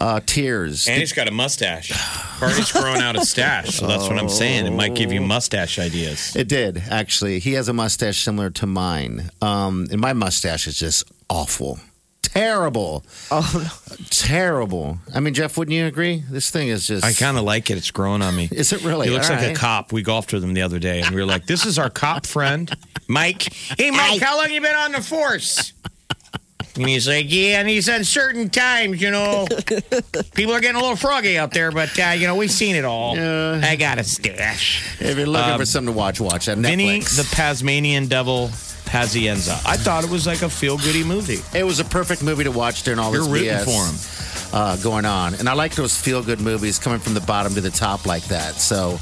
uh, 0.00 0.20
tears. 0.24 0.86
And 0.88 0.98
he's 0.98 1.12
got 1.12 1.28
a 1.28 1.32
mustache. 1.32 1.92
Barney's 2.40 2.70
growing 2.72 3.00
out 3.02 3.16
a 3.16 3.24
stash, 3.24 3.76
so 3.76 3.86
that's 3.86 4.08
what 4.08 4.18
I'm 4.18 4.28
saying. 4.28 4.66
It 4.66 4.70
might 4.72 4.94
give 4.94 5.12
you 5.12 5.20
mustache 5.20 5.78
ideas. 5.78 6.36
It 6.36 6.48
did 6.48 6.82
actually. 6.90 7.38
He 7.38 7.54
has 7.54 7.68
a 7.68 7.72
mustache 7.72 8.22
similar 8.22 8.50
to 8.50 8.66
mine, 8.66 9.30
um, 9.42 9.86
and 9.90 10.00
my 10.00 10.12
mustache 10.12 10.66
is 10.66 10.78
just 10.78 11.04
awful, 11.30 11.78
terrible. 12.32 13.04
Oh, 13.30 13.70
terrible. 14.10 14.98
I 15.14 15.20
mean, 15.20 15.34
Jeff, 15.34 15.56
wouldn't 15.56 15.74
you 15.74 15.86
agree? 15.86 16.22
This 16.30 16.50
thing 16.50 16.68
is 16.68 16.86
just. 16.86 17.04
I 17.04 17.12
kind 17.12 17.36
of 17.38 17.44
like 17.44 17.70
it. 17.70 17.76
It's 17.76 17.90
growing 17.90 18.22
on 18.22 18.34
me. 18.36 18.48
Is 18.52 18.72
it 18.72 18.82
really? 18.84 19.08
He 19.08 19.12
looks 19.14 19.30
All 19.30 19.36
like 19.36 19.50
a 19.50 19.54
cop. 19.54 19.92
We 19.92 20.02
golfed 20.02 20.32
with 20.32 20.42
him 20.44 20.54
the 20.54 20.62
other 20.62 20.78
day, 20.78 21.00
and 21.00 21.10
we 21.14 21.20
were 21.20 21.26
like, 21.26 21.46
"This 21.46 21.64
is 21.66 21.78
our 21.78 21.90
cop 21.90 22.26
friend, 22.26 22.74
Mike. 23.06 23.42
Hey, 23.52 23.90
Mike, 23.90 24.20
how 24.20 24.36
long 24.36 24.50
you 24.50 24.60
been 24.60 24.74
on 24.74 24.92
the 24.92 25.00
force?" 25.02 25.72
And 26.76 26.88
he's 26.88 27.08
like, 27.08 27.26
"Yeah." 27.28 27.58
And 27.60 27.68
he 27.68 27.80
said, 27.80 28.06
"Certain 28.06 28.50
times, 28.50 29.00
you 29.02 29.10
know, 29.10 29.46
people 30.34 30.54
are 30.54 30.60
getting 30.60 30.76
a 30.76 30.80
little 30.80 30.96
froggy 30.96 31.36
out 31.38 31.52
there, 31.52 31.72
but 31.72 31.98
uh, 31.98 32.10
you 32.10 32.26
know, 32.26 32.36
we've 32.36 32.50
seen 32.52 32.76
it 32.76 32.84
all. 32.84 33.16
Yeah. 33.16 33.60
I 33.64 33.74
got 33.76 33.98
a 33.98 34.04
stash." 34.04 35.00
If 35.00 35.16
you're 35.16 35.26
looking 35.26 35.52
Um, 35.52 35.58
for 35.58 35.66
something 35.66 35.92
to 35.92 35.98
watch, 35.98 36.20
watch 36.20 36.46
that. 36.46 36.58
Vinny, 36.58 37.00
the 37.00 37.26
Tasmanian 37.32 38.06
Devil, 38.06 38.50
Pazienza. 38.88 39.60
I 39.66 39.76
thought 39.76 40.04
it 40.04 40.10
was 40.10 40.26
like 40.26 40.42
a 40.42 40.48
feel-goody 40.48 41.04
movie. 41.04 41.40
It 41.56 41.64
was 41.64 41.80
a 41.80 41.84
perfect 41.84 42.22
movie 42.22 42.44
to 42.44 42.50
watch 42.50 42.82
during 42.82 42.98
all 42.98 43.12
You're 43.12 43.22
this 43.22 43.30
rooting 43.30 43.48
BS 43.48 43.64
for 43.64 43.84
him. 43.86 44.24
Uh, 44.50 44.76
going 44.78 45.04
on, 45.04 45.34
and 45.34 45.46
I 45.46 45.52
like 45.52 45.74
those 45.74 45.94
feel-good 46.00 46.40
movies 46.40 46.78
coming 46.78 47.00
from 47.00 47.12
the 47.12 47.20
bottom 47.20 47.52
to 47.54 47.60
the 47.60 47.70
top 47.70 48.06
like 48.06 48.24
that. 48.28 48.54
So, 48.54 48.92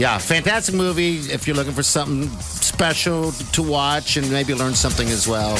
yeah, 0.00 0.18
fantastic 0.18 0.74
movie. 0.74 1.16
If 1.16 1.48
you're 1.48 1.56
looking 1.56 1.72
for 1.72 1.82
something 1.82 2.28
special 2.40 3.32
to 3.32 3.62
watch 3.62 4.16
and 4.16 4.30
maybe 4.30 4.54
learn 4.54 4.74
something 4.74 5.08
as 5.08 5.26
well. 5.26 5.54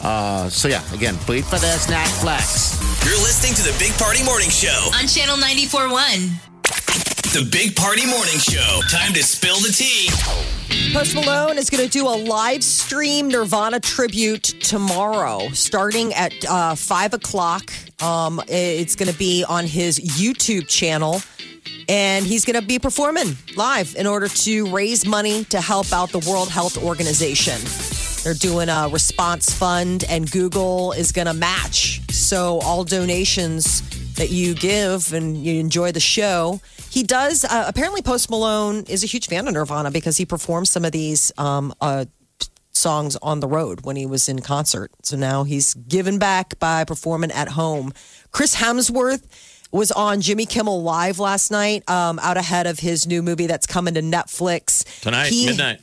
Uh, 0.00 0.48
so 0.48 0.68
yeah, 0.68 0.82
again, 0.92 1.16
bleed 1.26 1.44
for 1.44 1.58
this 1.58 1.86
flex. 2.20 3.04
You're 3.04 3.20
listening 3.22 3.54
to 3.54 3.62
the 3.62 3.76
Big 3.78 3.92
Party 3.98 4.24
Morning 4.24 4.50
Show. 4.50 4.90
On 4.94 5.06
Channel 5.06 5.36
94.1. 5.36 7.01
The 7.32 7.48
Big 7.50 7.74
Party 7.74 8.04
Morning 8.04 8.38
Show. 8.38 8.80
Time 8.90 9.14
to 9.14 9.22
spill 9.22 9.56
the 9.60 9.72
tea. 9.72 10.10
Post 10.92 11.14
Malone 11.14 11.56
is 11.56 11.70
going 11.70 11.82
to 11.82 11.90
do 11.90 12.06
a 12.06 12.12
live 12.28 12.62
stream 12.62 13.28
Nirvana 13.28 13.80
tribute 13.80 14.42
tomorrow, 14.42 15.48
starting 15.54 16.12
at 16.12 16.34
uh, 16.44 16.74
five 16.74 17.14
o'clock. 17.14 17.72
Um, 18.02 18.42
it's 18.48 18.96
going 18.96 19.10
to 19.10 19.16
be 19.16 19.46
on 19.48 19.64
his 19.64 19.98
YouTube 19.98 20.68
channel, 20.68 21.22
and 21.88 22.26
he's 22.26 22.44
going 22.44 22.60
to 22.60 22.66
be 22.66 22.78
performing 22.78 23.34
live 23.56 23.96
in 23.96 24.06
order 24.06 24.28
to 24.28 24.70
raise 24.70 25.06
money 25.06 25.44
to 25.44 25.62
help 25.62 25.90
out 25.90 26.10
the 26.10 26.30
World 26.30 26.50
Health 26.50 26.76
Organization. 26.84 27.58
They're 28.24 28.34
doing 28.34 28.68
a 28.68 28.90
response 28.92 29.50
fund, 29.50 30.04
and 30.06 30.30
Google 30.30 30.92
is 30.92 31.12
going 31.12 31.28
to 31.28 31.34
match. 31.34 32.02
So 32.10 32.58
all 32.58 32.84
donations 32.84 33.80
that 34.16 34.28
you 34.28 34.54
give 34.54 35.14
and 35.14 35.42
you 35.42 35.58
enjoy 35.58 35.92
the 35.92 36.00
show. 36.00 36.60
He 36.92 37.02
does. 37.02 37.42
Uh, 37.42 37.64
apparently, 37.66 38.02
Post 38.02 38.28
Malone 38.28 38.84
is 38.86 39.02
a 39.02 39.06
huge 39.06 39.26
fan 39.26 39.48
of 39.48 39.54
Nirvana 39.54 39.90
because 39.90 40.18
he 40.18 40.26
performed 40.26 40.68
some 40.68 40.84
of 40.84 40.92
these 40.92 41.32
um, 41.38 41.72
uh, 41.80 42.04
songs 42.72 43.16
on 43.22 43.40
the 43.40 43.48
road 43.48 43.86
when 43.86 43.96
he 43.96 44.04
was 44.04 44.28
in 44.28 44.40
concert. 44.40 44.90
So 45.02 45.16
now 45.16 45.44
he's 45.44 45.72
given 45.72 46.18
back 46.18 46.58
by 46.58 46.84
performing 46.84 47.30
at 47.30 47.48
home. 47.48 47.94
Chris 48.30 48.56
Hemsworth 48.56 49.24
was 49.70 49.90
on 49.90 50.20
Jimmy 50.20 50.44
Kimmel 50.44 50.82
Live 50.82 51.18
last 51.18 51.50
night, 51.50 51.88
um, 51.88 52.18
out 52.18 52.36
ahead 52.36 52.66
of 52.66 52.80
his 52.80 53.06
new 53.06 53.22
movie 53.22 53.46
that's 53.46 53.64
coming 53.66 53.94
to 53.94 54.02
Netflix 54.02 54.84
Tonight, 55.00 55.28
He- 55.28 55.46
midnight. 55.46 55.80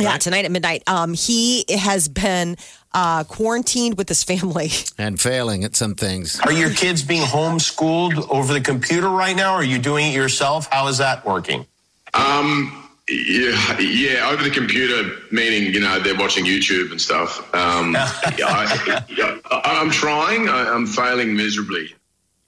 Yeah, 0.00 0.16
tonight 0.16 0.44
at 0.44 0.50
midnight. 0.50 0.84
Um, 0.86 1.12
he 1.14 1.64
has 1.68 2.08
been 2.08 2.56
uh, 2.94 3.24
quarantined 3.24 3.98
with 3.98 4.08
his 4.08 4.22
family. 4.22 4.70
And 4.98 5.20
failing 5.20 5.64
at 5.64 5.76
some 5.76 5.94
things. 5.94 6.40
Are 6.40 6.52
your 6.52 6.70
kids 6.70 7.02
being 7.02 7.22
homeschooled 7.22 8.28
over 8.30 8.52
the 8.52 8.60
computer 8.60 9.08
right 9.08 9.36
now? 9.36 9.54
Or 9.54 9.58
are 9.58 9.64
you 9.64 9.78
doing 9.78 10.08
it 10.10 10.14
yourself? 10.14 10.68
How 10.70 10.88
is 10.88 10.98
that 10.98 11.24
working? 11.24 11.66
Um, 12.14 12.88
yeah, 13.08 13.78
yeah, 13.78 14.28
over 14.30 14.42
the 14.42 14.50
computer, 14.50 15.16
meaning 15.30 15.72
you 15.72 15.80
know 15.80 15.98
they're 16.00 16.16
watching 16.16 16.44
YouTube 16.44 16.90
and 16.90 17.00
stuff. 17.00 17.38
Um, 17.54 17.96
I, 17.98 19.04
I, 19.50 19.60
I'm 19.64 19.90
trying. 19.90 20.48
I, 20.48 20.68
I'm 20.68 20.86
failing 20.86 21.34
miserably. 21.36 21.94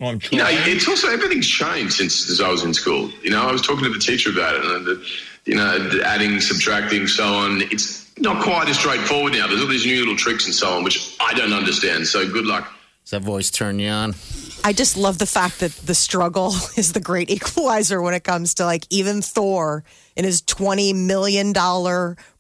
Well, 0.01 0.11
I'm 0.11 0.21
You 0.31 0.39
know, 0.39 0.47
it's 0.49 0.89
also 0.89 1.09
everything's 1.09 1.47
changed 1.47 1.95
since, 1.95 2.15
since 2.15 2.41
I 2.41 2.49
was 2.51 2.65
in 2.65 2.75
school. 2.75 3.11
You 3.23 3.31
know, 3.31 3.47
I 3.47 3.53
was 3.53 3.63
talking 3.63 3.85
to 3.85 3.91
the 3.91 3.99
teacher 3.99 4.31
about 4.31 4.57
it, 4.57 4.65
and 4.65 4.87
the, 4.87 5.07
you 5.45 5.55
know, 5.55 5.91
adding, 6.05 6.41
subtracting, 6.41 7.07
so 7.07 7.25
on. 7.25 7.63
It's 7.63 8.17
not 8.19 8.43
quite 8.43 8.69
as 8.69 8.79
straightforward 8.79 9.33
now. 9.33 9.47
There's 9.47 9.61
all 9.61 9.67
these 9.67 9.87
new 9.87 10.01
little 10.01 10.17
tricks 10.17 10.45
and 10.45 10.55
so 10.55 10.71
on, 10.71 10.85
which 10.85 11.17
I 11.21 11.35
don't 11.35 11.53
understand. 11.53 12.07
So 12.07 12.31
good 12.31 12.47
luck. 12.47 12.71
Does 13.05 13.11
that 13.13 13.23
voice 13.23 13.51
turn 13.51 13.79
you 13.79 13.89
on? 13.89 14.15
I 14.63 14.73
just 14.73 14.97
love 14.97 15.19
the 15.19 15.27
fact 15.27 15.61
that 15.61 15.73
the 15.73 15.95
struggle 15.95 16.49
is 16.77 16.93
the 16.93 17.01
great 17.01 17.31
equalizer 17.31 18.01
when 18.01 18.15
it 18.15 18.25
comes 18.25 18.55
to 18.55 18.65
like 18.65 18.87
even 18.91 19.23
Thor 19.23 19.85
in 20.17 20.25
his 20.25 20.43
$20 20.43 20.95
million 20.95 21.53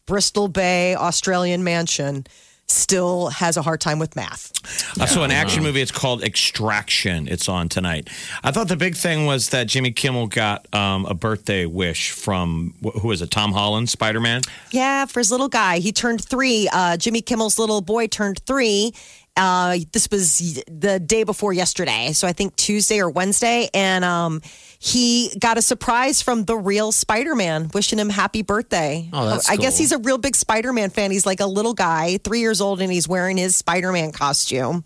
Bristol 0.06 0.48
Bay 0.48 0.94
Australian 0.94 1.64
mansion 1.64 2.26
still 2.70 3.28
has 3.28 3.56
a 3.56 3.62
hard 3.62 3.80
time 3.80 3.98
with 3.98 4.16
math. 4.16 4.52
Uh, 5.00 5.06
so 5.06 5.22
an 5.22 5.30
action 5.30 5.62
movie. 5.62 5.80
It's 5.80 5.90
called 5.90 6.22
Extraction. 6.22 7.28
It's 7.28 7.48
on 7.48 7.68
tonight. 7.68 8.08
I 8.42 8.50
thought 8.50 8.68
the 8.68 8.76
big 8.76 8.96
thing 8.96 9.26
was 9.26 9.50
that 9.50 9.66
Jimmy 9.66 9.90
Kimmel 9.90 10.26
got 10.28 10.72
um, 10.74 11.04
a 11.06 11.14
birthday 11.14 11.66
wish 11.66 12.10
from 12.10 12.74
wh- 12.82 12.98
who 13.00 13.10
is 13.10 13.22
it? 13.22 13.30
Tom 13.30 13.52
Holland, 13.52 13.88
Spider 13.88 14.20
Man. 14.20 14.42
Yeah, 14.70 15.06
for 15.06 15.20
his 15.20 15.30
little 15.30 15.48
guy, 15.48 15.78
he 15.78 15.92
turned 15.92 16.24
three. 16.24 16.68
Uh, 16.72 16.96
Jimmy 16.96 17.22
Kimmel's 17.22 17.58
little 17.58 17.80
boy 17.80 18.06
turned 18.06 18.40
three. 18.46 18.92
Uh, 19.36 19.78
this 19.92 20.08
was 20.10 20.62
the 20.66 21.00
day 21.00 21.22
before 21.22 21.52
yesterday, 21.52 22.12
so 22.12 22.26
I 22.26 22.32
think 22.32 22.56
Tuesday 22.56 23.00
or 23.00 23.08
Wednesday, 23.08 23.70
and 23.72 24.04
um, 24.04 24.42
he 24.82 25.30
got 25.38 25.58
a 25.58 25.62
surprise 25.62 26.22
from 26.22 26.46
the 26.46 26.56
real 26.56 26.90
Spider-Man, 26.90 27.70
wishing 27.74 27.98
him 27.98 28.08
happy 28.08 28.40
birthday. 28.40 29.10
Oh, 29.12 29.28
that's 29.28 29.50
I 29.50 29.56
guess 29.56 29.76
he's 29.76 29.92
a 29.92 29.98
real 29.98 30.16
big 30.16 30.34
Spider-Man 30.34 30.88
fan. 30.88 31.10
He's 31.10 31.26
like 31.26 31.40
a 31.40 31.46
little 31.46 31.74
guy, 31.74 32.16
three 32.16 32.40
years 32.40 32.62
old, 32.62 32.80
and 32.80 32.90
he's 32.90 33.06
wearing 33.06 33.36
his 33.36 33.54
Spider-Man 33.54 34.12
costume. 34.12 34.82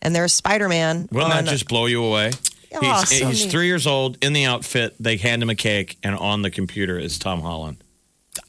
And 0.00 0.16
there's 0.16 0.32
Spider-Man. 0.32 1.10
Will 1.12 1.28
that 1.28 1.44
just 1.44 1.68
blow 1.68 1.84
you 1.84 2.02
away? 2.02 2.32
Oh, 2.74 3.00
he's 3.00 3.18
so 3.18 3.26
he's 3.26 3.44
three 3.44 3.66
years 3.66 3.86
old 3.86 4.16
in 4.24 4.32
the 4.32 4.46
outfit. 4.46 4.94
They 4.98 5.18
hand 5.18 5.42
him 5.42 5.50
a 5.50 5.54
cake, 5.54 5.98
and 6.02 6.16
on 6.16 6.40
the 6.40 6.50
computer 6.50 6.98
is 6.98 7.18
Tom 7.18 7.42
Holland, 7.42 7.83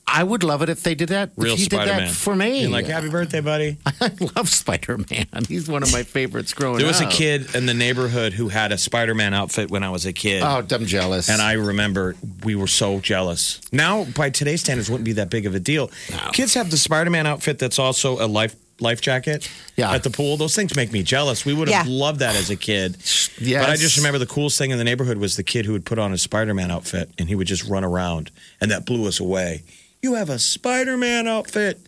I 0.08 0.24
would 0.24 0.44
love 0.44 0.62
it 0.62 0.70
if 0.70 0.82
they 0.84 0.96
did 0.96 1.10
that. 1.10 1.32
real 1.36 1.54
if 1.54 1.60
he 1.60 1.66
Spider 1.66 1.92
did 1.92 2.00
that 2.08 2.12
for 2.12 2.36
me. 2.36 2.68
like, 2.68 2.86
happy 2.86 3.10
birthday, 3.10 3.42
buddy. 3.42 3.78
I 3.86 4.12
love 4.36 4.50
Spider 4.50 4.98
Man. 4.98 5.28
He's 5.48 5.68
one 5.68 5.84
of 5.84 5.92
my 5.92 6.04
favorites 6.04 6.54
growing 6.54 6.76
up. 6.76 6.80
There 6.80 6.88
was 6.88 7.02
a 7.02 7.08
kid 7.08 7.54
in 7.54 7.66
the 7.66 7.74
neighborhood 7.74 8.34
who 8.34 8.48
had 8.48 8.72
a 8.72 8.78
Spider 8.78 9.14
Man 9.14 9.34
outfit 9.34 9.70
when 9.70 9.84
I 9.84 9.90
was 9.90 10.06
a 10.06 10.14
kid. 10.14 10.42
Oh, 10.44 10.66
I'm 10.70 10.86
jealous. 10.86 11.30
And 11.30 11.42
I 11.42 11.54
remember 11.54 12.16
we 12.44 12.56
were 12.56 12.68
so 12.68 13.00
jealous. 13.00 13.60
Now, 13.72 14.06
by 14.06 14.30
today's 14.30 14.62
standards, 14.62 14.90
wouldn't 14.90 15.06
be 15.06 15.14
that 15.14 15.30
big 15.30 15.46
of 15.46 15.56
a 15.56 15.60
deal. 15.60 15.92
Kids 16.32 16.54
have 16.54 16.72
the 16.72 16.78
Spider 16.78 17.10
Man 17.10 17.28
outfit 17.28 17.60
that's 17.60 17.80
also 17.80 18.24
a 18.24 18.28
life 18.28 18.56
life 18.80 19.00
jacket 19.02 19.50
Yeah. 19.78 19.92
at 19.94 20.04
the 20.04 20.10
pool. 20.10 20.36
Those 20.38 20.56
things 20.56 20.76
make 20.76 20.92
me 20.92 21.02
jealous. 21.04 21.46
We 21.46 21.54
would 21.54 21.70
have 21.70 21.88
Yeah. 21.88 21.94
loved 21.94 22.20
that 22.20 22.36
as 22.36 22.50
a 22.50 22.56
kid. 22.56 22.98
Yes. 23.40 23.64
But 23.64 23.70
I 23.70 23.76
just 23.78 23.98
remember 23.98 24.20
the 24.20 24.26
coolest 24.26 24.58
thing 24.58 24.72
in 24.72 24.78
the 24.78 24.84
neighborhood 24.84 25.18
was 25.18 25.36
the 25.36 25.44
kid 25.44 25.66
who 25.66 25.72
would 25.74 25.86
put 25.86 25.98
on 26.00 26.12
a 26.14 26.18
Spider 26.18 26.54
Man 26.54 26.72
outfit 26.72 27.10
and 27.18 27.30
he 27.30 27.36
would 27.36 27.48
just 27.48 27.64
run 27.66 27.84
around. 27.84 28.32
And 28.62 28.72
that 28.72 28.86
blew 28.86 29.08
us 29.08 29.20
away. 29.20 29.64
You 30.02 30.14
have 30.16 30.30
a 30.30 30.38
Spider 30.40 30.98
Man 30.98 31.28
outfit. 31.28 31.80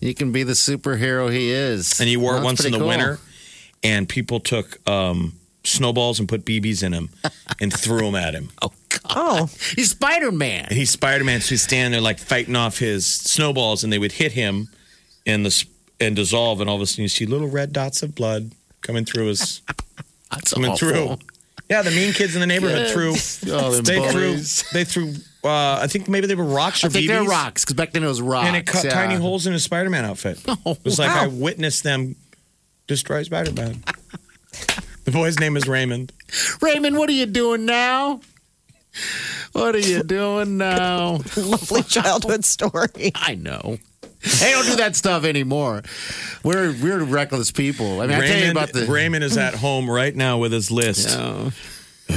You 0.00 0.14
can 0.14 0.32
be 0.32 0.42
the 0.42 0.52
superhero 0.52 1.32
he 1.32 1.50
is. 1.50 1.98
And 2.00 2.08
he 2.08 2.16
wore 2.16 2.36
it 2.36 2.42
once 2.42 2.64
in 2.64 2.72
the 2.72 2.78
cool. 2.78 2.88
winter. 2.88 3.18
And 3.84 4.08
people 4.08 4.38
took 4.40 4.78
um, 4.88 5.34
snowballs 5.64 6.18
and 6.20 6.28
put 6.28 6.44
BBs 6.44 6.82
in 6.82 6.92
him 6.92 7.10
and 7.60 7.72
threw 7.76 8.00
them 8.00 8.14
at 8.16 8.34
him. 8.34 8.50
Oh, 8.60 8.72
God. 8.88 9.00
Oh, 9.14 9.48
He's 9.76 9.90
Spider 9.90 10.30
Man. 10.30 10.66
And 10.68 10.76
he's 10.78 10.90
Spider 10.90 11.24
Man, 11.24 11.40
so 11.40 11.50
he's 11.50 11.62
standing 11.62 11.92
there 11.92 12.00
like 12.00 12.18
fighting 12.18 12.54
off 12.56 12.78
his 12.78 13.06
snowballs, 13.06 13.82
and 13.82 13.92
they 13.92 13.98
would 13.98 14.12
hit 14.12 14.32
him 14.32 14.68
in 15.24 15.42
the 15.42 15.48
s- 15.48 15.64
and 16.06 16.16
dissolve, 16.16 16.60
and 16.60 16.68
all 16.68 16.76
of 16.76 16.82
a 16.82 16.86
sudden 16.86 17.02
you 17.02 17.08
see 17.08 17.26
little 17.26 17.48
red 17.48 17.72
dots 17.72 18.02
of 18.02 18.14
blood 18.14 18.52
coming 18.80 19.04
through 19.04 19.26
his 19.26 19.62
That's 20.30 20.54
coming 20.54 20.70
awful. 20.72 20.88
through. 20.88 21.18
Yeah, 21.68 21.82
the 21.82 21.90
mean 21.90 22.12
kids 22.12 22.34
in 22.34 22.40
the 22.40 22.46
neighborhood 22.46 22.90
threw. 22.90 23.14
Oh, 23.50 23.70
them 23.72 23.84
they 23.84 23.98
bullies. 23.98 24.62
threw. 24.62 24.78
They 24.78 24.84
threw. 24.84 25.14
Uh, 25.42 25.78
I 25.80 25.86
think 25.86 26.08
maybe 26.08 26.26
they 26.26 26.34
were 26.34 26.44
rocks 26.44 26.84
or 26.84 26.88
I 26.88 26.90
think 26.90 27.08
they're 27.08 27.22
BBs, 27.22 27.28
rocks 27.28 27.64
because 27.64 27.74
back 27.74 27.92
then 27.92 28.04
it 28.04 28.08
was 28.08 28.20
rocks. 28.20 28.46
and 28.46 28.56
it 28.56 28.66
cut 28.66 28.84
yeah. 28.84 28.90
tiny 28.90 29.14
holes 29.14 29.46
in 29.46 29.52
his 29.52 29.64
Spider 29.64 29.90
Man 29.90 30.04
outfit. 30.04 30.38
Oh, 30.66 30.72
it 30.72 30.84
was 30.84 30.98
like 30.98 31.08
wow. 31.14 31.24
I 31.24 31.26
witnessed 31.28 31.82
them 31.82 32.16
destroy 32.86 33.22
Spider 33.22 33.52
Man. 33.52 33.82
the 35.04 35.10
boy's 35.10 35.38
name 35.40 35.56
is 35.56 35.66
Raymond. 35.66 36.12
Raymond, 36.60 36.98
what 36.98 37.08
are 37.08 37.14
you 37.14 37.26
doing 37.26 37.64
now? 37.64 38.20
What 39.52 39.74
are 39.74 39.78
you 39.78 40.02
doing 40.02 40.58
now? 40.58 41.20
lovely 41.36 41.82
childhood 41.82 42.44
story. 42.44 43.12
I 43.14 43.34
know. 43.34 43.78
They 44.22 44.52
don't 44.52 44.66
do 44.66 44.76
that 44.76 44.94
stuff 44.94 45.24
anymore. 45.24 45.82
We're 46.44 46.72
we're 46.80 47.02
reckless 47.02 47.50
people. 47.50 48.00
I 48.00 48.06
mean, 48.06 48.18
I 48.18 48.26
tell 48.26 48.38
you 48.38 48.50
about 48.52 48.72
the 48.72 48.86
Raymond 48.86 49.24
is 49.24 49.36
at 49.36 49.54
home 49.54 49.90
right 49.90 50.14
now 50.14 50.38
with 50.38 50.52
his 50.52 50.70
list. 50.70 51.08
Oh, 51.10 51.50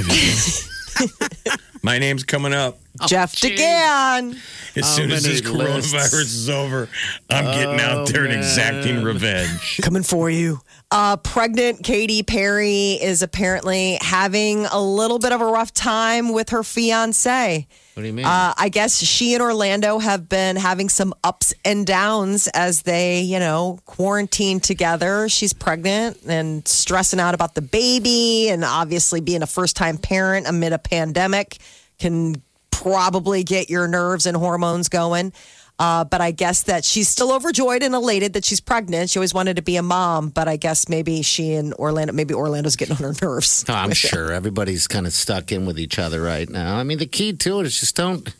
My 1.86 2.00
name's 2.00 2.24
coming 2.24 2.52
up. 2.52 2.80
Jeff 3.06 3.36
DeGan. 3.36 4.32
As 4.74 4.84
How 4.84 4.90
soon 4.90 5.10
as 5.12 5.22
many 5.22 5.34
this 5.40 5.40
coronavirus 5.48 5.92
lists? 5.92 6.14
is 6.34 6.50
over, 6.50 6.88
I'm 7.30 7.44
getting 7.44 7.78
Oh, 7.80 7.84
out 7.84 8.08
there 8.08 8.24
and 8.24 8.32
exacting 8.32 9.04
revenge. 9.04 9.78
Coming 9.82 10.02
for 10.02 10.28
you. 10.28 10.60
Uh, 10.90 11.16
pregnant 11.16 11.84
Katy 11.84 12.22
Perry 12.24 12.92
is 12.94 13.22
apparently 13.22 13.98
having 14.00 14.66
a 14.66 14.80
little 14.80 15.18
bit 15.18 15.32
of 15.32 15.40
a 15.40 15.46
rough 15.46 15.72
time 15.74 16.32
with 16.32 16.48
her 16.50 16.62
fiance. 16.62 17.66
what 17.94 18.02
do 18.02 18.06
you 18.06 18.12
mean? 18.14 18.24
Uh, 18.24 18.52
I 18.56 18.68
guess 18.68 18.98
she 18.98 19.34
and 19.34 19.42
Orlando 19.42 19.98
have 19.98 20.28
been 20.28 20.56
having 20.56 20.88
some 20.88 21.12
ups 21.24 21.54
and 21.64 21.86
downs 21.86 22.48
as 22.48 22.82
they, 22.82 23.20
you 23.20 23.38
know, 23.38 23.78
quarantine 23.84 24.58
together. 24.60 25.28
She's 25.28 25.52
pregnant 25.52 26.18
and 26.26 26.66
stressing 26.66 27.20
out 27.20 27.34
about 27.34 27.54
the 27.54 27.62
baby, 27.62 28.48
and 28.48 28.64
obviously 28.64 29.20
being 29.20 29.42
a 29.42 29.46
first 29.46 29.76
time 29.76 29.98
parent 29.98 30.46
amid 30.46 30.72
a 30.72 30.78
pandemic 30.78 31.58
can 31.98 32.42
probably 32.70 33.42
get 33.42 33.70
your 33.70 33.88
nerves 33.88 34.26
and 34.26 34.36
hormones 34.36 34.88
going. 34.88 35.32
Uh, 35.78 36.04
but 36.04 36.22
I 36.22 36.30
guess 36.30 36.62
that 36.64 36.84
she's 36.84 37.08
still 37.08 37.32
overjoyed 37.32 37.82
and 37.82 37.94
elated 37.94 38.32
that 38.32 38.44
she's 38.44 38.60
pregnant. 38.60 39.10
She 39.10 39.18
always 39.18 39.34
wanted 39.34 39.56
to 39.56 39.62
be 39.62 39.76
a 39.76 39.82
mom, 39.82 40.30
but 40.30 40.48
I 40.48 40.56
guess 40.56 40.88
maybe 40.88 41.20
she 41.20 41.52
and 41.52 41.74
Orlando, 41.74 42.14
maybe 42.14 42.32
Orlando's 42.32 42.76
getting 42.76 42.96
on 42.96 43.02
her 43.02 43.14
nerves. 43.20 43.64
Oh, 43.68 43.74
I'm 43.74 43.92
sure 43.92 44.32
everybody's 44.32 44.86
kind 44.86 45.06
of 45.06 45.12
stuck 45.12 45.52
in 45.52 45.66
with 45.66 45.78
each 45.78 45.98
other 45.98 46.22
right 46.22 46.48
now. 46.48 46.76
I 46.76 46.82
mean, 46.82 46.98
the 46.98 47.06
key 47.06 47.34
to 47.34 47.60
it 47.60 47.66
is 47.66 47.78
just 47.78 47.94
don't 47.94 48.34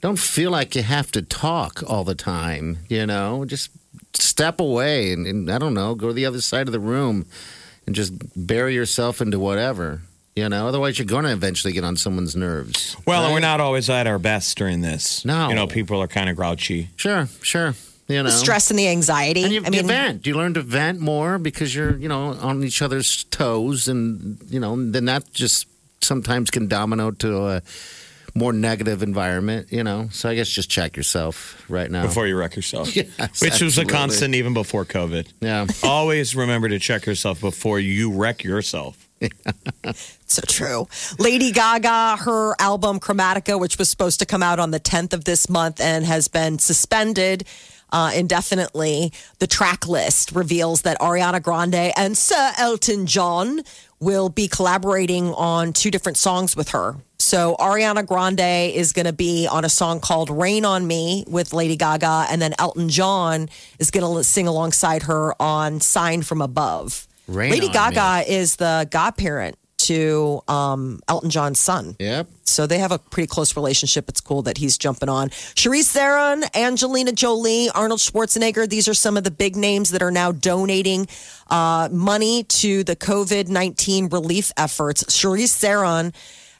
don't 0.00 0.18
feel 0.18 0.50
like 0.50 0.74
you 0.74 0.82
have 0.82 1.10
to 1.12 1.22
talk 1.22 1.82
all 1.86 2.04
the 2.04 2.14
time. 2.14 2.78
You 2.88 3.04
know, 3.04 3.44
just 3.44 3.70
step 4.14 4.58
away 4.58 5.12
and, 5.12 5.26
and 5.26 5.50
I 5.50 5.58
don't 5.58 5.74
know, 5.74 5.94
go 5.94 6.08
to 6.08 6.14
the 6.14 6.26
other 6.26 6.40
side 6.40 6.68
of 6.68 6.72
the 6.72 6.80
room 6.80 7.26
and 7.86 7.94
just 7.94 8.14
bury 8.34 8.74
yourself 8.74 9.20
into 9.20 9.38
whatever. 9.38 10.02
You 10.38 10.48
know, 10.48 10.68
otherwise 10.68 11.00
you're 11.00 11.06
going 11.06 11.24
to 11.24 11.32
eventually 11.32 11.72
get 11.72 11.82
on 11.82 11.96
someone's 11.96 12.36
nerves. 12.36 12.96
Well, 13.04 13.24
and 13.24 13.32
we're 13.34 13.40
not 13.40 13.58
always 13.58 13.90
at 13.90 14.06
our 14.06 14.20
best 14.20 14.56
during 14.56 14.82
this. 14.82 15.24
No. 15.24 15.48
You 15.48 15.56
know, 15.56 15.66
people 15.66 16.00
are 16.00 16.06
kind 16.06 16.30
of 16.30 16.36
grouchy. 16.36 16.90
Sure, 16.94 17.26
sure. 17.42 17.74
You 18.06 18.18
know, 18.18 18.22
The 18.22 18.30
stress 18.30 18.70
and 18.70 18.78
the 18.78 18.86
anxiety. 18.86 19.42
And 19.42 19.52
you, 19.52 19.62
I 19.66 19.70
mean, 19.70 19.82
you 19.82 19.88
vent. 19.88 20.26
You 20.28 20.34
learn 20.36 20.54
to 20.54 20.62
vent 20.62 21.00
more 21.00 21.38
because 21.38 21.74
you're, 21.74 21.96
you 21.96 22.08
know, 22.08 22.34
on 22.34 22.62
each 22.62 22.82
other's 22.82 23.24
toes, 23.24 23.88
and 23.88 24.38
you 24.48 24.60
know, 24.60 24.76
then 24.90 25.06
that 25.06 25.32
just 25.32 25.66
sometimes 26.02 26.50
can 26.50 26.68
domino 26.68 27.10
to 27.10 27.46
a 27.48 27.62
more 28.36 28.52
negative 28.52 29.02
environment. 29.02 29.72
You 29.72 29.82
know, 29.82 30.08
so 30.12 30.28
I 30.28 30.36
guess 30.36 30.48
just 30.48 30.70
check 30.70 30.96
yourself 30.96 31.64
right 31.68 31.90
now. 31.90 32.02
Before 32.02 32.28
you 32.28 32.36
wreck 32.38 32.54
yourself. 32.54 32.94
Yes, 32.96 33.42
Which 33.42 33.60
was 33.60 33.76
a 33.76 33.84
constant 33.84 34.36
even 34.36 34.54
before 34.54 34.84
COVID. 34.84 35.26
yeah, 35.40 35.66
Always 35.82 36.36
remember 36.36 36.68
to 36.68 36.78
check 36.78 37.06
yourself 37.06 37.40
before 37.40 37.80
you 37.80 38.12
wreck 38.12 38.44
yourself. 38.44 39.07
So 40.30 40.42
true. 40.46 40.86
Lady 41.18 41.52
Gaga, 41.52 42.18
her 42.18 42.54
album 42.60 43.00
Chromatica, 43.00 43.58
which 43.58 43.78
was 43.78 43.88
supposed 43.88 44.18
to 44.18 44.26
come 44.26 44.42
out 44.42 44.58
on 44.58 44.72
the 44.72 44.78
10th 44.78 45.14
of 45.14 45.24
this 45.24 45.48
month 45.48 45.80
and 45.80 46.04
has 46.04 46.28
been 46.28 46.58
suspended 46.58 47.44
uh, 47.90 48.12
indefinitely. 48.14 49.10
The 49.38 49.46
track 49.46 49.88
list 49.88 50.32
reveals 50.32 50.82
that 50.82 50.98
Ariana 51.00 51.42
Grande 51.42 51.92
and 51.96 52.16
Sir 52.16 52.52
Elton 52.58 53.06
John 53.06 53.62
will 54.00 54.28
be 54.28 54.48
collaborating 54.48 55.32
on 55.32 55.72
two 55.72 55.90
different 55.90 56.18
songs 56.18 56.54
with 56.54 56.68
her. 56.70 56.96
So 57.18 57.56
Ariana 57.58 58.06
Grande 58.06 58.70
is 58.74 58.92
going 58.92 59.06
to 59.06 59.12
be 59.12 59.48
on 59.48 59.64
a 59.64 59.68
song 59.68 59.98
called 59.98 60.30
Rain 60.30 60.64
on 60.66 60.86
Me 60.86 61.24
with 61.26 61.52
Lady 61.52 61.76
Gaga, 61.76 62.26
and 62.30 62.40
then 62.40 62.54
Elton 62.58 62.90
John 62.90 63.48
is 63.78 63.90
going 63.90 64.16
to 64.16 64.22
sing 64.22 64.46
alongside 64.46 65.04
her 65.04 65.34
on 65.40 65.80
Sign 65.80 66.22
from 66.22 66.40
Above. 66.42 67.07
Rain 67.28 67.52
Lady 67.52 67.68
Gaga 67.68 68.24
is 68.30 68.56
the 68.56 68.88
godparent 68.90 69.56
to 69.78 70.42
um, 70.48 71.00
Elton 71.08 71.30
John's 71.30 71.60
son. 71.60 71.96
yep. 71.98 72.26
So 72.44 72.66
they 72.66 72.78
have 72.78 72.92
a 72.92 72.98
pretty 72.98 73.26
close 73.26 73.54
relationship. 73.56 74.08
It's 74.08 74.20
cool 74.20 74.42
that 74.42 74.58
he's 74.58 74.76
jumping 74.76 75.08
on. 75.08 75.28
Charlize 75.30 75.92
Theron, 75.92 76.42
Angelina 76.54 77.12
Jolie, 77.12 77.70
Arnold 77.70 78.00
Schwarzenegger. 78.00 78.68
These 78.68 78.88
are 78.88 78.94
some 78.94 79.16
of 79.16 79.24
the 79.24 79.30
big 79.30 79.54
names 79.54 79.90
that 79.90 80.02
are 80.02 80.10
now 80.10 80.32
donating 80.32 81.06
uh, 81.48 81.88
money 81.92 82.42
to 82.44 82.82
the 82.84 82.96
COVID 82.96 83.48
19 83.48 84.08
relief 84.08 84.50
efforts. 84.56 85.04
Charlize 85.04 85.56
Theron, 85.56 86.12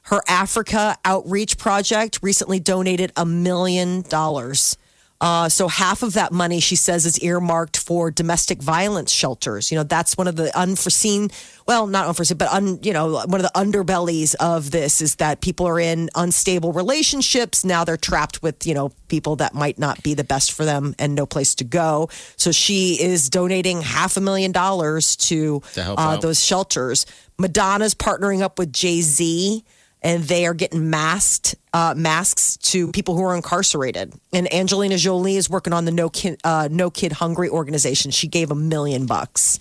her 0.02 0.20
Africa 0.28 0.96
Outreach 1.04 1.58
Project, 1.58 2.20
recently 2.22 2.60
donated 2.60 3.10
a 3.16 3.26
million 3.26 4.02
dollars. 4.02 4.76
Uh, 5.20 5.48
so 5.48 5.66
half 5.66 6.04
of 6.04 6.12
that 6.12 6.32
money, 6.32 6.60
she 6.60 6.76
says, 6.76 7.04
is 7.04 7.18
earmarked 7.18 7.76
for 7.76 8.10
domestic 8.10 8.62
violence 8.62 9.10
shelters. 9.10 9.72
You 9.72 9.76
know, 9.76 9.82
that's 9.82 10.16
one 10.16 10.28
of 10.28 10.36
the 10.36 10.56
unforeseen, 10.56 11.30
well, 11.66 11.88
not 11.88 12.06
unforeseen, 12.06 12.36
but 12.36 12.48
un, 12.52 12.78
you 12.82 12.92
know, 12.92 13.26
one 13.26 13.40
of 13.40 13.42
the 13.42 13.52
underbellies 13.56 14.36
of 14.36 14.70
this 14.70 15.00
is 15.00 15.16
that 15.16 15.40
people 15.40 15.66
are 15.66 15.80
in 15.80 16.08
unstable 16.14 16.72
relationships. 16.72 17.64
Now 17.64 17.82
they're 17.82 17.96
trapped 17.96 18.44
with, 18.44 18.64
you 18.64 18.74
know, 18.74 18.92
people 19.08 19.34
that 19.36 19.54
might 19.54 19.76
not 19.76 20.02
be 20.04 20.14
the 20.14 20.22
best 20.22 20.52
for 20.52 20.64
them 20.64 20.94
and 21.00 21.16
no 21.16 21.26
place 21.26 21.56
to 21.56 21.64
go. 21.64 22.08
So 22.36 22.52
she 22.52 23.02
is 23.02 23.28
donating 23.28 23.82
half 23.82 24.16
a 24.16 24.20
million 24.20 24.52
dollars 24.52 25.16
to, 25.16 25.60
To 25.74 25.94
uh, 25.98 26.16
those 26.18 26.44
shelters. 26.44 27.06
Madonna's 27.38 27.94
partnering 27.94 28.40
up 28.40 28.58
with 28.58 28.72
Jay 28.72 29.00
Z 29.00 29.64
and 30.02 30.24
they 30.24 30.46
are 30.46 30.54
getting 30.54 30.90
masked 30.90 31.56
uh, 31.72 31.94
masks 31.96 32.56
to 32.56 32.90
people 32.92 33.16
who 33.16 33.22
are 33.22 33.36
incarcerated. 33.36 34.12
And 34.32 34.52
Angelina 34.52 34.96
Jolie 34.96 35.36
is 35.36 35.50
working 35.50 35.72
on 35.72 35.84
the 35.84 35.92
No 35.92 36.08
Kid 36.08 36.40
uh, 36.44 36.68
No 36.70 36.90
Kid 36.90 37.12
Hungry 37.12 37.48
organization. 37.48 38.10
She 38.10 38.28
gave 38.28 38.50
a 38.50 38.54
million 38.54 39.06
bucks. 39.06 39.58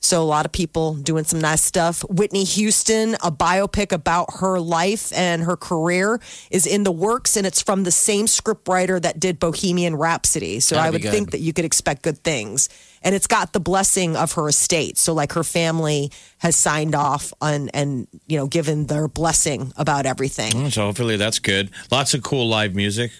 So 0.00 0.22
a 0.22 0.24
lot 0.24 0.46
of 0.46 0.52
people 0.52 0.94
doing 0.94 1.24
some 1.24 1.40
nice 1.40 1.62
stuff. 1.62 2.02
Whitney 2.08 2.44
Houston, 2.44 3.14
a 3.14 3.32
biopic 3.32 3.90
about 3.90 4.34
her 4.38 4.60
life 4.60 5.12
and 5.12 5.42
her 5.42 5.56
career 5.56 6.20
is 6.50 6.66
in 6.66 6.84
the 6.84 6.92
works, 6.92 7.36
and 7.36 7.46
it's 7.46 7.60
from 7.60 7.82
the 7.82 7.90
same 7.90 8.26
scriptwriter 8.26 9.02
that 9.02 9.18
did 9.18 9.40
Bohemian 9.40 9.96
Rhapsody. 9.96 10.60
So 10.60 10.76
That'd 10.76 10.86
I 10.86 10.90
would 10.92 11.02
think 11.02 11.32
that 11.32 11.40
you 11.40 11.52
could 11.52 11.64
expect 11.64 12.02
good 12.02 12.18
things. 12.18 12.68
And 13.02 13.14
it's 13.14 13.26
got 13.26 13.52
the 13.52 13.60
blessing 13.60 14.16
of 14.16 14.32
her 14.32 14.48
estate. 14.48 14.98
So 14.98 15.12
like 15.14 15.32
her 15.32 15.44
family 15.44 16.10
has 16.38 16.56
signed 16.56 16.94
off 16.94 17.32
on 17.40 17.68
and 17.70 18.08
you 18.26 18.36
know 18.38 18.46
given 18.46 18.86
their 18.86 19.08
blessing 19.08 19.72
about 19.76 20.06
everything. 20.06 20.52
Oh, 20.56 20.68
So 20.68 20.82
hopefully 20.86 21.16
that's 21.16 21.38
good. 21.38 21.70
Lots 21.90 22.14
of 22.14 22.22
cool 22.22 22.48
live 22.48 22.74
music. 22.74 23.12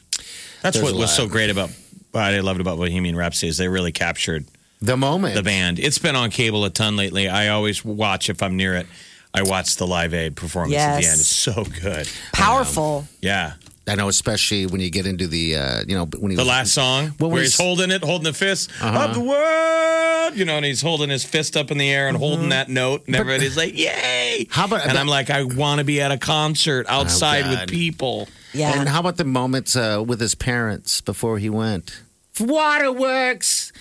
That's 0.63 0.77
There's 0.79 0.93
what 0.93 0.99
was 1.01 1.15
so 1.15 1.29
great 1.29 1.51
about 1.51 1.71
what 2.11 2.25
I 2.25 2.41
loved 2.41 2.61
about 2.61 2.79
Bohemian 2.79 3.15
Rhapsody 3.15 3.49
is 3.49 3.59
they 3.59 3.69
really 3.69 3.93
captured 3.93 4.47
the 4.81 4.97
moment. 4.97 5.35
the 5.35 5.43
band. 5.43 5.79
It's 5.79 5.99
been 5.99 6.17
on 6.17 6.31
cable 6.31 6.65
a 6.65 6.71
ton 6.71 6.97
lately. 6.97 7.29
I 7.29 7.49
always 7.49 7.85
watch 7.85 8.31
if 8.31 8.43
I'm 8.43 8.57
near 8.57 8.75
it. 8.75 8.87
I 9.35 9.43
watch 9.43 9.77
the 9.77 9.87
Live 9.87 10.15
Aid 10.15 10.35
performance 10.35 10.77
at 10.81 11.01
the 11.01 11.07
end. 11.07 11.21
It's 11.21 11.27
so 11.27 11.65
good. 11.83 12.09
Powerful. 12.33 13.07
Yeah. 13.21 13.53
I 13.89 13.95
know, 13.95 14.09
especially 14.09 14.67
when 14.67 14.81
you 14.81 14.91
get 14.91 15.07
into 15.07 15.29
the, 15.29 15.57
uh, 15.57 15.83
you 15.87 15.95
know, 15.95 16.07
when 16.19 16.31
he 16.33 16.37
The 16.37 16.43
was, 16.43 16.49
last 16.49 16.73
song 16.75 17.15
Well, 17.21 17.29
where 17.31 17.35
when 17.37 17.43
he's 17.45 17.57
he's- 17.57 17.65
holding 17.65 17.91
it, 17.93 18.03
holding 18.03 18.25
the 18.25 18.33
fist 18.33 18.71
Uh-huh. 18.81 18.99
of 19.09 19.15
the 19.15 19.21
world, 19.21 20.37
you 20.37 20.45
know, 20.45 20.57
and 20.57 20.65
he's 20.65 20.83
holding 20.83 21.09
his 21.09 21.25
fist 21.25 21.57
up 21.57 21.71
in 21.71 21.79
the 21.79 21.89
air 21.89 22.09
and 22.09 22.17
holding 22.17 22.49
that 22.49 22.69
note, 22.69 23.05
and 23.07 23.15
everybody's 23.15 23.57
like, 23.57 23.79
"Yay!" 23.79 24.49
How 24.51 24.65
about- 24.65 24.87
And 24.89 24.99
I'm 24.99 25.07
like, 25.07 25.31
I 25.31 25.45
want 25.45 25.79
to 25.79 25.85
be 25.85 26.01
at 26.01 26.11
a 26.11 26.19
concert 26.19 26.87
outside 26.89 27.49
with 27.49 27.69
people. 27.69 28.29
Yeah. 28.53 28.79
And 28.81 28.89
how 28.89 29.01
about 29.01 29.19
the 29.19 29.25
moments 29.25 29.77
uh, 29.77 30.03
with 30.05 30.21
his 30.21 30.35
parents 30.35 31.01
before 31.01 31.39
he 31.39 31.49
went? 31.51 31.93
Waterworks. 32.41 33.73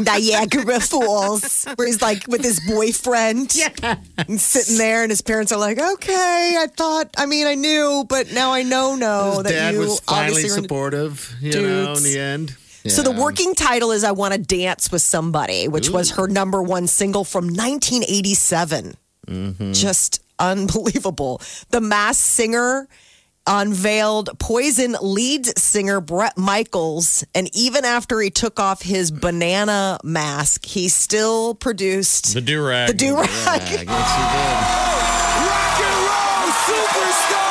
Niagara 0.00 0.80
Falls, 0.80 1.66
where 1.76 1.86
he's 1.86 2.02
like 2.02 2.26
with 2.26 2.42
his 2.42 2.60
boyfriend. 2.68 3.54
Yeah. 3.60 3.96
And 4.16 4.40
sitting 4.40 4.78
there, 4.78 5.02
and 5.02 5.10
his 5.10 5.20
parents 5.20 5.52
are 5.52 5.58
like, 5.58 5.78
okay, 5.78 6.56
I 6.58 6.66
thought, 6.66 7.10
I 7.18 7.26
mean, 7.26 7.46
I 7.46 7.54
knew, 7.54 8.06
but 8.08 8.32
now 8.32 8.52
I 8.52 8.62
know, 8.62 8.94
no, 8.94 9.34
His 9.34 9.42
that 9.44 9.50
dad 9.50 9.74
you 9.74 9.80
was 9.80 10.00
finally 10.00 10.28
obviously 10.32 10.62
supportive, 10.62 11.34
you 11.40 11.52
know, 11.60 11.92
in 11.92 12.02
the 12.02 12.18
end. 12.18 12.56
So 12.86 13.02
the 13.02 13.10
working 13.10 13.54
title 13.54 13.90
is 13.92 14.02
I 14.04 14.12
Want 14.12 14.32
to 14.32 14.40
Dance 14.40 14.90
with 14.90 15.02
Somebody, 15.02 15.68
which 15.68 15.90
was 15.90 16.12
her 16.12 16.26
number 16.26 16.62
one 16.62 16.86
single 16.86 17.24
from 17.24 17.44
1987. 17.44 18.94
Mm-hmm. 19.26 19.72
Just 19.72 20.22
unbelievable. 20.38 21.42
The 21.70 21.80
Masked 21.80 22.24
Singer 22.24 22.88
unveiled 23.50 24.30
Poison 24.38 24.96
lead 25.02 25.58
singer 25.58 26.00
Bret 26.00 26.38
Michaels. 26.38 27.24
And 27.34 27.50
even 27.54 27.84
after 27.84 28.20
he 28.20 28.30
took 28.30 28.60
off 28.60 28.80
his 28.82 29.10
banana 29.10 29.98
mask, 30.04 30.64
he 30.64 30.88
still 30.88 31.54
produced 31.56 32.32
The 32.34 32.40
do 32.40 32.64
rag. 32.64 32.88
the 32.88 32.94
do 32.94 33.16
rag. 33.16 33.26
Yeah, 33.36 33.50
I 33.52 33.58
guess 33.58 33.74
he 33.74 33.84
did. 33.84 33.90
Rock 35.50 35.80
and 35.82 35.96
roll 36.06 36.52
superstar 36.64 37.49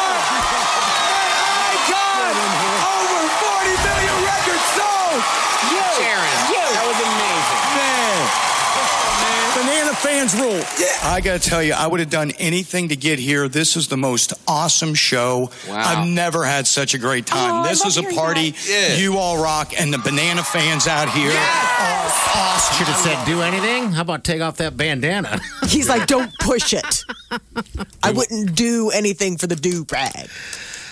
Banana 10.35 10.63
fans 10.63 10.83
rule. 11.05 11.09
I 11.11 11.21
got 11.21 11.41
to 11.41 11.49
tell 11.49 11.63
you, 11.63 11.73
I 11.73 11.87
would 11.87 11.99
have 11.99 12.09
done 12.09 12.31
anything 12.39 12.89
to 12.89 12.95
get 12.95 13.19
here. 13.19 13.47
This 13.47 13.75
is 13.75 13.87
the 13.87 13.97
most 13.97 14.33
awesome 14.47 14.93
show. 14.93 15.51
I've 15.69 16.07
never 16.07 16.45
had 16.45 16.67
such 16.67 16.93
a 16.93 16.97
great 16.97 17.25
time. 17.25 17.65
Oh, 17.65 17.67
this 17.67 17.85
is 17.85 17.97
a 17.97 18.03
party. 18.03 18.55
Yeah. 18.67 18.95
You 18.95 19.17
all 19.17 19.41
rock, 19.41 19.73
and 19.79 19.93
the 19.93 19.97
banana 19.97 20.43
fans 20.43 20.87
out 20.87 21.09
here 21.09 21.31
are 21.31 22.11
awesome. 22.35 22.77
Should 22.77 22.87
have 22.87 22.97
said, 22.97 23.25
do 23.25 23.41
anything? 23.41 23.91
How 23.91 24.01
about 24.01 24.23
take 24.23 24.41
off 24.41 24.57
that 24.57 24.77
bandana? 24.77 25.39
He's 25.67 25.89
like, 25.89 26.07
don't 26.07 26.31
push 26.39 26.73
it. 26.73 27.03
I 28.03 28.11
wouldn't 28.11 28.55
do 28.55 28.89
anything 28.89 29.37
for 29.37 29.47
the 29.47 29.55
do 29.55 29.85
rag. 29.91 30.29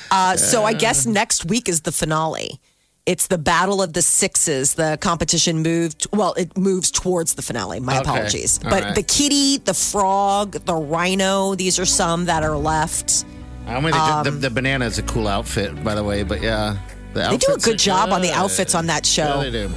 Uh, 0.10 0.38
so 0.38 0.64
I 0.64 0.74
guess 0.74 1.06
next 1.06 1.46
week 1.46 1.68
is 1.68 1.82
the 1.82 1.92
finale. 1.92 2.60
It's 3.08 3.28
the 3.28 3.38
Battle 3.38 3.82
of 3.82 3.94
the 3.94 4.02
Sixes. 4.02 4.74
The 4.74 4.98
competition 5.00 5.60
moved, 5.64 6.08
well, 6.12 6.34
it 6.34 6.58
moves 6.58 6.92
towards 6.92 7.36
the 7.36 7.42
finale. 7.42 7.80
My 7.80 7.94
Okay. 7.94 8.02
apologies. 8.02 8.60
All 8.66 8.70
but 8.70 8.84
right. 8.84 8.96
the 8.96 9.02
kitty, 9.04 9.60
the 9.60 9.74
frog, 9.74 10.52
the 10.66 10.76
rhino, 10.76 11.56
these 11.56 11.80
are 11.80 11.86
some 11.86 12.26
that 12.26 12.44
are 12.44 12.58
left. 12.58 13.24
I 13.66 13.80
mean, 13.80 13.92
the, 13.92 14.22
the, 14.26 14.32
the 14.32 14.50
banana 14.50 14.86
is 14.86 14.98
a 14.98 15.04
cool 15.04 15.30
outfit, 15.30 15.82
by 15.86 15.96
the 15.96 16.04
way, 16.04 16.24
but 16.24 16.42
yeah. 16.42 16.76
The 17.14 17.24
Um, 17.28 17.32
They 17.32 17.38
do 17.38 17.54
a 17.54 17.58
good 17.58 17.76
are 17.76 17.78
job 17.78 18.10
on 18.12 18.20
the 18.22 18.34
outfits 18.34 18.76
on 18.76 18.88
that 18.88 19.06
show. 19.06 19.42
Yeah, 19.42 19.50
they 19.50 19.52
do. 19.52 19.72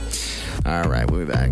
All 0.66 0.83
right, 0.91 1.09
we'll 1.09 1.24
be 1.24 1.33
back. 1.33 1.51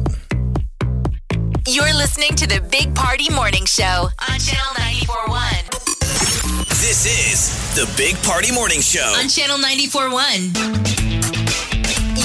You're 1.68 1.94
listening 1.94 2.34
to 2.36 2.46
the 2.48 2.60
Big 2.72 2.92
Party 2.96 3.32
Morning 3.32 3.64
Show 3.66 4.08
on 4.28 4.38
Channel 4.40 4.72
941. 4.78 6.64
This 6.80 7.06
is 7.06 7.50
the 7.76 7.88
Big 7.96 8.16
Party 8.24 8.50
Morning 8.52 8.80
Show. 8.80 9.14
On 9.16 9.28
Channel 9.28 9.58
941. 9.58 11.47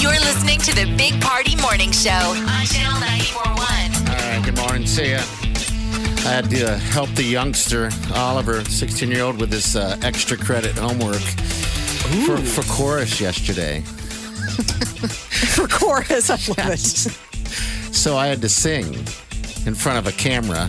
You're 0.04 0.12
listening 0.20 0.58
to 0.58 0.74
the 0.74 0.94
Big 0.98 1.18
Party 1.22 1.56
Morning 1.56 1.90
Show 1.90 2.10
on 2.10 2.66
Channel 2.66 3.00
941. 3.00 3.56
All 3.56 4.36
right, 4.36 4.42
good 4.44 4.54
morning. 4.58 4.86
See 4.86 5.12
ya. 5.12 5.20
I 6.28 6.28
had 6.28 6.50
to 6.50 6.74
uh, 6.74 6.78
help 6.78 7.08
the 7.14 7.22
youngster, 7.22 7.88
Oliver, 8.14 8.62
16 8.66 9.10
year 9.10 9.22
old, 9.22 9.40
with 9.40 9.50
his 9.50 9.76
uh, 9.76 9.96
extra 10.02 10.36
credit 10.36 10.76
homework 10.76 11.22
for, 12.26 12.36
for 12.36 12.62
chorus 12.70 13.18
yesterday. 13.18 13.80
For 15.54 15.66
chorus, 15.68 16.28
I 16.28 16.34
love 16.48 16.72
it. 16.72 16.80
So 17.94 18.18
I 18.18 18.26
had 18.26 18.42
to 18.42 18.48
sing 18.50 18.92
in 19.64 19.74
front 19.74 19.96
of 19.96 20.06
a 20.06 20.12
camera 20.12 20.64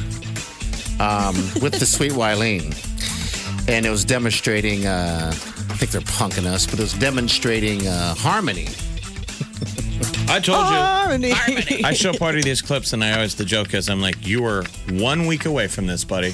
um, 1.02 1.36
with 1.62 1.78
the 1.78 1.86
sweet 1.86 2.14
Wileen. 2.14 2.74
And 3.68 3.86
it 3.86 3.90
was 3.90 4.06
demonstrating, 4.06 4.86
uh, 4.86 5.28
I 5.28 5.76
think 5.76 5.92
they're 5.92 6.00
punking 6.00 6.46
us, 6.46 6.66
but 6.66 6.80
it 6.80 6.84
was 6.84 6.94
demonstrating 6.94 7.86
uh, 7.86 8.16
harmony. 8.16 8.70
I 10.28 10.40
told 10.40 10.60
you. 10.60 10.76
Harmony. 10.76 11.84
I 11.84 11.94
show 11.94 12.14
party 12.14 12.42
these 12.42 12.62
clips, 12.62 12.94
and 12.94 13.04
I 13.04 13.14
always 13.14 13.36
the 13.36 13.46
joke 13.46 13.74
is 13.74 13.90
I'm 13.90 14.02
like, 14.02 14.26
you 14.26 14.46
are 14.46 14.64
one 14.90 15.28
week 15.28 15.46
away 15.46 15.68
from 15.68 15.86
this, 15.86 16.04
buddy. 16.04 16.34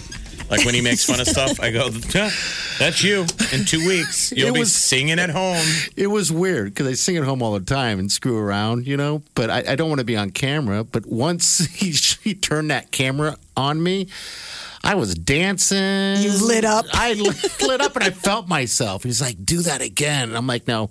Like 0.50 0.66
when 0.66 0.76
he 0.76 0.82
makes 0.82 1.06
fun 1.06 1.20
of 1.22 1.28
stuff, 1.36 1.60
I 1.62 1.72
go, 1.72 1.90
"Yeah, 2.14 2.30
that's 2.78 3.02
you. 3.04 3.26
In 3.54 3.64
two 3.66 3.86
weeks, 3.88 4.32
you'll 4.36 4.50
It 4.50 4.54
be 4.54 4.66
singing 4.66 5.18
at 5.18 5.30
home. 5.30 5.66
It 5.96 6.08
was 6.08 6.32
weird 6.32 6.74
because 6.74 6.88
I 6.88 6.94
sing 6.94 7.16
at 7.16 7.24
home 7.24 7.42
all 7.42 7.54
the 7.54 7.66
time 7.66 8.00
and 8.00 8.12
screw 8.12 8.38
around, 8.38 8.86
you 8.86 8.98
know. 8.98 9.24
But 9.34 9.50
I, 9.50 9.64
I 9.70 9.76
don't 9.76 9.88
want 9.88 10.00
to 10.00 10.06
be 10.06 10.18
on 10.18 10.32
camera. 10.32 10.84
But 10.84 11.06
once 11.06 11.66
he, 11.74 11.92
he 12.22 12.36
turned 12.36 12.70
that 12.70 12.92
camera 12.92 13.38
on 13.56 13.82
me, 13.82 14.08
I 14.84 14.96
was 14.96 15.16
dancing. 15.16 16.22
You 16.22 16.46
lit 16.46 16.66
up. 16.66 16.86
I 16.94 17.14
lit, 17.14 17.62
lit 17.62 17.80
up 17.80 17.96
and 17.96 18.04
I 18.04 18.10
felt 18.10 18.50
myself. 18.50 19.04
He's 19.04 19.22
like, 19.22 19.46
"Do 19.46 19.62
that 19.62 19.82
again." 19.82 20.30
And 20.30 20.38
I'm 20.38 20.48
like, 20.48 20.68
"No." 20.68 20.90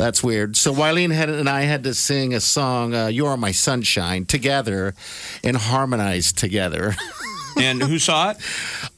That's 0.00 0.22
weird. 0.22 0.56
So 0.56 0.72
Wileen 0.72 1.12
had 1.12 1.28
and 1.28 1.46
I 1.46 1.62
had 1.62 1.84
to 1.84 1.92
sing 1.92 2.32
a 2.32 2.40
song, 2.40 2.94
uh, 2.94 3.08
"You 3.08 3.26
Are 3.26 3.36
My 3.36 3.52
Sunshine," 3.52 4.24
together 4.24 4.94
and 5.44 5.56
harmonize 5.56 6.32
together. 6.32 6.96
And 7.56 7.82
who 7.82 7.98
saw 7.98 8.30
it? 8.30 8.36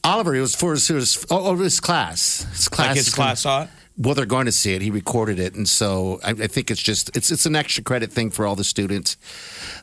Oliver, 0.03 0.35
it 0.35 0.39
was 0.39 0.55
for 0.55 0.71
his, 0.73 0.87
was, 0.89 1.25
oh, 1.31 1.47
oh, 1.47 1.55
his 1.55 1.79
class. 1.79 2.45
His 2.51 2.69
class. 2.69 2.87
Like 2.89 2.95
his 2.97 3.13
class 3.13 3.41
saw 3.41 3.63
it. 3.63 3.69
well, 3.97 4.13
they're 4.13 4.27
going 4.27 4.45
to 4.45 4.51
see 4.51 4.75
it. 4.75 4.81
He 4.81 4.91
recorded 4.91 5.39
it, 5.39 5.55
and 5.55 5.67
so 5.67 6.19
I, 6.23 6.29
I 6.29 6.47
think 6.47 6.69
it's 6.69 6.81
just 6.81 7.17
it's 7.17 7.31
it's 7.31 7.47
an 7.47 7.55
extra 7.55 7.83
credit 7.83 8.11
thing 8.11 8.29
for 8.29 8.45
all 8.45 8.55
the 8.55 8.63
students 8.63 9.17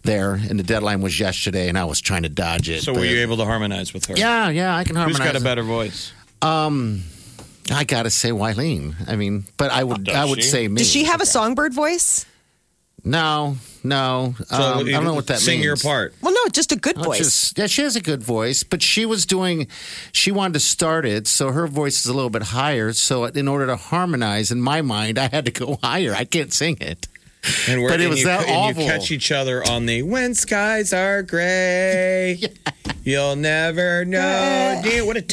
there. 0.04 0.34
And 0.34 0.58
the 0.58 0.62
deadline 0.62 1.00
was 1.02 1.18
yesterday, 1.18 1.68
and 1.68 1.76
I 1.76 1.84
was 1.84 2.00
trying 2.00 2.22
to 2.22 2.28
dodge 2.28 2.68
it. 2.70 2.82
So 2.82 2.94
were 2.94 3.04
you 3.04 3.20
able 3.20 3.36
to 3.38 3.44
harmonize 3.44 3.92
with 3.92 4.06
her? 4.06 4.14
Yeah, 4.16 4.48
yeah, 4.50 4.76
I 4.76 4.84
can 4.84 4.94
Who's 4.94 5.16
harmonize. 5.16 5.32
got 5.32 5.40
a 5.40 5.44
better 5.44 5.64
voice? 5.64 6.12
Um, 6.40 7.02
I 7.70 7.84
gotta 7.84 8.10
say 8.10 8.30
Wileen. 8.30 8.94
I 9.08 9.16
mean, 9.16 9.44
but 9.56 9.70
I 9.70 9.84
would 9.84 10.04
Does 10.04 10.14
I 10.16 10.24
would 10.24 10.42
she? 10.42 10.48
say 10.48 10.68
me. 10.68 10.78
Does 10.78 10.90
she 10.90 11.04
have 11.04 11.20
a 11.20 11.26
songbird 11.26 11.74
voice? 11.74 12.26
No, 13.02 13.56
no. 13.82 14.34
So 14.48 14.56
um, 14.56 14.86
I 14.86 14.90
don't 14.90 15.04
know 15.04 15.14
what 15.14 15.28
that 15.28 15.38
sing 15.38 15.54
means. 15.60 15.64
your 15.64 15.76
part. 15.76 16.14
Well, 16.20 16.34
no, 16.34 16.50
just 16.52 16.70
a 16.72 16.76
good 16.76 16.98
voice. 16.98 17.18
just- 17.18 17.58
yeah, 17.58 17.66
she 17.66 17.80
has 17.82 17.96
a 17.96 18.00
good 18.02 18.22
voice, 18.22 18.62
but 18.62 18.82
she 18.82 19.06
was 19.06 19.24
doing, 19.24 19.68
she 20.12 20.30
wanted 20.30 20.52
to 20.54 20.60
start 20.60 21.06
it, 21.06 21.26
so 21.26 21.50
her 21.50 21.66
voice 21.66 22.00
is 22.00 22.06
a 22.06 22.12
little 22.12 22.28
bit 22.28 22.42
higher. 22.42 22.92
So 22.92 23.24
in 23.24 23.48
order 23.48 23.66
to 23.68 23.76
harmonize, 23.76 24.50
in 24.50 24.60
my 24.60 24.82
mind, 24.82 25.18
I 25.18 25.28
had 25.28 25.46
to 25.46 25.50
go 25.50 25.78
higher. 25.82 26.12
I 26.14 26.24
can't 26.24 26.52
sing 26.52 26.76
it. 26.80 27.08
And 27.68 27.82
we're, 27.82 27.88
But 27.88 28.00
it 28.00 28.04
and 28.04 28.10
was 28.10 28.20
you, 28.20 28.26
that 28.26 28.46
and 28.46 28.50
awful. 28.56 28.82
you 28.82 28.88
catch 28.88 29.10
each 29.10 29.32
other 29.32 29.66
on 29.66 29.86
the 29.86 30.02
when 30.02 30.34
skies 30.34 30.92
are 30.92 31.22
gray. 31.22 32.38
You'll 33.04 33.36
never 33.36 34.04
know. 34.04 34.80
Dude, 34.84 35.06
what 35.06 35.16
a 35.16 35.24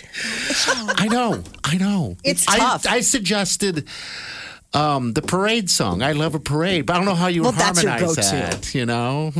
I 0.98 1.08
know, 1.10 1.44
I 1.66 1.78
know. 1.78 2.16
It's 2.24 2.48
I, 2.48 2.58
tough. 2.58 2.86
I 2.88 3.02
suggested 3.02 3.88
Um, 4.78 5.14
the 5.14 5.22
parade 5.22 5.70
song. 5.70 6.02
I 6.04 6.12
love 6.12 6.36
a 6.36 6.40
parade, 6.40 6.86
but 6.86 6.94
I 6.94 6.98
don't 6.98 7.06
know 7.06 7.16
how 7.16 7.28
you 7.28 7.42
Well, 7.44 7.52
that's 7.52 7.82
harmonize 7.84 8.16
go-to. 8.16 8.22
that. 8.32 8.76
You 8.76 8.86
know. 8.86 9.34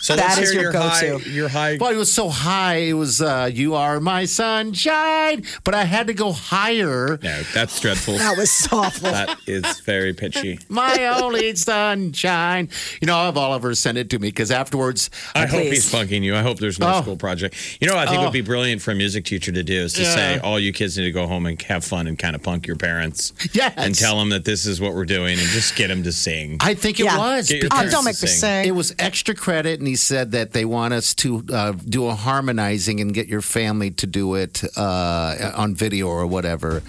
So 0.00 0.16
That 0.16 0.36
let's 0.38 0.38
is 0.38 0.52
hear 0.52 0.62
your 0.62 0.72
high, 0.72 1.00
go-to. 1.08 1.30
your 1.30 1.48
high. 1.48 1.76
Well, 1.78 1.90
it 1.90 1.96
was 1.96 2.10
so 2.12 2.28
high. 2.30 2.76
It 2.76 2.92
was 2.94 3.20
uh, 3.20 3.50
"You 3.52 3.74
Are 3.74 4.00
My 4.00 4.24
Sunshine," 4.26 5.44
but 5.64 5.74
I 5.74 5.84
had 5.84 6.06
to 6.06 6.14
go 6.14 6.32
higher. 6.32 7.18
No, 7.22 7.42
that's 7.52 7.78
dreadful. 7.80 8.16
That 8.16 8.36
was 8.36 8.68
awful. 8.72 9.10
That 9.18 9.36
is 9.46 9.80
very 9.80 10.12
pitchy. 10.14 10.60
My 10.68 11.06
only 11.20 11.54
sunshine. 11.56 12.68
You 13.00 13.06
know, 13.06 13.16
I'll 13.16 13.26
have 13.26 13.36
Oliver 13.36 13.74
send 13.74 13.98
it 13.98 14.08
to 14.10 14.18
me 14.18 14.28
because 14.28 14.50
afterwards, 14.50 15.10
I 15.34 15.46
hope 15.46 15.62
he's 15.62 15.90
funking 15.90 16.22
you. 16.22 16.34
I 16.36 16.42
hope 16.42 16.58
there's 16.58 16.78
no 16.78 16.94
Oh. 16.94 17.02
school 17.02 17.16
project. 17.16 17.54
You 17.80 17.88
know, 17.88 17.94
what 17.96 18.06
I 18.06 18.10
think 18.10 18.20
Oh. 18.20 18.24
would 18.24 18.32
be 18.32 18.40
brilliant 18.40 18.80
for 18.82 18.92
a 18.92 18.94
music 18.94 19.24
teacher 19.24 19.52
to 19.52 19.62
do 19.62 19.74
is 19.82 19.92
to 19.94 20.02
Yeah. 20.02 20.14
say, 20.14 20.38
all 20.38 20.58
you 20.60 20.72
kids 20.72 20.96
need 20.96 21.04
to 21.04 21.12
go 21.12 21.26
home 21.26 21.44
and 21.46 21.60
have 21.62 21.84
fun 21.84 22.06
and 22.06 22.18
kind 22.18 22.34
of 22.36 22.42
punk 22.42 22.66
your 22.66 22.76
parents. 22.76 23.32
Yes. 23.52 23.74
And 23.76 23.94
tell 23.94 24.17
them 24.18 24.30
that 24.30 24.44
this 24.44 24.66
is 24.66 24.80
what 24.80 24.94
we're 24.94 25.04
doing 25.04 25.38
and 25.38 25.48
just 25.48 25.76
get 25.76 25.88
them 25.88 26.02
to 26.04 26.12
sing. 26.12 26.58
I 26.60 26.74
think 26.74 27.00
it 27.00 27.04
Yeah. 27.04 27.18
was. 27.18 27.48
Get 27.48 27.62
your 27.62 27.70
Oh, 27.72 27.88
don't 27.88 28.04
make 28.04 28.20
me 28.22 28.28
sing. 28.28 28.40
sing. 28.40 28.68
It 28.68 28.74
was 28.74 28.94
extra 28.98 29.34
credit, 29.34 29.78
and 29.78 29.88
he 29.88 29.96
said 29.96 30.32
that 30.32 30.52
they 30.52 30.64
want 30.64 30.94
us 30.94 31.14
to 31.16 31.44
uh, 31.52 31.72
do 31.72 32.06
a 32.06 32.14
harmonizing 32.14 33.00
and 33.00 33.14
get 33.14 33.28
your 33.28 33.42
family 33.42 33.90
to 33.92 34.06
do 34.06 34.34
it 34.34 34.62
uh, 34.76 35.52
on 35.56 35.74
video 35.74 36.06
or 36.08 36.26
whatever. 36.26 36.82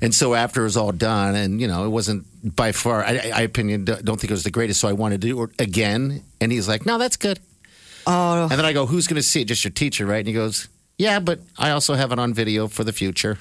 And 0.00 0.14
so 0.14 0.34
after 0.34 0.60
it 0.60 0.64
was 0.64 0.76
all 0.76 0.92
done, 0.92 1.34
and 1.34 1.60
you 1.60 1.66
know, 1.68 1.84
it 1.86 1.88
wasn't 1.88 2.26
by 2.54 2.72
far, 2.72 3.02
I, 3.04 3.30
I 3.34 3.40
opinion, 3.42 3.84
don't 3.86 4.04
think 4.20 4.24
it 4.24 4.30
was 4.30 4.44
the 4.44 4.50
greatest. 4.50 4.80
So 4.80 4.88
I 4.88 4.92
wanted 4.92 5.20
to 5.22 5.26
do 5.28 5.42
it 5.42 5.50
again, 5.58 6.22
and 6.40 6.52
he's 6.52 6.68
like, 6.68 6.84
"No, 6.86 6.98
that's 6.98 7.16
good." 7.16 7.40
Oh, 8.06 8.42
And 8.42 8.52
then 8.52 8.64
I 8.64 8.72
go, 8.72 8.86
"Who's 8.86 9.06
going 9.06 9.16
to 9.16 9.22
see 9.22 9.40
it? 9.40 9.46
Just 9.46 9.64
your 9.64 9.72
teacher, 9.72 10.06
right?" 10.06 10.18
And 10.18 10.28
he 10.28 10.34
goes. 10.34 10.68
Yeah, 10.98 11.18
but 11.20 11.40
I 11.58 11.70
also 11.72 11.92
have 11.92 12.10
it 12.12 12.18
on 12.18 12.32
video 12.32 12.68
for 12.68 12.82
the 12.82 12.92
future. 12.92 13.36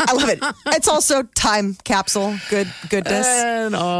I 0.00 0.12
love 0.12 0.28
it. 0.28 0.40
It's 0.74 0.88
also 0.88 1.22
time 1.22 1.76
capsule. 1.84 2.36
Good 2.50 2.66
goodness. 2.90 3.26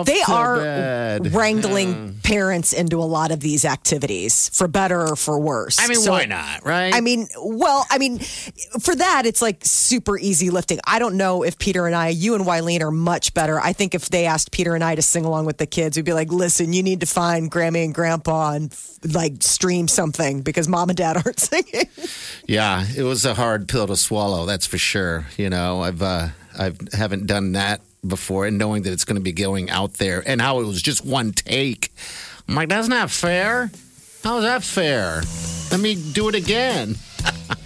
They 0.07 0.23
are 0.29 0.57
bed. 0.57 1.33
wrangling 1.33 2.19
parents 2.25 2.73
into 2.73 2.99
a 2.99 3.05
lot 3.07 3.31
of 3.31 3.39
these 3.39 3.65
activities 3.65 4.49
for 4.53 4.67
better 4.67 5.01
or 5.01 5.15
for 5.15 5.39
worse. 5.39 5.79
I 5.79 5.87
mean, 5.87 5.99
So- 6.01 6.11
why 6.11 6.25
not, 6.25 6.65
right? 6.65 6.93
I 6.93 7.01
mean, 7.01 7.29
well, 7.41 7.87
I 7.91 7.99
mean, 7.99 8.19
for 8.81 8.97
that, 8.97 9.23
it's 9.25 9.41
like 9.41 9.65
super 9.65 10.19
easy 10.19 10.51
lifting. 10.51 10.81
I 10.85 10.99
don't 10.99 11.17
know 11.17 11.45
if 11.45 11.57
Peter 11.59 11.87
and 11.87 11.95
I, 11.95 12.09
you 12.09 12.35
and 12.35 12.45
Wileen 12.45 12.81
are 12.81 12.91
much 12.91 13.35
better. 13.35 13.61
I 13.61 13.73
think 13.73 13.95
if 13.95 14.09
they 14.11 14.27
asked 14.27 14.51
Peter 14.51 14.75
and 14.75 14.83
I 14.83 14.97
to 14.97 15.03
sing 15.03 15.25
along 15.25 15.47
with 15.47 15.59
the 15.59 15.67
kids, 15.67 15.97
we'd 15.97 16.05
be 16.07 16.13
like, 16.13 16.33
listen, 16.33 16.73
you 16.73 16.83
need 16.83 17.01
to 17.01 17.07
find 17.07 17.53
Grammy 17.53 17.85
and 17.85 17.95
Grandpa 17.95 18.53
and 18.55 18.73
like 19.13 19.43
stream 19.43 19.89
something 19.89 20.43
because 20.43 20.69
mom 20.69 20.89
and 20.91 20.97
dad 20.97 21.17
aren't 21.17 21.41
singing. 21.51 21.89
Yeah, 22.47 22.87
it 22.97 23.03
was 23.03 23.25
a 23.25 23.35
hard 23.35 23.69
pill 23.69 23.87
to 23.87 23.97
swallow. 23.97 24.47
That's 24.47 24.67
for 24.67 24.79
sure. 24.79 25.27
You 25.37 25.51
know, 25.51 25.83
I've 25.83 26.03
uh, 26.03 26.29
I 26.59 26.73
haven't 26.93 27.27
done 27.27 27.53
that 27.53 27.81
before, 28.07 28.47
and 28.47 28.59
knowing 28.59 28.83
that 28.83 28.93
it's 28.93 29.05
going 29.05 29.17
to 29.17 29.23
be 29.23 29.33
going 29.33 29.71
out 29.71 29.95
there, 29.95 30.23
and 30.27 30.41
how 30.41 30.61
it 30.61 30.67
was 30.67 30.83
just 30.83 31.05
one 31.05 31.33
take. 31.33 31.93
I'm 32.49 32.55
like, 32.55 32.69
that's 32.69 32.89
not 32.89 33.11
fair. 33.11 33.71
How 34.23 34.39
is 34.39 34.45
that 34.45 34.63
fair? 34.63 35.23
Let 35.71 35.81
me 35.81 35.95
do 36.13 36.29
it 36.29 36.35
again. 36.35 36.97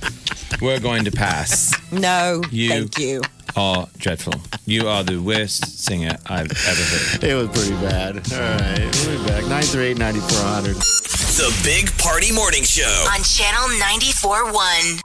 We're 0.61 0.81
going 0.81 1.05
to 1.05 1.11
pass. 1.13 1.73
No, 1.93 2.43
You- 2.51 2.69
thank 2.71 2.99
you. 2.99 3.23
are 3.57 3.87
dreadful. 3.99 4.35
You 4.67 4.89
are 4.89 5.03
the 5.05 5.19
worst 5.19 5.85
singer 5.85 6.17
I've 6.27 6.51
ever 6.51 6.83
heard. 6.83 7.25
It 7.25 7.35
was 7.35 7.49
pretty 7.49 7.75
bad. 7.83 8.17
All 8.33 8.39
right, 8.39 9.07
we'll 9.07 9.19
be 9.19 9.25
back. 9.29 9.43
938 9.47 9.99
9400. 9.99 10.77
The 10.77 11.61
Big 11.65 11.91
Party 11.99 12.33
Morning 12.33 12.65
Show. 12.65 13.07
on 13.15 13.23
Channel 13.23 13.69
94.1. 13.79 15.01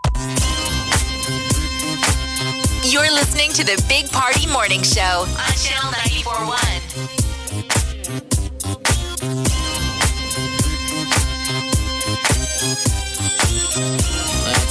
You're 2.85 3.11
listening 3.11 3.51
to 3.53 3.63
the 3.63 3.81
Big 3.87 4.11
Party 4.11 4.45
Morning 4.47 4.83
Show 4.83 5.25
on 5.29 5.53
Channel 5.55 5.91
94.1. 5.93 7.22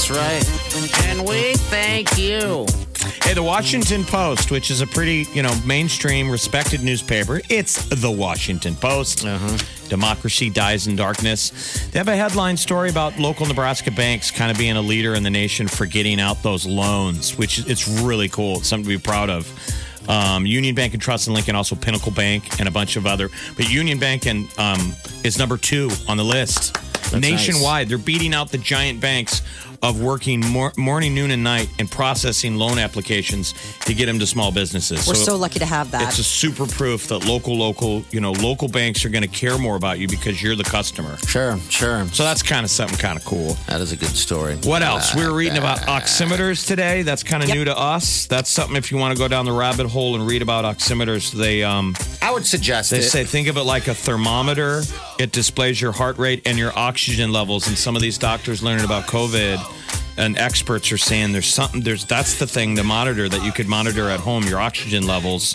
That's 0.02 0.18
right. 0.18 1.04
And 1.04 1.28
we 1.28 1.54
thank 1.54 2.18
you. 2.18 2.66
Hey, 3.22 3.34
the 3.34 3.42
Washington 3.44 4.02
Post, 4.02 4.50
which 4.50 4.68
is 4.68 4.80
a 4.80 4.86
pretty, 4.86 5.28
you 5.32 5.44
know, 5.44 5.54
mainstream, 5.64 6.28
respected 6.28 6.82
newspaper. 6.82 7.40
It's 7.48 7.84
the 7.88 8.10
Washington 8.10 8.74
Post. 8.74 9.24
Democracy 9.88 10.50
dies 10.50 10.88
in 10.88 10.96
darkness. 10.96 11.86
They 11.92 12.00
have 12.00 12.08
a 12.08 12.16
headline 12.16 12.56
story 12.56 12.90
about 12.90 13.16
local 13.20 13.46
Nebraska 13.46 13.92
banks 13.92 14.32
kind 14.32 14.50
of 14.50 14.58
being 14.58 14.76
a 14.76 14.82
leader 14.82 15.14
in 15.14 15.22
the 15.22 15.30
nation 15.30 15.68
for 15.68 15.86
getting 15.86 16.18
out 16.18 16.42
those 16.42 16.66
loans, 16.66 17.38
which 17.38 17.64
it's 17.68 17.86
really 17.86 18.28
cool. 18.28 18.56
It's 18.56 18.66
something 18.66 18.90
to 18.90 18.98
be 18.98 19.00
proud 19.00 19.30
of. 19.30 19.48
Um, 20.08 20.46
Union 20.46 20.74
Bank 20.74 20.94
and 20.94 21.02
Trust 21.02 21.28
and 21.28 21.34
Lincoln, 21.36 21.54
also 21.54 21.76
Pinnacle 21.76 22.10
Bank, 22.10 22.58
and 22.58 22.66
a 22.66 22.72
bunch 22.72 22.96
of 22.96 23.06
other. 23.06 23.28
But 23.56 23.70
Union 23.70 24.00
Bank 24.00 24.26
and 24.26 24.48
um, 24.58 24.96
is 25.22 25.38
number 25.38 25.56
two 25.56 25.90
on 26.08 26.16
the 26.16 26.24
list 26.24 26.76
nationwide. 27.20 27.88
They're 27.88 27.98
beating 27.98 28.34
out 28.34 28.50
the 28.50 28.58
giant 28.58 29.00
banks 29.00 29.42
of 29.82 30.00
working 30.00 30.38
mor- 30.40 30.72
morning, 30.76 31.12
noon, 31.14 31.32
and 31.32 31.42
night 31.42 31.68
and 31.80 31.90
processing 31.90 32.54
loan 32.56 32.78
applications 32.78 33.52
to 33.80 33.94
get 33.94 34.06
them 34.06 34.18
to 34.20 34.26
small 34.26 34.52
businesses. 34.52 35.08
We're 35.08 35.14
so 35.14 35.36
lucky 35.36 35.58
to 35.58 35.66
have 35.66 35.90
that. 35.90 36.02
It's 36.08 36.18
a 36.20 36.24
super 36.24 36.66
proof 36.66 37.08
that 37.08 37.24
local, 37.26 37.56
local, 37.56 38.04
you 38.12 38.20
know, 38.20 38.30
local 38.32 38.68
banks 38.68 39.04
are 39.04 39.08
going 39.08 39.22
to 39.22 39.28
care 39.28 39.58
more 39.58 39.74
about 39.74 39.98
you 39.98 40.06
because 40.06 40.40
you're 40.40 40.54
the 40.54 40.62
customer. 40.62 41.16
Sure, 41.26 41.58
sure. 41.68 42.06
So 42.12 42.22
that's 42.22 42.42
kind 42.44 42.64
of 42.64 42.70
something 42.70 42.96
kind 42.98 43.18
of 43.18 43.24
cool. 43.24 43.54
That 43.66 43.80
is 43.80 43.90
a 43.90 43.96
good 43.96 44.14
story. 44.16 44.54
What 44.62 44.82
else? 44.82 45.16
We 45.16 45.26
were 45.26 45.34
reading 45.34 45.58
about 45.58 45.78
oximeters 45.80 46.64
today. 46.66 47.02
That's 47.02 47.22
kind 47.24 47.42
of 47.42 47.48
Yep. 47.48 47.58
new 47.58 47.64
to 47.64 47.76
us. 47.76 48.26
That's 48.26 48.50
something 48.50 48.76
if 48.76 48.92
you 48.92 48.98
want 48.98 49.16
to 49.16 49.18
go 49.18 49.26
down 49.26 49.46
the 49.46 49.52
rabbit 49.52 49.86
hole 49.88 50.14
and 50.14 50.24
read 50.24 50.42
about 50.42 50.64
oximeters, 50.64 51.32
they 51.32 51.64
um 51.64 51.96
I 52.20 52.30
would 52.30 52.46
suggest 52.46 52.90
they 52.92 52.98
it. 52.98 53.02
say 53.02 53.24
think 53.24 53.48
of 53.48 53.56
it 53.56 53.64
like 53.64 53.88
a 53.88 53.94
thermometer. 53.94 54.82
It 55.22 55.30
displays 55.30 55.80
your 55.80 55.92
heart 55.92 56.18
rate 56.18 56.42
and 56.46 56.58
your 56.58 56.76
oxygen 56.76 57.30
levels. 57.32 57.68
And 57.68 57.78
some 57.78 57.94
of 57.94 58.02
these 58.02 58.18
doctors 58.18 58.60
learning 58.60 58.84
about 58.84 59.04
COVID 59.04 59.60
and 60.18 60.36
experts 60.36 60.90
are 60.90 60.98
saying 60.98 61.30
there's 61.30 61.46
something 61.46 61.80
there's 61.80 62.04
that's 62.04 62.40
the 62.40 62.46
thing 62.46 62.74
to 62.74 62.82
monitor 62.82 63.28
that 63.28 63.44
you 63.44 63.52
could 63.52 63.68
monitor 63.68 64.10
at 64.10 64.18
home 64.18 64.42
your 64.44 64.58
oxygen 64.58 65.06
levels. 65.06 65.54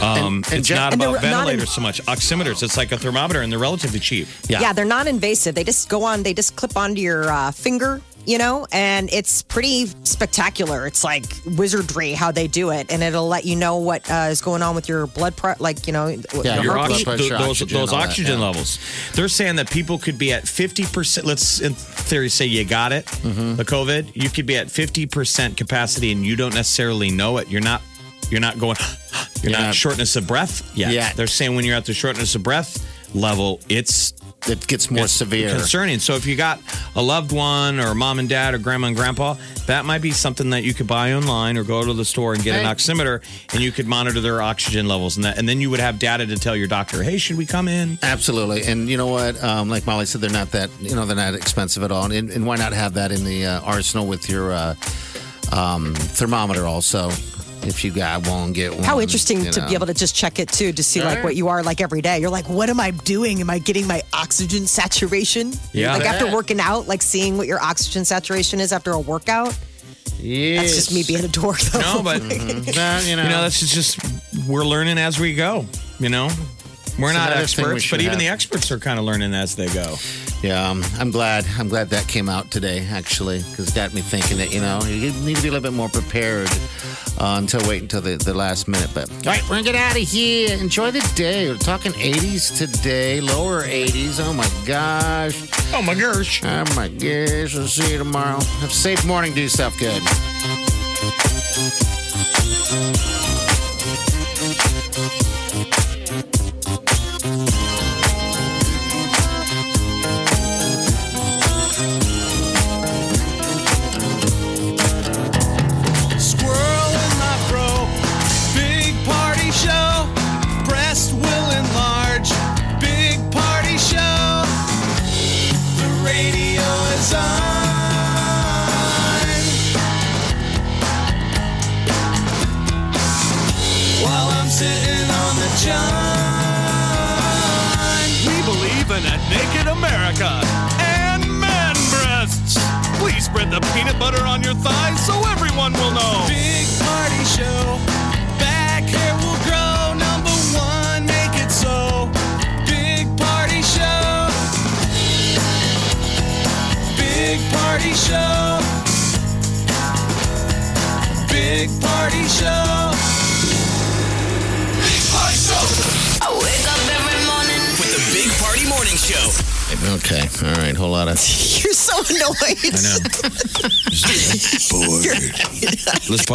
Um, 0.00 0.08
And- 0.08 0.46
and 0.46 0.54
it's 0.54 0.68
Jeff- 0.68 0.78
not 0.78 0.94
about 0.94 1.20
they're 1.20 1.30
not 1.30 1.44
ventilators 1.44 1.70
so 1.72 1.82
much. 1.82 2.02
Oximeters, 2.06 2.62
it's 2.62 2.78
like 2.78 2.90
a 2.92 2.96
thermometer, 2.98 3.42
and 3.42 3.52
they're 3.52 3.58
relatively 3.58 4.00
cheap. 4.00 4.28
Yeah. 4.48 4.60
yeah 4.60 4.72
they're 4.72 4.86
not 4.86 5.06
invasive. 5.06 5.54
They 5.54 5.64
just 5.64 5.90
go 5.90 6.02
on, 6.04 6.22
they 6.22 6.32
just 6.32 6.56
clip 6.56 6.74
onto 6.74 7.02
your 7.02 7.30
uh, 7.30 7.50
finger, 7.52 8.00
you 8.26 8.38
know, 8.38 8.66
and 8.72 9.08
it's 9.12 9.42
pretty 9.42 9.86
spectacular. 10.04 10.86
It's 10.86 11.04
like 11.04 11.24
wizardry 11.56 12.12
how 12.12 12.32
they 12.32 12.46
do 12.48 12.70
it, 12.70 12.90
and 12.92 13.02
it'll 13.02 13.28
let 13.28 13.44
you 13.44 13.56
know 13.56 13.76
what 13.78 14.10
uh, 14.10 14.28
is 14.30 14.40
going 14.40 14.62
on 14.62 14.74
with 14.74 14.88
your 14.88 15.06
blood 15.06 15.36
pressure, 15.36 15.56
like, 15.62 15.86
you 15.86 15.92
know, 15.92 16.08
Yeah, 16.08 16.56
your 16.56 16.64
your 16.64 16.76
heartbeat. 16.76 17.06
oxygen- 17.06 17.28
pressure, 17.28 17.28
th- 17.28 17.30
those 17.30 17.50
oxygen, 17.50 17.78
those 17.78 17.92
all 17.92 17.98
that, 18.00 18.08
oxygen 18.08 18.38
yeah. 18.38 18.44
levels. 18.46 18.78
They're 19.14 19.28
saying 19.28 19.56
that 19.56 19.70
people 19.70 19.98
could 19.98 20.18
be 20.18 20.32
at 20.32 20.44
50%. 20.44 21.24
Let's, 21.24 21.60
in 21.60 21.74
theory, 21.74 22.28
say 22.28 22.46
you 22.46 22.64
got 22.64 22.92
it, 22.92 23.06
Mm-hmm. 23.06 23.54
the 23.56 23.64
COVID. 23.64 24.10
You 24.14 24.28
could 24.28 24.46
be 24.46 24.56
at 24.56 24.66
50% 24.66 25.56
capacity 25.56 26.12
and 26.12 26.24
you 26.26 26.36
don't 26.36 26.54
necessarily 26.54 27.10
know 27.10 27.38
it. 27.38 27.48
You're 27.48 27.60
not. 27.62 27.82
You're 28.30 28.40
not 28.40 28.58
going. 28.58 28.76
You're 29.42 29.52
Yeah. 29.52 29.66
not 29.66 29.74
shortness 29.74 30.16
of 30.16 30.26
breath 30.26 30.68
yet. 30.76 30.90
Yeah. 30.90 31.12
They're 31.12 31.26
saying 31.28 31.54
when 31.54 31.64
you're 31.64 31.76
at 31.76 31.84
the 31.84 31.94
shortness 31.94 32.34
of 32.34 32.42
breath 32.42 32.84
level, 33.14 33.60
it's 33.68 34.12
it 34.48 34.66
gets 34.66 34.90
more 34.90 35.04
it's 35.04 35.12
severe. 35.12 35.50
concerning. 35.50 35.98
So 35.98 36.14
if 36.14 36.26
you 36.26 36.36
got 36.36 36.60
a 36.94 37.02
loved 37.02 37.32
one 37.32 37.80
or 37.80 37.94
mom 37.94 38.18
and 38.18 38.28
dad 38.28 38.54
or 38.54 38.58
grandma 38.58 38.88
and 38.88 38.96
grandpa, 38.96 39.36
that 39.66 39.84
might 39.84 40.02
be 40.02 40.12
something 40.12 40.50
that 40.50 40.62
you 40.64 40.74
could 40.74 40.86
buy 40.86 41.12
online 41.12 41.56
or 41.56 41.64
go 41.64 41.84
to 41.84 41.92
the 41.92 42.04
store 42.04 42.34
and 42.34 42.42
get 42.42 42.58
an 42.58 42.66
oximeter, 42.66 43.22
and 43.52 43.62
you 43.62 43.72
could 43.72 43.86
monitor 43.86 44.20
their 44.20 44.40
oxygen 44.40 44.86
levels, 44.86 45.16
and 45.16 45.24
that, 45.24 45.38
and 45.38 45.48
then 45.48 45.60
you 45.60 45.70
would 45.70 45.80
have 45.80 45.98
data 45.98 46.26
to 46.26 46.36
tell 46.36 46.56
your 46.56 46.68
doctor, 46.68 47.02
hey, 47.02 47.18
should 47.18 47.36
we 47.36 47.46
come 47.46 47.68
in? 47.68 47.98
Absolutely, 48.02 48.62
and 48.64 48.88
you 48.88 48.96
know 48.96 49.08
what? 49.08 49.42
Um, 49.42 49.68
like 49.68 49.86
Molly 49.86 50.06
said, 50.06 50.20
they're 50.20 50.30
not 50.30 50.50
that 50.52 50.70
you 50.80 50.94
know 50.94 51.06
they're 51.06 51.16
not 51.16 51.34
expensive 51.34 51.82
at 51.82 51.90
all, 51.90 52.10
and, 52.10 52.30
and 52.30 52.46
why 52.46 52.56
not 52.56 52.72
have 52.72 52.94
that 52.94 53.12
in 53.12 53.24
the 53.24 53.46
uh, 53.46 53.60
arsenal 53.62 54.06
with 54.06 54.28
your 54.28 54.52
uh, 54.52 54.74
um, 55.52 55.94
thermometer 55.94 56.66
also? 56.66 57.10
If 57.66 57.84
you 57.84 57.90
got 57.90 58.26
one, 58.28 58.52
get 58.52 58.72
one. 58.72 58.84
How 58.84 59.00
interesting 59.00 59.44
you 59.44 59.50
to 59.50 59.60
know. 59.60 59.68
be 59.68 59.74
able 59.74 59.86
to 59.86 59.94
just 59.94 60.14
check 60.14 60.38
it 60.38 60.48
too, 60.48 60.72
to 60.72 60.84
see 60.84 61.02
like 61.02 61.24
what 61.24 61.34
you 61.34 61.48
are 61.48 61.62
like 61.62 61.80
every 61.80 62.00
day. 62.00 62.20
You're 62.20 62.30
like, 62.30 62.48
what 62.48 62.70
am 62.70 62.78
I 62.78 62.92
doing? 62.92 63.40
Am 63.40 63.50
I 63.50 63.58
getting 63.58 63.86
my 63.86 64.02
oxygen 64.12 64.66
saturation? 64.66 65.52
Yeah. 65.72 65.96
Like 65.96 66.06
after 66.06 66.32
working 66.32 66.60
out, 66.60 66.86
like 66.86 67.02
seeing 67.02 67.36
what 67.36 67.46
your 67.46 67.60
oxygen 67.60 68.04
saturation 68.04 68.60
is 68.60 68.72
after 68.72 68.92
a 68.92 69.00
workout. 69.00 69.58
Yes. 70.18 70.62
That's 70.62 70.74
just 70.76 70.94
me 70.94 71.02
being 71.06 71.24
a 71.24 71.28
dork, 71.28 71.58
though. 71.60 71.80
No, 71.80 72.02
but 72.02 72.20
Well, 72.28 72.30
you 72.30 72.72
know, 72.72 73.00
you 73.02 73.16
know, 73.16 73.42
that's 73.42 73.60
just 73.60 73.98
we're 74.46 74.64
learning 74.64 74.98
as 74.98 75.18
we 75.18 75.34
go. 75.34 75.66
You 75.98 76.08
know, 76.08 76.28
we're 76.98 77.10
It's 77.10 77.18
not 77.18 77.28
thing 77.28 77.36
we 77.38 77.42
experts, 77.42 77.90
but 77.90 78.00
even 78.00 78.12
have. 78.12 78.18
the 78.20 78.28
experts 78.28 78.70
are 78.70 78.78
kind 78.78 78.98
of 78.98 79.04
learning 79.04 79.34
as 79.34 79.54
they 79.56 79.66
go. 79.68 79.96
yeah. 80.42 80.68
Um, 80.70 80.82
I'm 80.98 81.10
glad. 81.10 81.44
I'm 81.58 81.68
glad 81.68 81.90
that 81.90 82.06
came 82.08 82.28
out 82.28 82.50
today, 82.50 82.86
actually, 82.90 83.38
because 83.38 83.68
it 83.68 83.74
got 83.74 83.92
me 83.94 84.00
thinking 84.00 84.38
that 84.38 84.52
you 84.52 84.60
know 84.60 84.80
you 84.86 85.12
need 85.24 85.36
to 85.36 85.42
be 85.42 85.48
a 85.48 85.52
little 85.52 85.60
bit 85.60 85.72
more 85.76 85.88
prepared 85.88 86.48
uh, 87.18 87.36
until 87.38 87.66
wait 87.68 87.82
until 87.82 88.00
the, 88.00 88.16
the 88.16 88.34
last 88.34 88.66
minute. 88.68 88.90
But 88.94 89.10
all 89.10 89.32
right, 89.32 89.42
we're 89.44 89.56
gonna 89.56 89.62
get 89.64 89.74
out 89.74 89.96
of 89.96 90.02
here. 90.08 90.56
Enjoy 90.58 90.90
the 90.90 91.00
day. 91.14 91.48
We're 91.50 91.58
talking 91.58 91.92
80s 91.92 92.56
today, 92.56 93.20
lower 93.20 93.62
80s. 93.62 94.18
Oh 94.20 94.32
my 94.32 94.48
gosh. 94.66 95.48
Oh 95.74 95.82
my 95.82 95.94
gosh! 95.94 96.42
Oh 96.44 96.64
my 96.74 96.88
gosh. 96.88 97.56
I'll 97.56 97.66
see 97.66 97.92
you 97.92 97.98
tomorrow. 97.98 98.40
Have 98.60 98.70
a 98.70 98.72
safe 98.72 99.04
morning. 99.06 99.34
Do 99.34 99.42
yourself 99.42 99.78
good. 99.78 100.02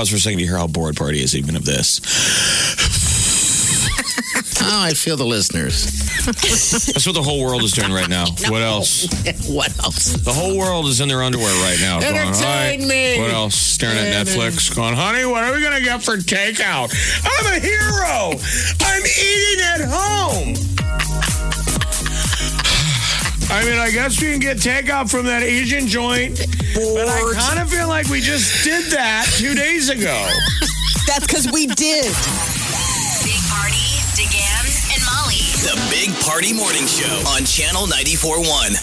Pause 0.01 0.09
for 0.09 0.15
a 0.15 0.19
second 0.19 0.39
to 0.39 0.45
hear 0.45 0.57
how 0.57 0.65
bored 0.65 0.95
Party 0.95 1.21
is 1.21 1.35
even 1.35 1.55
of 1.55 1.63
this. 1.65 2.01
Oh, 4.63 4.83
I 4.83 4.93
feel 4.93 5.17
the 5.17 5.25
listeners. 5.25 5.85
That's 6.23 7.07
what 7.07 7.15
the 7.15 7.23
whole 7.23 7.41
world 7.43 7.63
is 7.63 7.71
doing 7.71 7.91
right 7.91 8.07
now. 8.07 8.25
What 8.49 8.61
else? 8.61 9.05
what 9.49 9.77
else? 9.79 10.13
The 10.13 10.31
whole 10.31 10.55
world 10.55 10.85
is 10.85 11.01
in 11.01 11.07
their 11.07 11.23
underwear 11.23 11.51
right 11.63 11.79
now. 11.81 11.99
going, 11.99 12.15
Entertain 12.15 12.87
me. 12.87 13.19
What 13.19 13.31
else? 13.31 13.55
Staring 13.55 13.97
at 13.97 14.27
Netflix, 14.27 14.73
going, 14.73 14.95
honey, 14.95 15.25
what 15.25 15.43
are 15.43 15.51
we 15.53 15.61
going 15.61 15.77
to 15.77 15.83
get 15.83 16.03
for 16.03 16.15
takeout? 16.17 16.93
I'm 17.25 17.53
a 17.53 17.59
hero. 17.59 18.37
I'm 18.81 19.01
eating 19.01 19.65
at 19.65 19.81
home. 19.89 20.53
I 23.51 23.65
mean, 23.65 23.79
I 23.79 23.89
guess 23.91 24.21
we 24.21 24.29
can 24.29 24.39
get 24.39 24.57
takeout 24.57 25.09
from 25.09 25.25
that 25.25 25.41
Asian 25.41 25.87
joint, 25.87 26.39
but 26.73 27.07
I 27.07 27.33
kind 27.35 27.59
of 27.59 27.69
feel 27.69 27.87
like 27.87 28.07
we 28.07 28.21
just 28.21 28.63
did 28.63 28.91
that 28.91 29.25
two 29.37 29.53
days 29.55 29.89
ago. 29.89 30.27
That's 31.07 31.25
because 31.27 31.47
we 31.51 31.67
did. 31.67 32.05
Big 33.23 33.41
Party, 33.49 33.99
DeGan, 34.15 34.63
and 34.95 35.01
Molly. 35.03 35.43
The 35.67 35.75
Big 35.91 36.15
Party 36.23 36.53
Morning 36.53 36.85
Show 36.87 37.11
on 37.27 37.43
Channel 37.45 37.87
94.1. 37.87 38.75